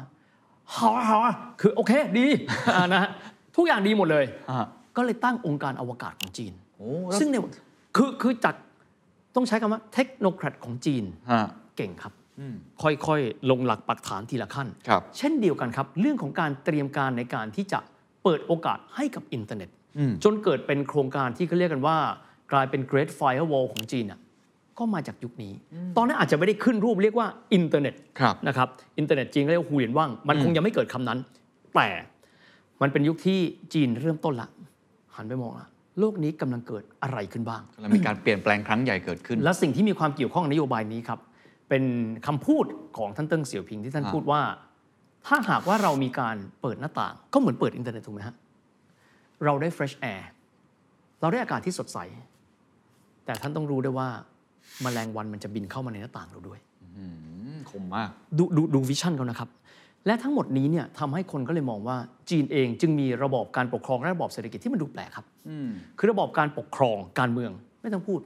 [0.75, 1.19] ฮาฮา
[1.61, 2.25] คือโอเคดี
[2.75, 3.09] อ่านะฮะ
[3.55, 4.65] ทุกอย่างดีหมดเลยอ่า
[4.97, 7.41] ก็เลยตั้งองค์การอวกาศของจีนโอ้แล้วซึ่งเนี่ย
[7.95, 8.55] คือคือจาก
[9.35, 12.13] ต้องใช้คำว่าเทคโนแครดของจีนฮะเก่งครับ
[12.83, 17.79] ค่อยๆ ลงหลักปักฐานทีละขั้นครับเช่นเดียวกันครับ เรื่องของการเตรียมการในการที่จะ
[18.23, 19.69] เปิดโอกาสให้กับอินเทอร์เน็ต
[20.23, 21.97] จนเกิดเป็นโครงการที่เขาเรียกกันว่า
[22.51, 24.19] กลายเป็น Great Firewall ของจีนอะ
[24.79, 25.53] ก็มาจากยุคนี้
[25.97, 28.67] ตอนนั้นอาจจะไม่ได้ขึ้นรูปเรียกว่าอินเทอร์เน็ตครับนะครับ
[28.97, 31.19] อินเทอร์เน็ตจีนก็เรียกว่า互联网 มันคงยังไม่เกิดคำนั้น
[31.75, 31.87] แต่
[32.81, 33.39] มันเป็นยุคที่
[33.73, 34.47] จีนเริ่มต้นละ
[35.15, 35.67] หันไปมองละ
[35.99, 41.19] โลกนี้กำลังเกิดอะไรขึ้นบ้างกำลังมีการเปลี่ยนแปลงครั้งใหญ่เกิดขึ้น และสิ่งที่มีความเกี่ยวข้องกับนโยบายนี้ครับ
[41.73, 41.91] เป็น
[42.27, 42.65] คำพูด
[42.97, 44.41] ของท่านเติ้งเสี่ยวผิงที่ท่านอ่าพูดว่า
[45.27, 48.35] ถ้าหากว่าเรามีการเปิดหน้าต่าง ก็เหมือนเปิดอินเทอร์เน็ตถูกไหมฮะ
[49.45, 50.23] เราได้ fresh air
[51.21, 51.97] เราได้อากาศที่สดใส
[53.25, 54.09] แต่ท่านต้องรู้ด้วยว่า
[54.81, 57.03] แมลงวันมันจะบินเข้ามาในหน้าต่างเราด้วยอื
[57.55, 59.49] มคมมากดูดูดู vision เขานะครับ
[60.05, 61.97] และทั้งหมดนี้เนี่ยทำให้คนก็เลยมองว่า
[62.29, 65.25] จีนเองจึงมีระบอบการปกครองและระบอบเศรษฐกิจที่มันดูแปลกครับ
[65.97, 67.51] คือระบอบการปกครองการเมือง
[67.81, 68.19] ไม่ต้องพูด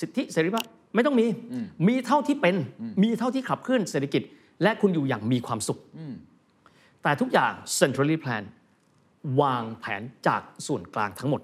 [0.00, 1.26] สิทธิเสรีภาพ ไม่ต้องมี
[1.88, 2.56] มีเท่าที่เป็น
[3.02, 4.22] มีเท่าที่ขับเคลื่อนเศรษฐกิจ
[4.62, 5.78] และคุณอยู่อย่างมีความสุข
[7.02, 8.42] แต่ทุกอย่าง centrally plan
[9.40, 11.42] วางแผนจากส่วนกลางทั้งหมด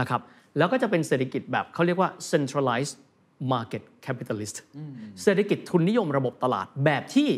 [0.00, 0.20] นะครับ
[0.58, 2.96] แล้วก็จะเป็นเศรษฐกิจแบบเขาเรียกว่า centralized
[3.52, 4.56] market capitalist
[5.22, 7.28] เศรษฐกิจทุนนิยมระบบตลาดแบบที่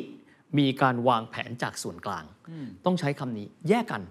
[0.59, 2.25] มีการวางแผนจากส่วนกลาง
[2.85, 4.03] ต้องใช้คำนี้แยกกัน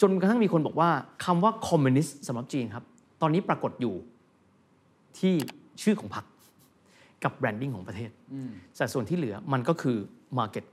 [0.00, 0.90] จนกระทั่งมีคนบอกว่า
[1.24, 2.84] คำว่าคอมมิวนิสต์สำหรับจีนครับ
[3.20, 3.94] ตอนนี้ปรากฏอยู่
[5.18, 5.34] ที่
[5.82, 6.24] ชื่อของพรรค
[7.24, 8.10] กับ branding ของประเทศ
[8.76, 9.96] แต่ส่วนที่เหลือมันก็คือ
[10.38, 10.64] Market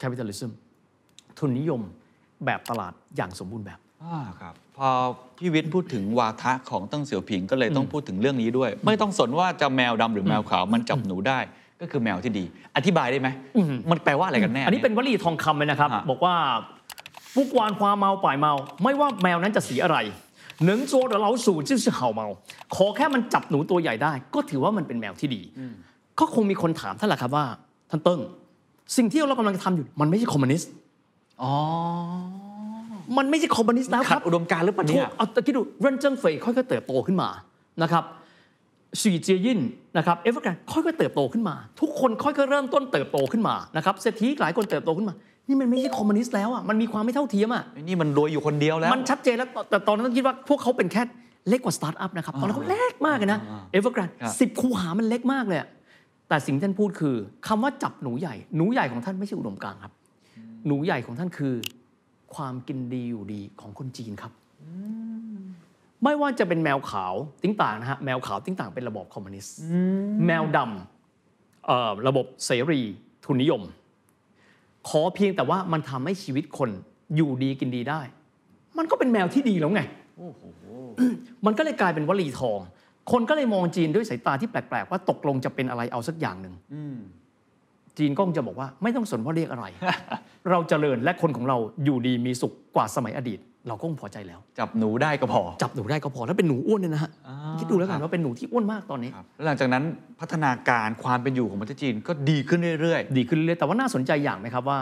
[0.00, 0.50] Capitalism
[1.38, 1.80] ทุนนิยม
[2.46, 4.88] แบบตลาดอย่างสมบูรณ์แบบอ่าครับพอ
[5.38, 11.38] พี่วิทย์พูดถึงวาทะของเติ้งเสี่ยวผิงก็เลยต้องพูดถึงเรื่องนี้ด้วย ไม่ต้องสนว่าจะแมวดำหรือแมวขาวมันจับหนูได้
[11.80, 12.44] ก็คือแมวที่ดี
[12.76, 13.28] อธิบายได้ไหม
[13.90, 16.34] มันแปลว่าอะไรกันแน่ อันนี้เป็นวลีทองคำเลยนะครับฮะบอกว่า
[17.34, 18.52] 不管黑猫白猫
[18.82, 19.98] ไม่ว่าแมวนั้นจะสีอะไร
[20.62, 22.26] 能捉老鼠就是好猫
[22.74, 25.42] ขอแค่มันจับหนูตัวใหญ่ได้ ก็ถือว่ามันเป็นแมวที่ดี
[26.18, 27.44] ก็คงมีคนถามท่านแหละครับว่า
[27.90, 28.20] ท่านเติ้ง
[28.96, 30.70] สิ่งที่เรากำลังจะทำอยู่ มันไม่ใช่คอมมิวนิสต์
[31.42, 31.52] อ๋อ
[33.18, 37.28] มันไม่ใช่คอมมิวนิสต์แล้วขัดกับอุดมการณ์หรือเปล่าถูเนี่ยเอาตะกี้ดูเหรินเจิ้งเฟยค่อยๆเติบโตขึ้นมา
[37.82, 38.04] นะครับ
[39.02, 39.60] สวี่เจียยิ่น
[39.96, 45.14] นะครับเอเวอร์แกรนค่อยๆเติบโตขึ้นมา ทุกคนค่อยๆเริ่มต้นเติบโตขึ้นมานะครับเศรษฐีหลายคนเติบโตขึ้นมา
[45.48, 51.02] นี่มันไม่ใช่คอมมิวนิสต์แล้วอะมันมีความไม่เท่าเทียมอะไอ้นี่มันรวยอยู่คนเดียวแล้ว มันชัดเจนแล้วแต่ตอนนั้นต้องคิดว่าพวกเขาเป็นแค่
[51.48, 53.38] เล็กกว่าสตาร์ทอัพนะครับตอนนั้นเขาเล็กมากเลยนะ
[53.72, 55.68] เอเวอร์แกรนครับสิบคูหามันเล็กมากเลยอะ
[56.28, 57.16] แต่สิ่งที่ท่านพูดคือ
[57.46, 59.92] คำว่าจับหนูใหญ่ หนูใหญ่ของท่านไม่ใช่อุดมการณ์ครับ
[60.66, 61.54] หนูใหญ่ของท่านคือ
[62.34, 64.32] ความกินดีอยู่ดีของคนจีนครับ
[66.02, 69.54] ไม่ว่าจะเป็นแมวขาวติ้งต่างนะฮะแมวขาวติ้งต่างเป็นระบอบคอมมิวนิสต์
[70.26, 72.80] แมวดำเอ่อระบบเสรี
[73.24, 73.62] ทุนนิยม
[74.88, 76.70] ขอเพียงแต่ว่ามันทำให้ชีวิตคน
[77.16, 78.00] อยู่ดีกินดีได้
[78.78, 79.80] มันก็เป็นแมวที่ดีแล้วไง
[81.46, 82.60] มันก็เลยกลายเป็นวลีทอง
[83.12, 86.54] คนก็เลยมองจีนด้วยสายตาที่แปลกๆ ว่าตกลงจะเป็นอะไรเอาสักอย่างหนึ่ง
[87.98, 89.64] จีนก็คงจะบอกว่าไม่ต้องสนว่าเรียกอะไร
[90.50, 99.84] เราเจริญและคนของเราอยู่ดีมีสุขกว่าสมัยอดีต เราก็คงพอใจแล้ว จับหนูได้ก็พอ จับหนูได้ก็พอแล้วเป็นหนูอ้วนเนี่ยนะฮะอ่าคิดดูแล้วกัครันบว่าเป็นหนูที่อ้วนมากตอนนี้ครับแล้วหลังจากนั้น
[100.20, 104.80] พัฒนาการความเป็นอยู่ของประเทศจีนก็ดีขึ้นเรื่อยดีขึ้นเรื่อยๆแต่ว่าน่าสนใจอย่างไหมครับว่า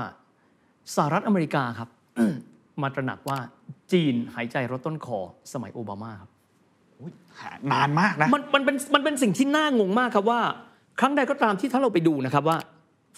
[0.95, 1.89] สหรัฐอเมริกาครับ
[2.83, 3.39] มาตระหนักว่า
[3.93, 5.19] จีนหายใจรถต้นคอ
[5.53, 10.41] สมัยโอบามาครับๆอุ๊ยหานานมากนะมันมันเป็นมันเป็นสิ่งที่น่างงมากครับว่า
[11.01, 12.57] ครั้งใดก็ตามที่ถ้าเราไปดูนะครับว่า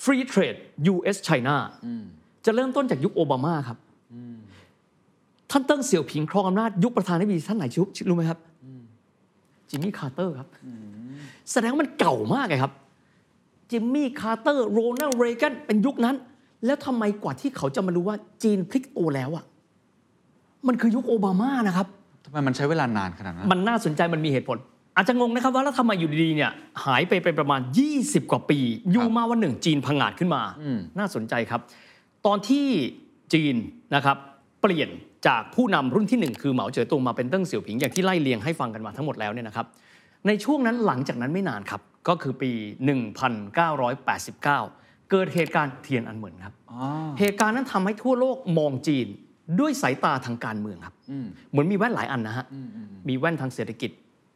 [0.05, 0.59] free trade
[0.93, 1.57] US China
[2.45, 3.79] จะเริ่มต้นจากยุคโอบามาครับ
[5.51, 8.39] ท่านเติ้งเสี่ยวผิงครองอำนาจยุคประธานาธิบดีท่านไหนชุบรู้ไหมครับ
[9.69, 10.49] จิมมี่คาร์เตอร์ครับ
[11.53, 12.73] แสดงว่ามันเก่ามากเลยครับ
[13.71, 16.17] จิมมี่คาร์เตอร์โรนัลด์เรแกนเป็นยุคนั้น
[16.67, 19.45] แล้วทำไมกว่าที่เขาจะมารู้ว่าจีนพลิกตัวแล้วอะ
[20.67, 21.87] มันคือยุคโอบามานะครับ
[22.25, 24.59] ทำไมมันใช้เวลานานขนาดนั้นมันน่าสนใจมันมีเหตุผล
[24.97, 26.51] อาจจะงงนะครับว่าแล้วทำไมอยู่ดีๆเนี่ย
[26.85, 27.61] หายไปเป็นประมาณ
[27.97, 28.59] 20 กว่าปี
[28.91, 30.43] อยู่มาวันหนึ่งจีนพังงาดขึ้นมา
[30.99, 31.61] น่าสนใจครับ
[32.27, 32.67] ตอนที่
[33.33, 33.57] จีน
[33.95, 34.17] นะครับ
[34.63, 34.89] เปลี่ยน
[35.29, 39.67] จากผู้นำรุ่นที่หนึ่งคือเหมาเจ๋อตงมาเป็นเติ้งเสี่ยวผิงอย่างที่ไล่เลียงให้ฟังกันมาทั้งหมดแล้วเนี่ยนะครับ
[40.27, 42.51] ในช่วงนั้นหลังจากนั้นไม่นานครับ ก็คือปี
[43.37, 44.43] 1989
[45.11, 46.55] เกิดเหตุการณ์เทียนอันเหมินครับ
[47.21, 49.07] เหตุการณ์นั้นทำให้ทั่วโลกมองจีน
[49.61, 50.97] ด้วยสายตาทางการเมืองครับ
[51.51, 52.47] เหมือนมีแว่นหลายอันนะฮะ
[53.09, 53.91] มีแว่นทางเศรษฐกิจ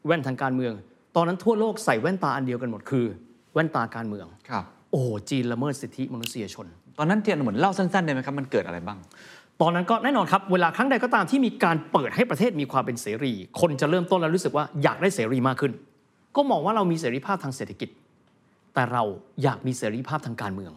[0.06, 0.72] แว่นทางการเมือง
[1.16, 3.06] ตอนนั้นทั่วโลกใส่แว่นตาอันเดียวกันหมดคือ
[3.54, 6.66] แว่นตาการเมืองครับโอ้จีนละเมิดสิทธิมนุษยชน
[6.98, 8.98] ตอนนั้นเทียนเหมือนเล่าสั้นๆได้ไหมครับมันเกิดอะไรบ้าง
[9.60, 15.72] ตอนนั้นก็แน่นอนครับ เวลาครั้งใดก็ตามที่มีการเปิดให้ประเทศมีความเป็นเสรี คนจะเริ่มต้นแล้วรู้สึกว่าอยากได้เสรีมากขึ้น
[16.36, 17.88] ก็มองว่าเรามีเสรีภาพทางเศรษฐกิจ
[18.74, 19.02] แต่เรา
[19.42, 20.72] อยากมีเสรีภาพทางการเมือง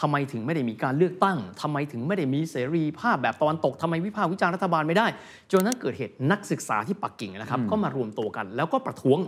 [0.00, 5.06] ทำไมถึงไม่ได้มีการเลือกตั้งทำไมถึงไม่ได้มีเสรีภาพแบบตะวันตกทำไมวิพากษ์วิจารณ์รัฐบาลไม่ได้
[5.50, 9.18] จนนั้นเกิดเหตุนักศึกษาที่ปักกิ่งนะครับ ก็มารวมตัวกัน แล้วก็ประท้วง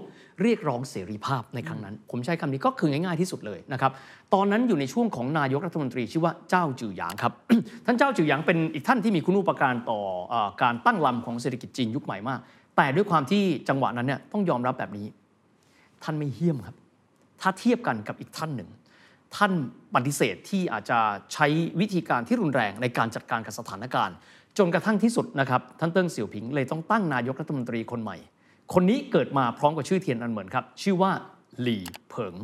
[0.42, 3.92] เรียกร้องเสรีภาพในครั้งนั้น ผมใช้คำนี้ก็คือง่ายๆที่สุดเลยนะครับ
[4.34, 7.32] ตอนนั้นอยู่ในช่วงของนายกรัฐมนตรีชื่อว่าเจ้าจือหยางครับ
[7.86, 12.40] ท่านเจ้าจือหยางเป็นอีกท่านที่มีคุณูปการต่อเออการตั้งลำของเศรษฐกิจจีนยุคใหม่มาก
[12.76, 15.06] แต่ด้วยความที่จังหวะนั้นเนี่ยต้องยอมรับแบบนี้
[16.02, 16.76] ท่านไม่เหี้ยมครับ
[17.40, 18.68] ถ้าเทียบกันกับอีกท่านหนึ่ง
[19.36, 19.52] ท่าน
[19.94, 20.98] ปฏิเสธที่อาจจะ
[21.32, 21.46] ใช้
[21.80, 24.16] วิธีการที่รุนแรงในการจัดการกับสถานการณ์
[24.58, 28.16] จนกระทั่งที่สุดนะครับท่านเติ้งเสี่ยวผิงเลยต้องตั้งนายกรัฐมนตรีคนใหม่
[28.74, 31.10] คนนี้เกิดมาพร้อมกับชื่อเทียนอันเหมินครับ ชื่อว่า
[31.60, 32.34] หลี่เผิง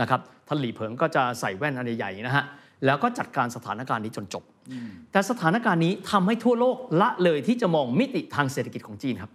[0.00, 2.44] นะครับท่านหลี่เผิงก็จะใส่แว่นอันใหญ่ๆนะฮะ
[2.84, 4.44] แล้วก็จัดการสถานการณ์นี้จนจบ
[5.12, 9.30] แต่สถานการณ์นี้ทำให้ทั่วโลกละเลยที่จะมองมิติทางเศรษฐกิจของจีนครับ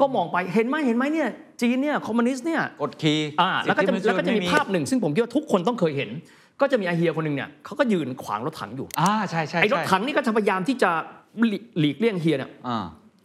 [0.00, 1.28] ก็มองไปเห็นไหมเห็นไหมเนี่ย
[1.60, 6.10] จีนเนี่ยคอมมิวนิสต์เนี่ยกดขี่อ่าแล้วก็จะสิทธิแล้วก็จะมีไภาพหนึ่ง ซึ่งผมคิดว่าทุกคนต้องเคยเห็น
[6.60, 10.90] ก็จะมีอาเฮียคนหนึ่งเนี่ยเขาก็ยืนขวางรถถังอยู่อ่าใช่ใช่ไอ้รถใช่ถังนี่ก็จะพยายามที่จะ
[11.48, 12.84] หลีหลีกเลี่ยงเฮียเนี่ยอ่า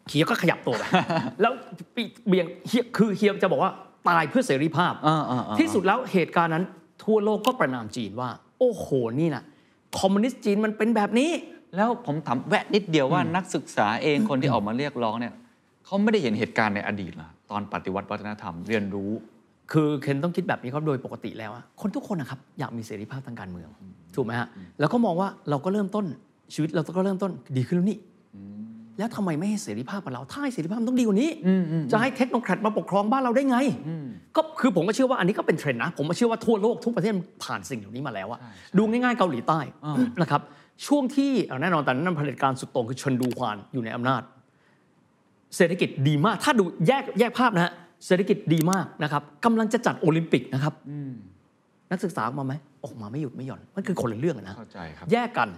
[0.10, 0.84] เฮียก็ขยับตัวไป
[1.42, 1.52] แล้ว
[1.96, 3.72] ปีเบี่ยงเฮียคือเฮียจะบอกว่า
[4.10, 6.66] ตายเพื่อเสรีภาพอ่าอ่าอ่าที่สุดแล้วเหตุการณ์นั้น
[7.04, 8.30] ทั่วโลกก็ประนามจีนว่า
[8.60, 8.88] โอ้โห
[9.20, 9.44] นี่นะ
[10.00, 11.30] คอมมิวนิสต์จีนมันเป็นแบบนี้
[11.76, 15.34] แล้วผมถามแวะนิดเดียวว่านักศึกษาเองคนที่ออกมาเรียกร้องเนี่ย
[15.86, 19.12] เขาไม่ได้เห็นเหตุการณ์ในอดีตเหรอตอนปฏิวัติวัฒนธรรมเรียนรู้
[19.72, 23.70] คือเคนต้องคิดแบบนี้ครับโดยปกติแล้วอะคนทุกคนนะครับอยากมีเสรีภาพทางการเมือง
[24.16, 24.48] ถูกไหมฮะ
[24.80, 26.06] แล้วก็มองว่าเราก็เริ่มต้น
[26.54, 27.98] ชีวิตเราก็เริ่มต้นดีขึ้นแล้วนี่
[28.98, 31.30] แล้วทำไมไม่ให้เสรีภาพกับเรา ถ้าให้เสรีภาพมันต้องดีกว่านี้
[31.92, 33.58] จะให้เทคโนแครตมาปกครองบ้านเราได้ไง
[34.36, 37.14] ก็คือผมก็เชื่อว่าอันนี้ก็เป็นเทรนด์นะ ผมก็เชื่อว่าทั่วโลกทุกประเทศ
[37.44, 38.40] ผ่านสิ่งเหล่านี้มาแล้วอะ
[38.78, 39.60] ดูง่ายๆเกาหลีใต้
[40.22, 40.42] นะครับ
[40.88, 44.22] ช่วงที่เอาแน่นอนตอนนั้นเผด็จการสุดโต่งคือเชนดูฮวานอยู่ในอำนาจ
[45.56, 47.74] เศรษฐกิจดีมาก ถ้าดูแยกแยกภาพนะฮะ
[48.06, 50.74] เศรษฐกิจดีมากนะครับกำลังจะจัดโอลิมปิกนะครับ
[51.92, 52.54] นักศึกษาออกมาไหม
[52.84, 55.50] ออกมาไม่หยุดไม่หย่อน มันคือคนละเรื่องอะนะเข้าใจครับแยกกัน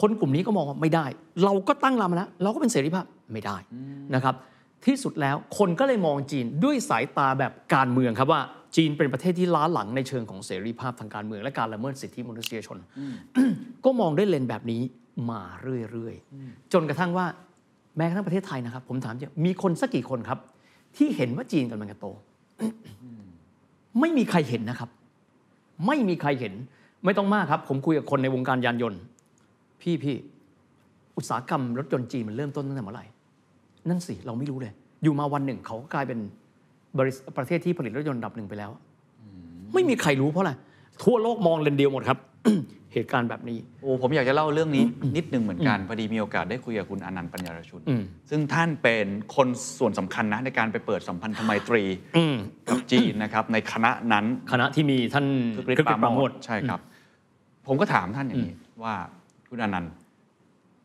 [0.00, 1.06] คนกลุ่มนี้ก็มองว่าไม่ได้
[1.44, 3.56] เราก็ตั้งลำแล้วเราก็เป็นเสรีภาพไม่ได้
[4.14, 4.34] นะครับ
[4.86, 8.40] ที่สุดแล้วคนก็เลยมองจีนด้วยสายตาแบบการเมืองครับว่า
[8.76, 12.78] จีนเป็นประเทศที่ล้าหลังในเชิงของเสรีภาพทางการเมืองและการละเมิดสิทธิมนุษยชน
[13.84, 14.82] ก็มองด้วยเลนส์แบบนี้
[15.30, 15.42] มา
[15.90, 17.26] เรื่อยๆ จนกระทั่งว่า
[17.96, 20.38] แม้กระทั่งประเทศไทยนะครับ ผมถามจริงมีคนสักกี่คนครับ
[20.96, 22.06] ที่เห็นว่าจีนกำลังจะโต
[24.00, 24.90] ไม่มีใครเห็นนะครับ
[25.86, 26.54] ไม่มีใครเห็น
[27.04, 29.00] ไม่ต้องมากครับ ผมคุยกับคนในวงการยานยนต์
[29.82, 30.16] พี่พี่
[31.16, 33.04] อุตสาหกรรมรถยนต์จีนมันเริ่มต้นตั้งแต่เมื่อไหร่
[33.88, 34.72] นั่นสิ เราไม่รู้เลย
[35.02, 36.18] อยู่มาวันหนึ่งเขาก็กลายเป็น
[36.98, 38.70] บริษัทประเทศที่ผลิตรถยนต์อันดับหนึ่งไปแล้ว
[39.74, 40.52] ไม่มีใครรู้เพราะอะไร
[41.02, 42.18] ทั่วโลกมองเลนเดียวหมดครับ
[42.92, 44.84] เหตุการณ์แบบนี้ โอ้ผมอยากจะเล่าเรื่องนี้
[45.16, 49.48] นิดนึงเหมือนกัน พอดีมีโอกาสได้คุยกับคุณอนันต์ปัญญารชุนอืมซึ่งท่านเป็นคน
[49.78, 51.82] ส่วนสำคัญนะในการไปเปิดสัมพันธไมตรี
[52.16, 52.36] อืม
[52.68, 55.26] กับจีนนะครับในคณะนั้น คณะที่มีท่าน
[55.56, 56.80] คือคริสปราโมทใช่ครับ
[57.66, 58.94] ผมก็ถามท่านอย่างนี้ว่า
[59.50, 59.92] คุณอนันต์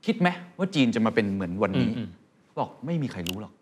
[0.06, 2.08] คิดไหมว่าจีนจะมาเป็นเหมือนวันนี้อืม
[2.60, 3.54] บอกไม่มีใครรู้หรอก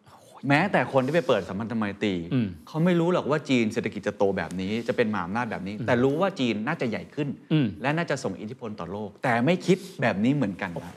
[0.48, 10.96] แม้แต่คนที่ไปเปิดสัมพันธไมตรีอืมเขาไม่รู้หรอกว่าจีนเศรษฐกิจจะโตแบบนี้จะเป็นมหาอำนาจแบบนี้ แต่รู้ว่าจีนน่าจะใหญ่ขึ้นอืมและน่าจะส่งอิทธิพลต่อโลก แต่ไม่คิดแบบนี้เหมือนกันครับ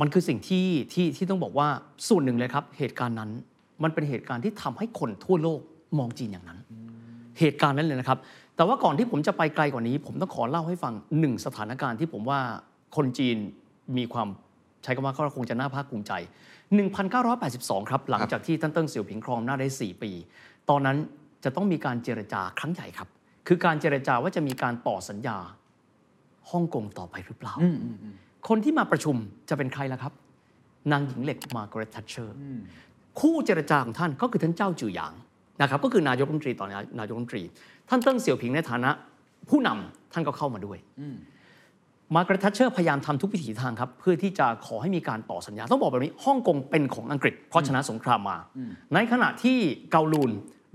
[0.00, 1.68] มันคือสิ่งที่ที่ที่ต้องบอกว่า
[2.08, 3.30] ส่วนหนึ่งเลยครับ เหตุการณ์นั้น
[3.82, 5.60] มันเป็นเหตุการณ์ที่ทำให้คนทั่วโลก
[5.98, 6.58] มองจีนอย่างนั้น
[7.38, 8.18] เหตุการณ์นั้นเลยนะครับ
[8.56, 12.40] แต่ว่าก่อนที่ผมจะไปไกลกว่านี้ ผมต้องขอเล่าให้ฟังหนึ่งสถานการณ์ที่ผมว่า
[12.96, 13.36] คนจีน
[13.96, 14.28] มีความ
[14.82, 16.12] ใช้คำว่าก็คงจะน่าภาคภูมิใจ
[17.02, 20.10] 1982 ครับ หลังจากที่ท่านเติ้งเสี่ยวผิงครองอำนาจได้ 4 ปี
[20.70, 20.96] ตอนนั้น
[21.44, 23.08] จะต้องมีการเจรจาครั้งใหญ่ครับ
[23.46, 25.38] คือการเจรจาว่าจะมีการต่อสัญญา
[26.50, 27.54] ฮ่องกงต่อไปหรือเปล่า
[28.48, 29.16] คนที่มาประชุม
[29.48, 30.12] จะเป็นใครล่ะครับ
[30.92, 32.36] นางหญิงเหล็กมาร์กาเร็ตทัชเชอร์
[33.20, 35.12] คู่เจรจาของท่านก็คือท่านจ้าวจื่อหยาง
[35.60, 37.42] นะครับ ก็คือนายกรัฐมนตรีตอนนี้นายกรัฐมนตรี
[37.88, 38.90] ท่านเติ้งเสี่ยวผิงในฐานะ
[39.50, 40.78] ผู้นำท่านก็เข้ามาด้วย
[42.14, 48.38] มาร์กาเร็ตทัชเชอร์พยายามทำทุกวิถีทางครับ เพื่อที่จะขอให้มีการต่อสัญญา ต้องบอกแบบนี้ฮ่องกงเป็นของอังกฤษ เพราะชนะสงครามมา
[48.94, 49.58] ในขณะที่
[49.90, 50.30] เกาลูน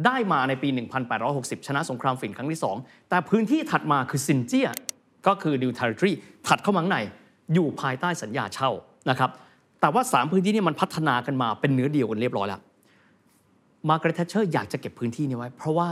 [0.05, 0.69] ได้มาในปี
[1.17, 4.69] 1860 ชนะสงครามฝิ่นครั้งที่ 2 แต่พื้นที่ถัดมาคือ新界
[5.27, 6.13] ก็คือ New Territory
[6.47, 6.97] ถัดเข้ามาข้างใน
[7.53, 8.71] อยู่ภายใต้สัญญาเช่า
[9.09, 9.29] นะครับ
[9.81, 12.61] แต่ว่า 3 พื้นที่นี้มันพัฒนากันมาเป็นเนื้อเดียวกันเรียบร้อยแล้ว
[13.89, 15.89] มาร์กาเร็ตแทชเชอร์อยากจะเก็บพื้นที่นี้ไว้ เพราะว่า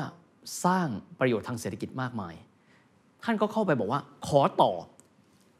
[0.65, 0.87] สร้าง
[1.19, 2.33] ประโยชน์ทางเศรษฐกิจมากมาย
[3.23, 4.71] ท่านก็เข้าไปบอกว่าขอต่อ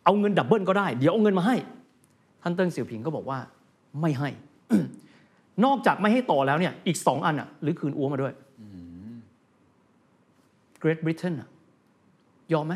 [0.08, 1.56] เอาเงิน double ก็ได้ เดี๋ยวเอาเงินมาให้
[2.42, 3.40] ท่านเติ้งเสี่ยวผิงก็บอกว่า
[4.02, 4.30] ไม่ให้
[5.66, 8.34] นอกจากไม่ให้ต่อแล้วเนี่ย อีกสองอันอะ หรือคืนอัวมาด้วย
[10.82, 11.50] Great Britain อะ
[12.54, 12.74] ยอมไหม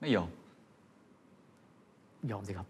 [0.00, 0.28] ไม่ยอม
[2.30, 2.66] ยอมสิครับ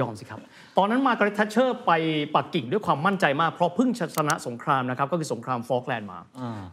[0.00, 0.40] ยอมสิครับ
[0.76, 1.92] ตอนนั้นมาร์กาเร็ตแทชเชอร์ไป
[2.34, 6.18] ปักกิ่งด้วยความมั่นใจมาก เพราะเพิ่งชนะสงครามนะครับ ก็คือสงครามฟอกแลนด์มา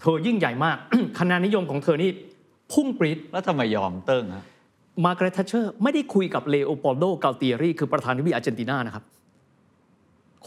[0.02, 0.78] เธอยิ่งใหญ่มาก
[1.20, 2.10] คะแนนนิยมของเธอนี่
[2.74, 4.46] พุ่งปรี๊ดแล้วทำไมยอมเติ้งฮะ
[5.04, 9.04] มาร์กาเร็ตทัชเชอร์ไม่ได้คุยกับเลโอปอลโดกัลติเอรีคือประธานาธิบดีอาร์เจนตินานะครับ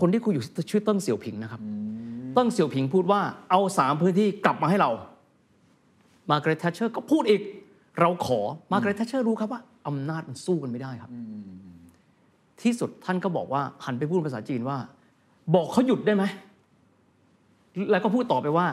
[0.01, 1.61] คนที่คุยอยู่ชื่อเติ้งเสี่ยวผิงนะครับ
[2.35, 3.21] เติ้งเสี่ยวผิงพูดว่า
[3.51, 4.91] เอาสามพื้นที่กลับมาให้เรา
[6.31, 7.43] มาร์กาเร็ตทัชเชอร์ก็พูดอีก
[8.01, 8.41] เราขอ
[8.73, 11.11] มาร์กาเร็ตทัชเชอร์รู้ครับว่าอำนาจมันสู้กันไม่ได้ครับ
[12.63, 14.79] ที่สุดท่านก็บอกว่าหันไปพูดภาษาจีนว่า
[15.55, 16.25] บอกเขาหยุดได้ไหม
[17.91, 18.67] แล้วก็พูดต่อไปว่า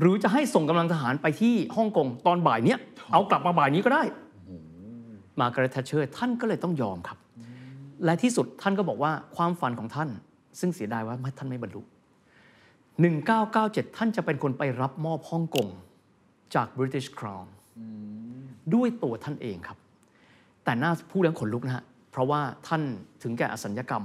[0.00, 2.78] หรือจะให้ส่งกำลังทหารไปที่ฮ่องกงตอนบ่ายเนี้ย
[3.12, 4.02] เอากลับมาบ่ายนี้ก็ได้
[5.40, 7.18] มาร์กาเร็ตทัชเชอร์ท่านก็เลยต้องยอมครับ
[8.04, 10.08] และที่สุดท่านก็บอกว่าความฝันของท่าน
[10.60, 11.82] ซึ่งเสียดายว่าท่านไม่บรรลุ
[12.88, 15.68] 1997 ท่านจะเป็นคนไปรับมอบฮ่องกง
[16.54, 17.46] จาก British Crown
[18.74, 19.78] ด้วยตัวท่านเองครับ
[20.64, 22.82] แต่น่าพูดแล้วขนลุกนะฮะ เพราะว่าท่าน
[23.22, 24.04] ถึงแก่อสัญญกรรม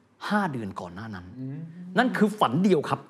[0.00, 1.26] 5 เดือนก่อนหน้านั้น
[1.98, 3.00] นั่นคือฝันเดียวครับ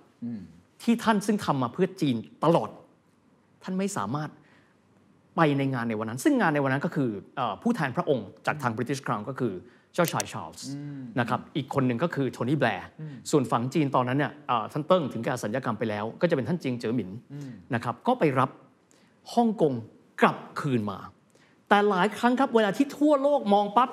[0.82, 2.70] ที่ท่านซึ่งทำมาเพื่อจีนตลอด
[3.62, 4.30] ท่านไม่สามารถ
[5.36, 9.52] ไปในงานในวันนั้น ซึ่งงานในวันนั้นก็คือเออผู้แทนพระองค์จากทาง British Crown ก็คือ
[9.94, 10.66] เจ้าชายชาร์ลส์
[11.20, 12.88] นะครับอีกคนหนึ่งก็คือโทนี่แบลร์
[13.30, 17.10] ส่วนฝั่งจีนตอนนั้นเนี่ยเอ่อท่านเติ้งถึงแก่อสัญญกรรมไปแล้ว ก็จะเป็นท่านเจียงเจ๋อหมิน
[17.74, 18.50] นะครับก็ไปรับ
[19.34, 19.72] ฮ่องกง
[20.22, 20.98] กลับคืนมา
[21.68, 23.90] แต่หลายครั้งครับเวลาที่ทั่วโลกมองปั๊บ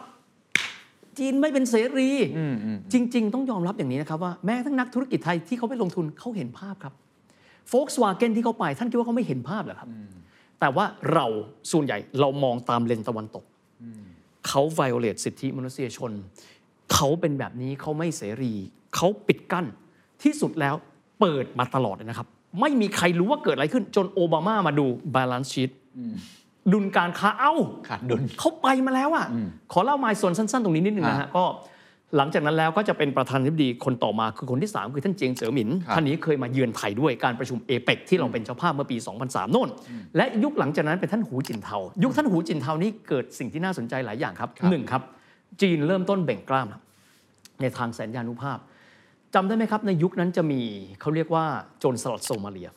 [1.17, 2.09] จีนไม่เป็นเสรี
[2.93, 6.93] จริง ๆ ต้องยอมรับอย่างนี้นะครับว่าแม้ทั้งนักธุรกิจไทยที่เขาไปลงทุนเขาเห็นภาพครับ
[7.71, 9.89] Volkswagen ที่เขาไปท่านคิดว่าเขาไม่เห็นภาพเหรอครับ
[10.59, 11.25] แต่ว่าเรา
[11.71, 13.43] ส่วนใหญ่เรามองตามเลนส์ตะวันตก
[14.47, 16.11] เขา violate สิทธิมนุษยชน
[16.93, 18.53] เขาเป็นแบบนี้เขาไม่เสรี
[18.95, 19.65] เขาปิดกั้น
[20.23, 20.75] ที่สุดแล้ว
[21.19, 22.27] เปิดมาตลอดเลยนะครับ
[22.61, 25.71] ไม่มีใครรู้ว่าเกิดอะไรขึ้น จนโอบามามาดู balance sheet
[26.73, 27.53] ดุลการค้าเอ้า
[27.87, 29.27] ขาดดุลเขาไปมาแล้วอะ
[29.71, 31.43] ขอเล่าไมายส่วนสั้น ๆ ตรงนี้นิดนึงนะฮะก็
[32.17, 39.69] หลังจากนั้นแล้วก็จะเป็นประธานาธิบดีคนต่อมาคือคนที่ 3 คือท่านเจียงเจ๋อหมินครับท่านนี้เคยมาเยือนไทยด้วยการประชุมเอเปกที่เราเป็นเจ้าภาพเมื่อปี 2003โน่น
[40.15, 45.01] และยุคหลังจากนั้นเป็นท่านหูจินเทา ยุคท่านหูจินเทานี้เกิดสิ่งที่น่าสนใจหลายอย่างครับหนึ่งครับ
[45.61, 46.81] จีนเริ่มต้นเบ่งกล้ามครับ
[47.61, 48.57] ในทางแสนยานุภาพ
[49.33, 50.61] จำได้ไหมครับ ในยุคนั้นจะมี
[51.01, 51.45] เขาเรียกว่า
[51.79, 52.69] โจรสลัดโซมาเลีย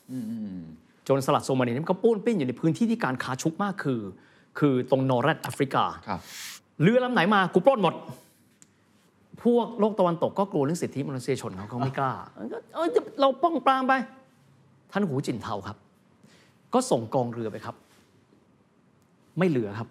[1.05, 4.01] โจรสลัดโซมาเลียนี่มันก็ป้วนเปี้ยนอยู่ในพื้นที่ที่การค้าชุกมากคือ
[4.59, 6.21] คือตรงนอร์แรดแอฟริกาครับ
[6.83, 7.95] เรือลำไหนมากูปล้นหมด
[9.45, 12.13] พวกโลกตะวันตกก็กลัวเรื่องสิทธิมนุษยชนเขาเขาไม่กล้า
[12.53, 12.89] ก็เอ้ย
[13.21, 13.93] เราป้องปรามไป
[14.93, 15.77] ท่านหูจินเทาครับ
[16.75, 17.77] ก็ส่งกองเรือไปครับ
[19.39, 19.89] ไม่เหลือครับ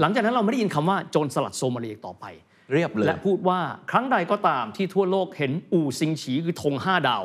[0.00, 2.24] หลังจากนั้นเราไม่ได้ยินคำว่าโจรสลัดโซมาเลียอีกต่อไป
[2.72, 7.24] เรียบเลยและพูดว่าครั้งใดก็ตามที่ทั่วโลกเห็นอู่ซิงฉีคือธงห้าดาว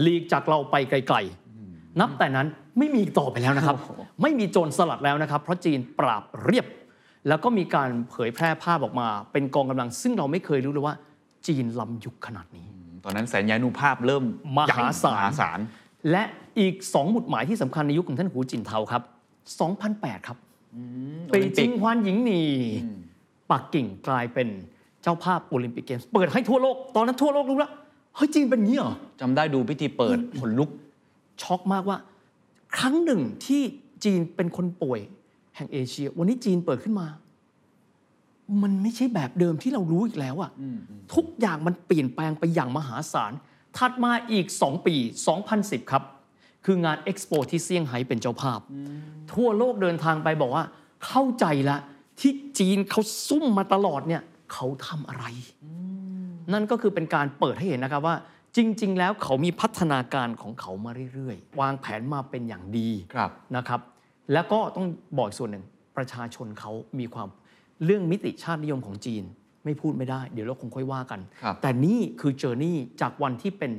[0.00, 2.46] หลีกจากเราไปไกลๆนับแต่นั้น
[2.78, 3.76] ไม่มีอีกต่อไปแล้วนะครับ
[4.22, 6.66] ไม่มีโจรสลัดแล้วนะครับ เพราะจีนปราบเรียบ
[7.28, 10.94] แล้วก็มีการเผยแพร่ภาพออกมา เป็นกองกำลัง ซึ่งเราไม่เคยรู้เลยว่า
[11.46, 12.66] จีนล้ำยุคขนาดนี้
[13.04, 14.24] ตอนนั้นแสนยานุภาพเริ่ม
[14.58, 15.58] มหาศาลมหาศาล
[16.10, 16.22] และ
[16.58, 19.02] อีกสองหมุดหมายที่สำคัญในยุคของท่านหูจินเทาครับ
[19.64, 20.38] 2008 ครับ
[21.30, 22.42] เปจิงฮวานหญิงหนี
[23.50, 24.48] ปักกิ่งกลายเป็น
[25.02, 27.72] เจ้าภาพโอลิมปิกเกมส์เปิดให้ทั่วโลก ตอนนั้นทั่วโลกรู้แล้ว
[28.14, 30.70] เฮ้ยจีนเป็นอย่างนี้เหรอจำได้ดูพิธีเปิดขนลุก
[31.42, 31.98] ช็อกมากว่า
[32.78, 33.62] ครั้งหนึ่งที่
[34.04, 35.00] จีนเป็นคนป่วย
[35.58, 37.08] แห่งเอเชีย วันนี้จีนเปิดขึ้นมา
[38.62, 40.50] มันไม่ใช่แบบเดิมที่เรารู้อีกแล้วอะ
[41.14, 43.32] ทุกอย่างมันเปลี่ยนแปลงไปอย่างมหาศาล
[43.76, 44.94] ถัดมาอีก 2 ปี
[45.44, 46.02] 2010 ครับ
[46.64, 48.60] คืองานเอ็กซ์โปที่เซี่ยงไฮ้เป็นเจ้าภาพ
[49.32, 50.64] ทั่วโลกเดินทางไปบอกว่า
[51.06, 51.78] เข้าใจละ
[52.20, 54.22] ที่จีนเขาซุ่มมาตลอดเนี่ย
[54.52, 55.24] เขาทำอะไร
[56.52, 58.16] นั่นก็คือเป็นการเปิดให้เห็นนะครับว่า
[58.56, 63.80] จริง ๆ แล้วเขามีพัฒนาการของเขามาเรื่อย ๆ วางแผนมาเป็นอย่างดีครับนะครับ
[64.32, 64.86] แล้วก็ต้อง
[65.16, 65.64] บอกอีกส่วนหนึ่ง
[65.96, 67.28] ประชาชนเขามีความ
[67.84, 69.22] เรื่องมิติชาตินิยมของจีน
[69.64, 73.72] ไม่พูดไม่ได้ เดี๋ยวเราคงค่อยว่ากันครับแต่นี่คือเจอร์นี่จากวันที่เป็น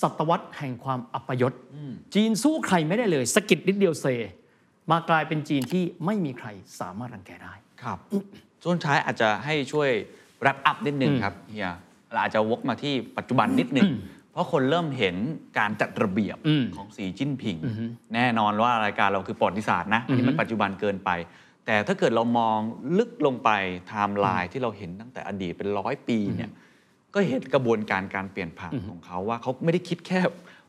[0.00, 1.52] ศตวรรษแห่งความอัปยศ
[2.14, 4.06] จีนสู้ใครไม่ได้เลยสะกิดนิดเดียวเซ
[4.90, 6.48] มากลายเป็นจีนที่ไม่มีใคร
[6.80, 7.98] สามารถรังแกได้ครับ
[8.62, 9.90] ช่วงท้ายอาจจะให้ช่วย
[10.40, 11.72] wrap up นิดนึงครับเฮีย
[12.12, 13.88] เราอาจจะวกมาที่ปัจจุบันนิดนึง
[14.36, 15.16] เพราะคนเริ่มเห็น
[15.58, 17.56] การจัดระเบียบอืมของสีจิ้นผิง
[18.14, 21.10] แน่นอนว่ารายการเราคือประวัติศาสตร์นะอันนี้มันปัจจุบันเกินไป
[21.66, 22.58] แต่ถ้าเกิดเรามอง
[22.98, 23.50] ลึกลงไป
[23.88, 26.50] ไทม์ไลน์ที่เราเห็นตั้งแต่อดีตเป็นร้อยปีเนี่ย
[27.14, 30.20] ก็เห็นกระบวนการการเปลี่ยนผ่านของเขาว่าเขาไม่ได้คิดแค่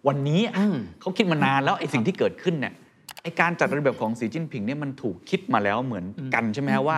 [0.08, 2.74] วันนี้อะอืมเขาคิดมานานแล้วไอ้สิ่งที่เกิดขึ้นเนี่ย
[3.24, 6.98] ไอ้การจัดระเบียบของสีจิ้นผิงเนี่ยมันถูกคิดมาแล้วเหมือนกันใช่ไหมฮะว่า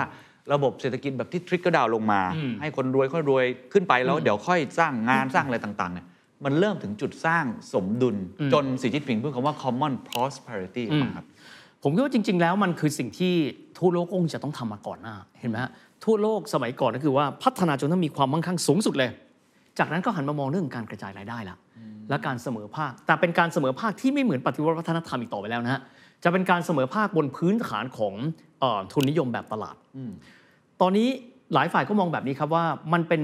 [0.54, 6.06] ระบบเศรษฐกิจแบบที่ทริกเกอร์ดาวลงมาอืมให้คนรวยค่อยรวยขึ้นไปแล้วเดี๋ยวค่อยสร้างงานสร้างอะไรต่างๆเนี่ย
[6.46, 8.16] มันเริ่มถึงจุดสร้างสมดุล
[8.54, 11.26] จนสีจิ้นผิงพูดคำว่า common prosperity อืมครับ
[11.84, 13.34] ผมคิดว่าจริง ๆ แล้วมันคือสิ่งที่
[13.78, 15.72] ทั่วโลกคงจะต้องทำมาก่อนหน้าเห็นไหมฮะ
[16.06, 19.10] ทั่วโลกสมัยก่อนก็คือว่าพัฒนาจนต้องมีความมั่งคั่งสูงสุดเลย
[19.80, 21.58] จากนั้นก็หันมามองเรื่องการกระจายรายได้ละ
[22.10, 25.82] และการเสมอภาค แต่เป็นการเสมอภาคที่ไม่เหมือนปฏิวัติวัฒนธรรมอีกต่อไปแล้วนะฮะ
[26.24, 28.14] จะเป็นการเสมอภาคบนพื้นฐานของ
[28.60, 29.76] เออทุนนิยมแบบตลาด
[30.82, 31.08] ตอนนี้
[31.54, 33.22] หลายฝ่ายก็มองแบบนี้ครับว่ามันเป็น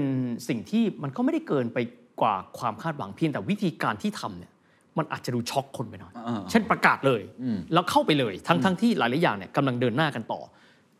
[0.48, 1.78] สิ่งที่มันก็ไม่ได้เกินไป
[2.20, 4.52] กว่าความคาดหวังเพียงแต่วิธีการที่ทำเนี่ย
[4.98, 7.22] มันอาจจะดูช็อกคนไปหน่อยอ่าเช่นประกาศเลย
[7.72, 10.40] แล้วเข้าไปเลย ทั้งทั้งที่หลายๆอย่างเนี่ยกำลังเดินหน้ากันต่อ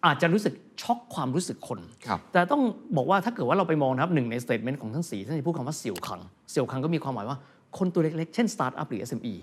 [0.06, 2.62] อาจจะรู้สึกช็อกความรู้สึกคนครับแต่ต้อง
[2.97, 6.20] บอกว่าถ้าเกิดว่าเราไปมองนะครับหนึ่งใน statement ของท่านสีท่านจะพูดคำว่าเสี่ยวคัง
[6.51, 7.38] เสี่ยวคังก็มีความหมายว่า
[7.78, 9.34] คนตัวเล็กๆ เช่นสตาร์ทอัพหรือ SME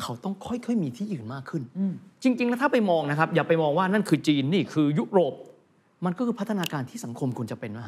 [0.00, 1.62] เขาต้องค่อยๆ มีที่ยืนมากขึ้น
[2.22, 5.34] จริงๆแล้วถ้าไปมองนะครับ อย่าไปมองว่านั่นคือจีนนี่คือยุโรป
[6.04, 7.86] มันก็คือพัฒนาการที่สังคมควรจะเป็นว่า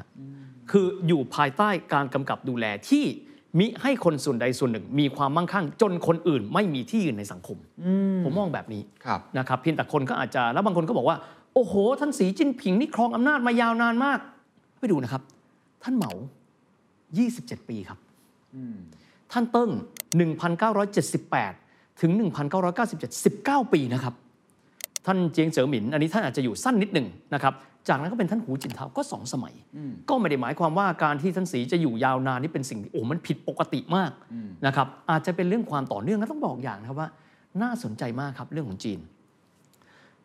[0.70, 3.04] คืออยู่ภายใต้การกำกับดูแลที่
[3.58, 7.58] มิให้คนส่วนใดส่วนหนึ่ง มีความมั่งคั่ง จนคนอื่นไม่มีที่ยืนในสังคม
[8.24, 11.16] ผมมองแบบนี้ครับนะครับเพียงแต่คนก็อาจจะแล้วบางคนก็บอกว่า
[11.54, 14.18] โอ้โห ท่านสีจิ้นผิงนี่ครองอำนาจมายาวนานมาก
[14.80, 15.22] ไปดูนะครับ
[15.82, 16.12] ท่านเหมา
[17.10, 17.98] 27 ปีครับ
[19.32, 19.70] ท่านเติ้ง
[21.24, 22.12] 1978 ถึง
[22.68, 24.14] 1997 19 ปีนะครับ
[25.06, 27.54] ท่านเจียงเจ๋อหมิน อันนี้ท่านอาจจะอยู่สั้นนิดหนึ่งนะครับ
[27.88, 29.54] จากนั้นก็เป็นท่านหูจินเทาก็สองสมัย
[30.08, 34.10] ก็ไม่ได้หมายความว่าการที่ท่านสีจะอยู่ยาวนานนี่เป็นสิ่งที่โอ้มันผิดปกติมาก
[34.66, 37.08] นะครับอาจจะเป็นเรื่องความต่อเนื่องและต้องบอกอย่างนะครับว่า
[37.62, 38.98] น่าสนใจมากครับเรื่องของจีน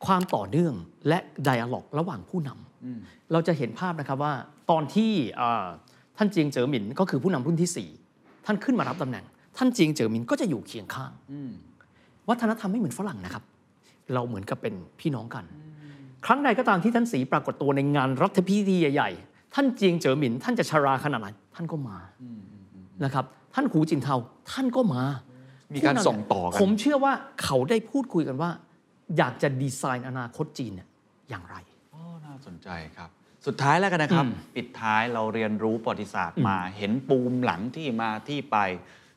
[0.05, 0.73] ความต่อเนื่อง
[1.07, 4.34] และไดอะล็อกระหว่างผู้นำเราจะเห็นภาพนะครับว่า
[4.71, 5.67] ตอนที่อ่า
[6.17, 9.25] ท่านเจียงเจ๋อหมินก็คือผู้นำรุ่นที่ 4 ท่านขึ้นมารับตำแหน่ง
[9.57, 11.11] ท่านเจียงเจ๋อหมินก็จะอยู่เคียงข้าง
[12.29, 13.43] วัฒนธรรมไม่เหมือนฝรั่งนะครับ
[14.13, 15.45] เราเหมือนกับเป็นพี่น้องกัน
[16.26, 21.98] ครั้งใดก็ตามที่ท่านสีปรากฏตัวในงานรัฐพิธีใหญ่ๆ ท่านเจียงเจ๋อหมิน ท่านจะชราขนาดไหนท่านก็มา
[23.03, 24.15] นะครับ ท่านหูจินเทา
[24.52, 25.03] ท่านก็มา
[25.73, 27.14] มีการส่งต่อกัน ผมเชื่อว่า
[27.44, 28.49] เขาได้พูดคุยกันว่า
[29.18, 30.88] อยากจะดีไซน์อนาคตจีนเนี่ย
[31.30, 31.56] อย่างไร
[31.91, 33.10] โอ้น่าสนใจครับ
[33.45, 34.26] สุดท้ายแล้วกันนะครับ
[34.56, 38.57] ปิดท้ายเราเรียนรู้ประวัติศาสตร์มาเห็นปูมหลังที่มาที่ไป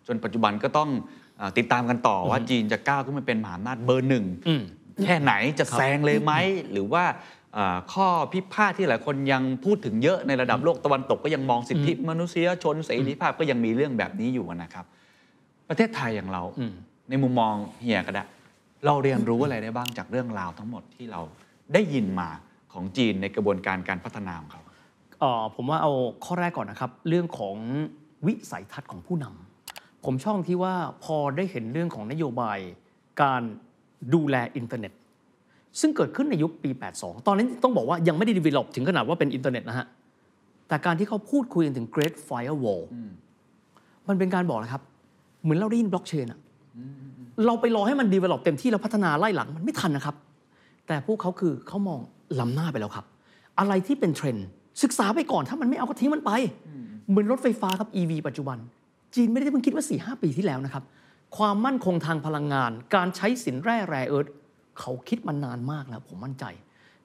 [0.06, 0.90] จนปัจจุบันก็ต้อง
[1.39, 4.62] เออติดตามกันต่อว่าจีนจะก้าวขึ้นมาเป็นมหาอำนาจเบอร์หนึ่งอืม
[5.04, 6.32] แค่ไหนจะแซงเลยไหม
[6.72, 7.04] หรือว่า
[7.54, 14.84] เอ่อข้อพิพาทที่หลายคนยังพูดถึงเยอะในระดับโลกตะวันตกก็ยังมองสิทธิมนุษยชนเสรีภาพก็ยังมีเรื่องแบบนี้อยู่นะครับ
[15.68, 16.74] ประเทศไทยอย่างเราอืม
[17.08, 18.24] ในมุมมองเฮียก็ได้
[18.86, 21.20] เราเรียนรู้อะไรได้บ้างจากเรื่องราวทั้งหมดที่เรา
[21.74, 22.28] ได้ยินมา
[22.72, 24.62] ของจีนในกระบวนการการพัฒนาของเขา
[25.20, 25.92] เอ่อผมว่าเอา
[26.24, 27.56] ข้อแรกก่อนนะครับ เรื่องของ
[28.26, 32.58] วิสัยทัศน์ของผู้นำผมชอบที่ว่าพอได้เห็นเรื่องของนโยบาย
[33.22, 33.42] การ
[34.14, 34.93] ดูแลอินเทอร์เน็ต
[35.81, 39.86] ซึ่งเกิดขึ้นในยุคปี 82 ตอนนั้นต้องบอกว่ายังไม่ได้ develop ถึงขนาดว่าเป็นอินเทอร์เน็ตนะฮะ
[40.68, 42.82] แต่การที่เขาพูดคุยกันถึง Great Firewall
[44.09, 44.82] มันเป็นการบอกนะครับ
[45.43, 46.40] เหมือนเราได้ยินบล็อกเชนอะ
[47.47, 50.16] เราไปรอให้มัน develop เต็มที่แล้วพัฒนาไล่หลังมันไม่ทันนะครับ
[50.86, 52.01] แต่พวกเขาคือเขามอง
[52.40, 53.06] ล้ำหน้าไปแล้วครับ
[53.59, 54.47] อะไรที่เป็นเทรนด์
[54.82, 56.31] ศึกษาไปก่อนถ้ามันไม่เอาก็ทิ้งมันไป
[57.09, 58.59] เหมือนรถไฟฟ้าครับ EV ปัจจุบัน
[59.14, 60.82] จีนไม่ได้เพิ่งคิดว่า4 5 ปีที่แล้วนะครับ
[61.36, 64.27] ความมั่นคงทางพลังงาน การใช้สินแร่ rare earth
[64.81, 66.44] เขาคิดมานานมากแล้วผมมั่นใจ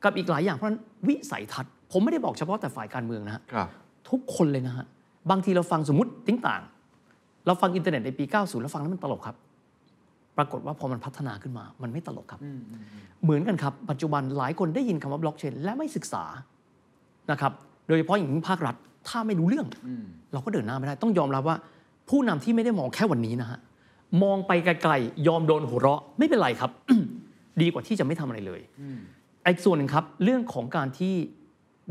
[0.03, 3.67] กับอีกหลายอย่างเพราะฉะนั้นวิสัยทัศน์ ผมไม่ได้บอกเฉพาะแต่ฝ่ายการเมืองนะฮะครับ
[4.09, 4.85] ทุกคนเลยนะฮะ
[5.31, 6.61] บางทีเราฟังสมมติติ้งต่าง
[7.45, 9.35] เราฟังอินเทอร์เน็ตในปี 90 แล้วฟังแล้วมันตลกครับ
[10.37, 12.41] ปรากฏว่าพอมันพัฒนาขึ้นมา มันไม่ตลกครับ
[13.23, 16.23] เหมือนกันครับ ปัจจุบันหลายคนได้ยินคำว่าบล็อกเชนและไม่ศึกษา
[17.31, 17.51] นะครับ
[17.87, 18.75] โดยเฉพาะอย่างยิ่งภาครัฐ
[19.07, 19.67] ถ้าไม่รู้เรื่อง
[20.33, 21.57] เราก็เดินหน้าไม่ได้ ต้องยอมรับว่า
[22.09, 23.59] ผู้นำที่ไม่ได้มองแค่วันนี้นะฮะ
[24.23, 26.71] มองไปไกลๆยอมโดนหัวเราะไม่เป็นไรครับ
[27.61, 28.61] ดีกว่าที่จะไม่ทำอะไรเลย
[29.45, 31.15] อีกส่วนหนึ่งครับเรื่องของการที่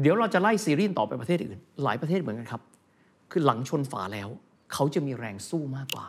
[0.00, 2.62] เดี๋ยวเราจะไล่ซีรีส์ต่อไปประเทศอื่น หลายประเทศเหมือนกันครับ
[3.30, 4.28] คือหลังชนฝาแล้ว
[4.72, 6.06] เขาจะมีแรงสู้มากกว่า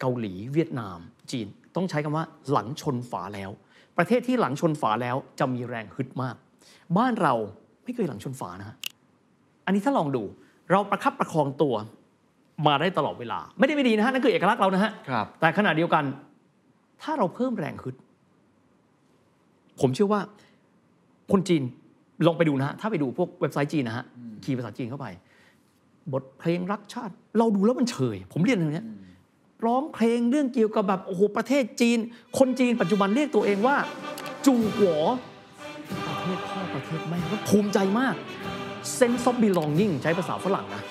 [0.00, 0.98] เกาหลีเวียดนาม
[1.30, 1.46] จีน
[1.76, 3.50] ต้องใช้คำว่าหลังชนฝาแล้ว
[3.98, 6.36] ประเทศที่หลังชนฝาแล้วจะมีแรงฮึดมาก
[6.96, 7.34] บ้านเรา
[7.84, 8.76] ไม่เคยหลังชนฝานะฮะ
[9.64, 10.22] อันนี้ถ้าลองดู
[10.70, 11.74] เราประคับประคองตัว
[12.66, 16.04] มาได้ตลอดเวลา ไม่ได้ไม่ดีนะฮะนั่นคือเอกลักษณ์เรานะฮะครับแต่ขณะเดียวกัน
[17.02, 17.94] ถ้าเราเพิ่มแรงฮึด
[19.80, 20.20] ผมเชื่อว่า
[21.32, 21.62] คนจีน
[22.26, 24.04] ลองไปดูนะฮะถ้าไปดูพวกเว็บไซต์จีนนะฮะ
[24.44, 25.06] คีย์ภาษาจีนเข้าไป
[26.12, 28.86] บทเพลงรักชาติ เราดูแล้วมันเฉย ผมเรียนอย่างเนี้ย
[29.66, 31.98] ร้องเพลงเรื่องเกี่ยวกับแบบโอ้โหประเทศจีน
[32.38, 33.76] คนจีนปัจจุบันเรียกตัวเองว่า
[34.46, 34.96] จูหวอ
[36.06, 38.14] ประเทศพ่อประเทศแม่ก็ภูมิใจมาก
[38.98, 40.82] sense of belonging ใช้ภาษาฝรั่งนะ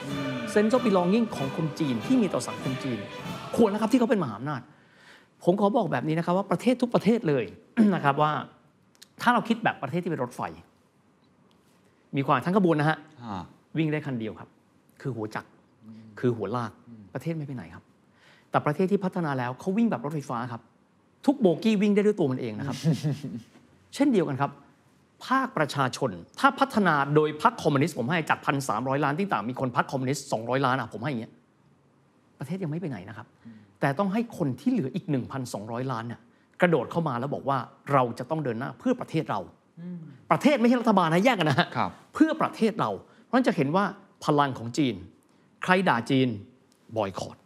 [0.53, 2.99] sense of belonging ของคนจีนที่มีต่อสังคมจีน
[3.55, 4.61] ควรนะครับที่เขาเป็นมหาอำนาจ
[5.43, 7.45] ผมขอบอกแบบนี้นะครับว่าประเทศทุกประเทศเลย
[7.95, 8.31] นะครับว่า
[9.21, 10.41] ถ้าเราคิดแบบประเทศที่เป็นรถไฟ
[12.15, 13.41] มีความทั้งขบวนนะฮะอ่า
[13.77, 14.49] วิ่งได้คันเดียวครับ
[15.01, 15.49] คือหัวจักร
[16.19, 16.71] คือหัวลาก
[17.13, 17.83] ประเทศไม่ไปไหนครับ
[18.49, 20.61] แต่ประเทศที่พัฒนาแล้วเขาวิ่งแบบรถไฟฟ้าครับ
[21.25, 22.77] ทุกโบกี้วิ่งได้ด้วยตัวมันเองนะครับ
[23.95, 24.51] เช่นเดียวกันครับ
[25.25, 31.33] ภาคประชาชน ถ้าพัฒนาโดยพรรคคอมมิวนิสต์ผมให้จากพันสามร้อยล้านที่ต่างมีคนพรรคคอมมิวนิสต์สองร้อยล้านอะผมให้อย่างเงี้ย
[32.39, 33.27] ประเทศยังไม่ไปไหนนะครับ
[33.79, 35.05] แต่ต้องให้คนที่เหลืออีก
[35.49, 36.21] 1,200 ล้านเนี่ย
[36.61, 37.57] กระโดดเข้ามาแล้วบอกว่า
[37.93, 39.39] เราจะต้องเดินหน้าเพื่อประเทศเรา
[40.31, 42.89] ประเทศไม่ใช่รัฐบาลนะแยกกันนะฮะครับเพื่อประเทศเรา
[43.25, 43.85] เพราะฉะนั้นจะเห็นว่า
[44.25, 44.95] พลังของจีน
[45.63, 46.29] ใครด่าจีน
[46.97, 47.37] บอยคอรด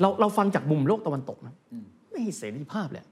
[0.00, 1.54] เราเราฟังจากมุมโลกตะวันตกนะ
[2.10, 3.04] ไม่ให้เสรีภาพเลย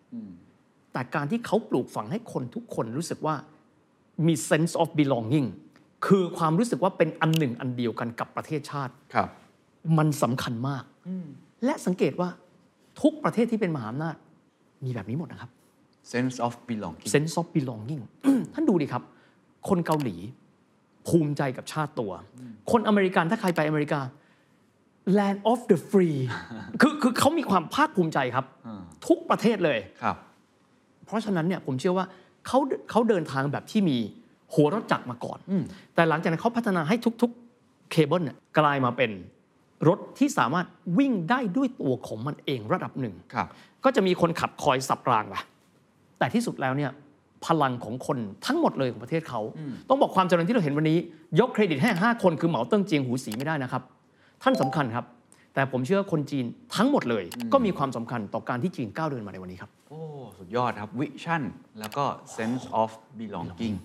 [0.93, 3.35] แต่การที่เขาปลูกฝังให้คนทุกคนรู้สึกว่า
[4.27, 5.49] มี sense of belonging
[6.07, 9.28] คือความรู้สึกว่าเป็นอันหนึ่งอันเดียวกันกับประเทศชาติครับ
[9.99, 10.85] มันสำคัญมาก
[11.65, 12.28] และสังเกตว่า
[13.03, 14.16] ทุกประเทศที่เป็นมหาอำนาจ
[14.85, 15.51] มีแบบนี้หมดนะครับ
[16.12, 18.03] sense of belonging sense of belonging
[18.55, 19.03] ท่านดูดิครับ
[19.69, 20.16] คนเกาหลี
[21.09, 22.12] ภูมิใจกับชาติตัว
[22.70, 24.01] คนอเมริกันถ้าใครไปอเมริกา
[25.19, 26.19] land of the free
[26.81, 28.47] คือคือเขามีความภาคภูมิใจครับ
[29.07, 30.16] ทุกประเทศเลยครับ
[31.07, 32.07] เพราะฉะนั้นเนี่ยผมเชื่อว่า
[32.49, 32.59] เขา
[32.91, 33.99] เขาเดินทางแบบที่มี
[34.55, 35.39] หัวรถจักรมาก่อน
[35.95, 39.11] แต่หลังจากนั้นเขาพัฒนาให้ทุกๆเคเบิลเนี่ยกลายมาเป็น
[39.89, 40.66] รถที่สามารถ
[40.99, 43.49] วิ่งได้ด้วยตัวของมันเองระดับหนึ่งครับ
[43.85, 45.35] ก็จะมีคนขับคอยสับรางไป
[46.19, 46.91] แต่ที่สุดแล้วเนี่ย
[47.47, 49.41] พลังของคนทั้งหมดเลยของประเทศเขา
[49.89, 50.99] ต้องบอกความเจริญที่เราเห็นวันนี้
[51.41, 53.83] ยกเครดิตให้ห้าคนคือเหมาเติ้งเจียงหูสีไม่ได้นะครับ
[54.43, 55.05] ท่านสำคัญครับ
[55.55, 56.45] แต่ผมเชื่อว่าคนจีน
[56.77, 60.01] ทั้งหมดเลย ก็มีความสำคัญต่อการที่จีนก้าวเดินมาในวันนี้ครับ โอ้
[60.39, 61.43] สุดยอดครับ vision
[61.81, 62.05] แล้วก็
[62.37, 63.77] sense of belonging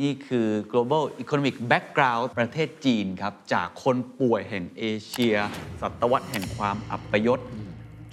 [0.00, 5.36] นี่คือ global economic background ประเทศจีนครับ จากคนป่วยแห่งเอเชีย
[5.80, 7.40] ศตวรรษแห่งความอัปยศ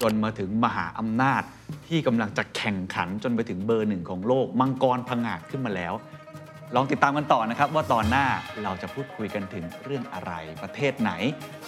[0.02, 1.44] จนมาถึงมหาอำนาจ
[1.88, 5.94] ที่กำลังจะแข่งขันจนไปถึงเบอร์หนึ่งของโลก มังกรพังงาดขึ้นมาแล้ว
[6.76, 8.26] ลองติดตามกันต่อนะครับ ว่าตอนหน้า
[8.64, 10.34] เราจะพูดคุยกันถึงเรื่องอะไร
[10.64, 11.12] ประเทศไหน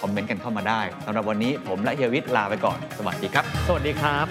[0.00, 4.26] คอมเมนต์กันเข้ามาได้สำหรับวันนี้ผมและเฮียวิทย์ลาไปก่อน สวัสดีครับ สวัสดีครับ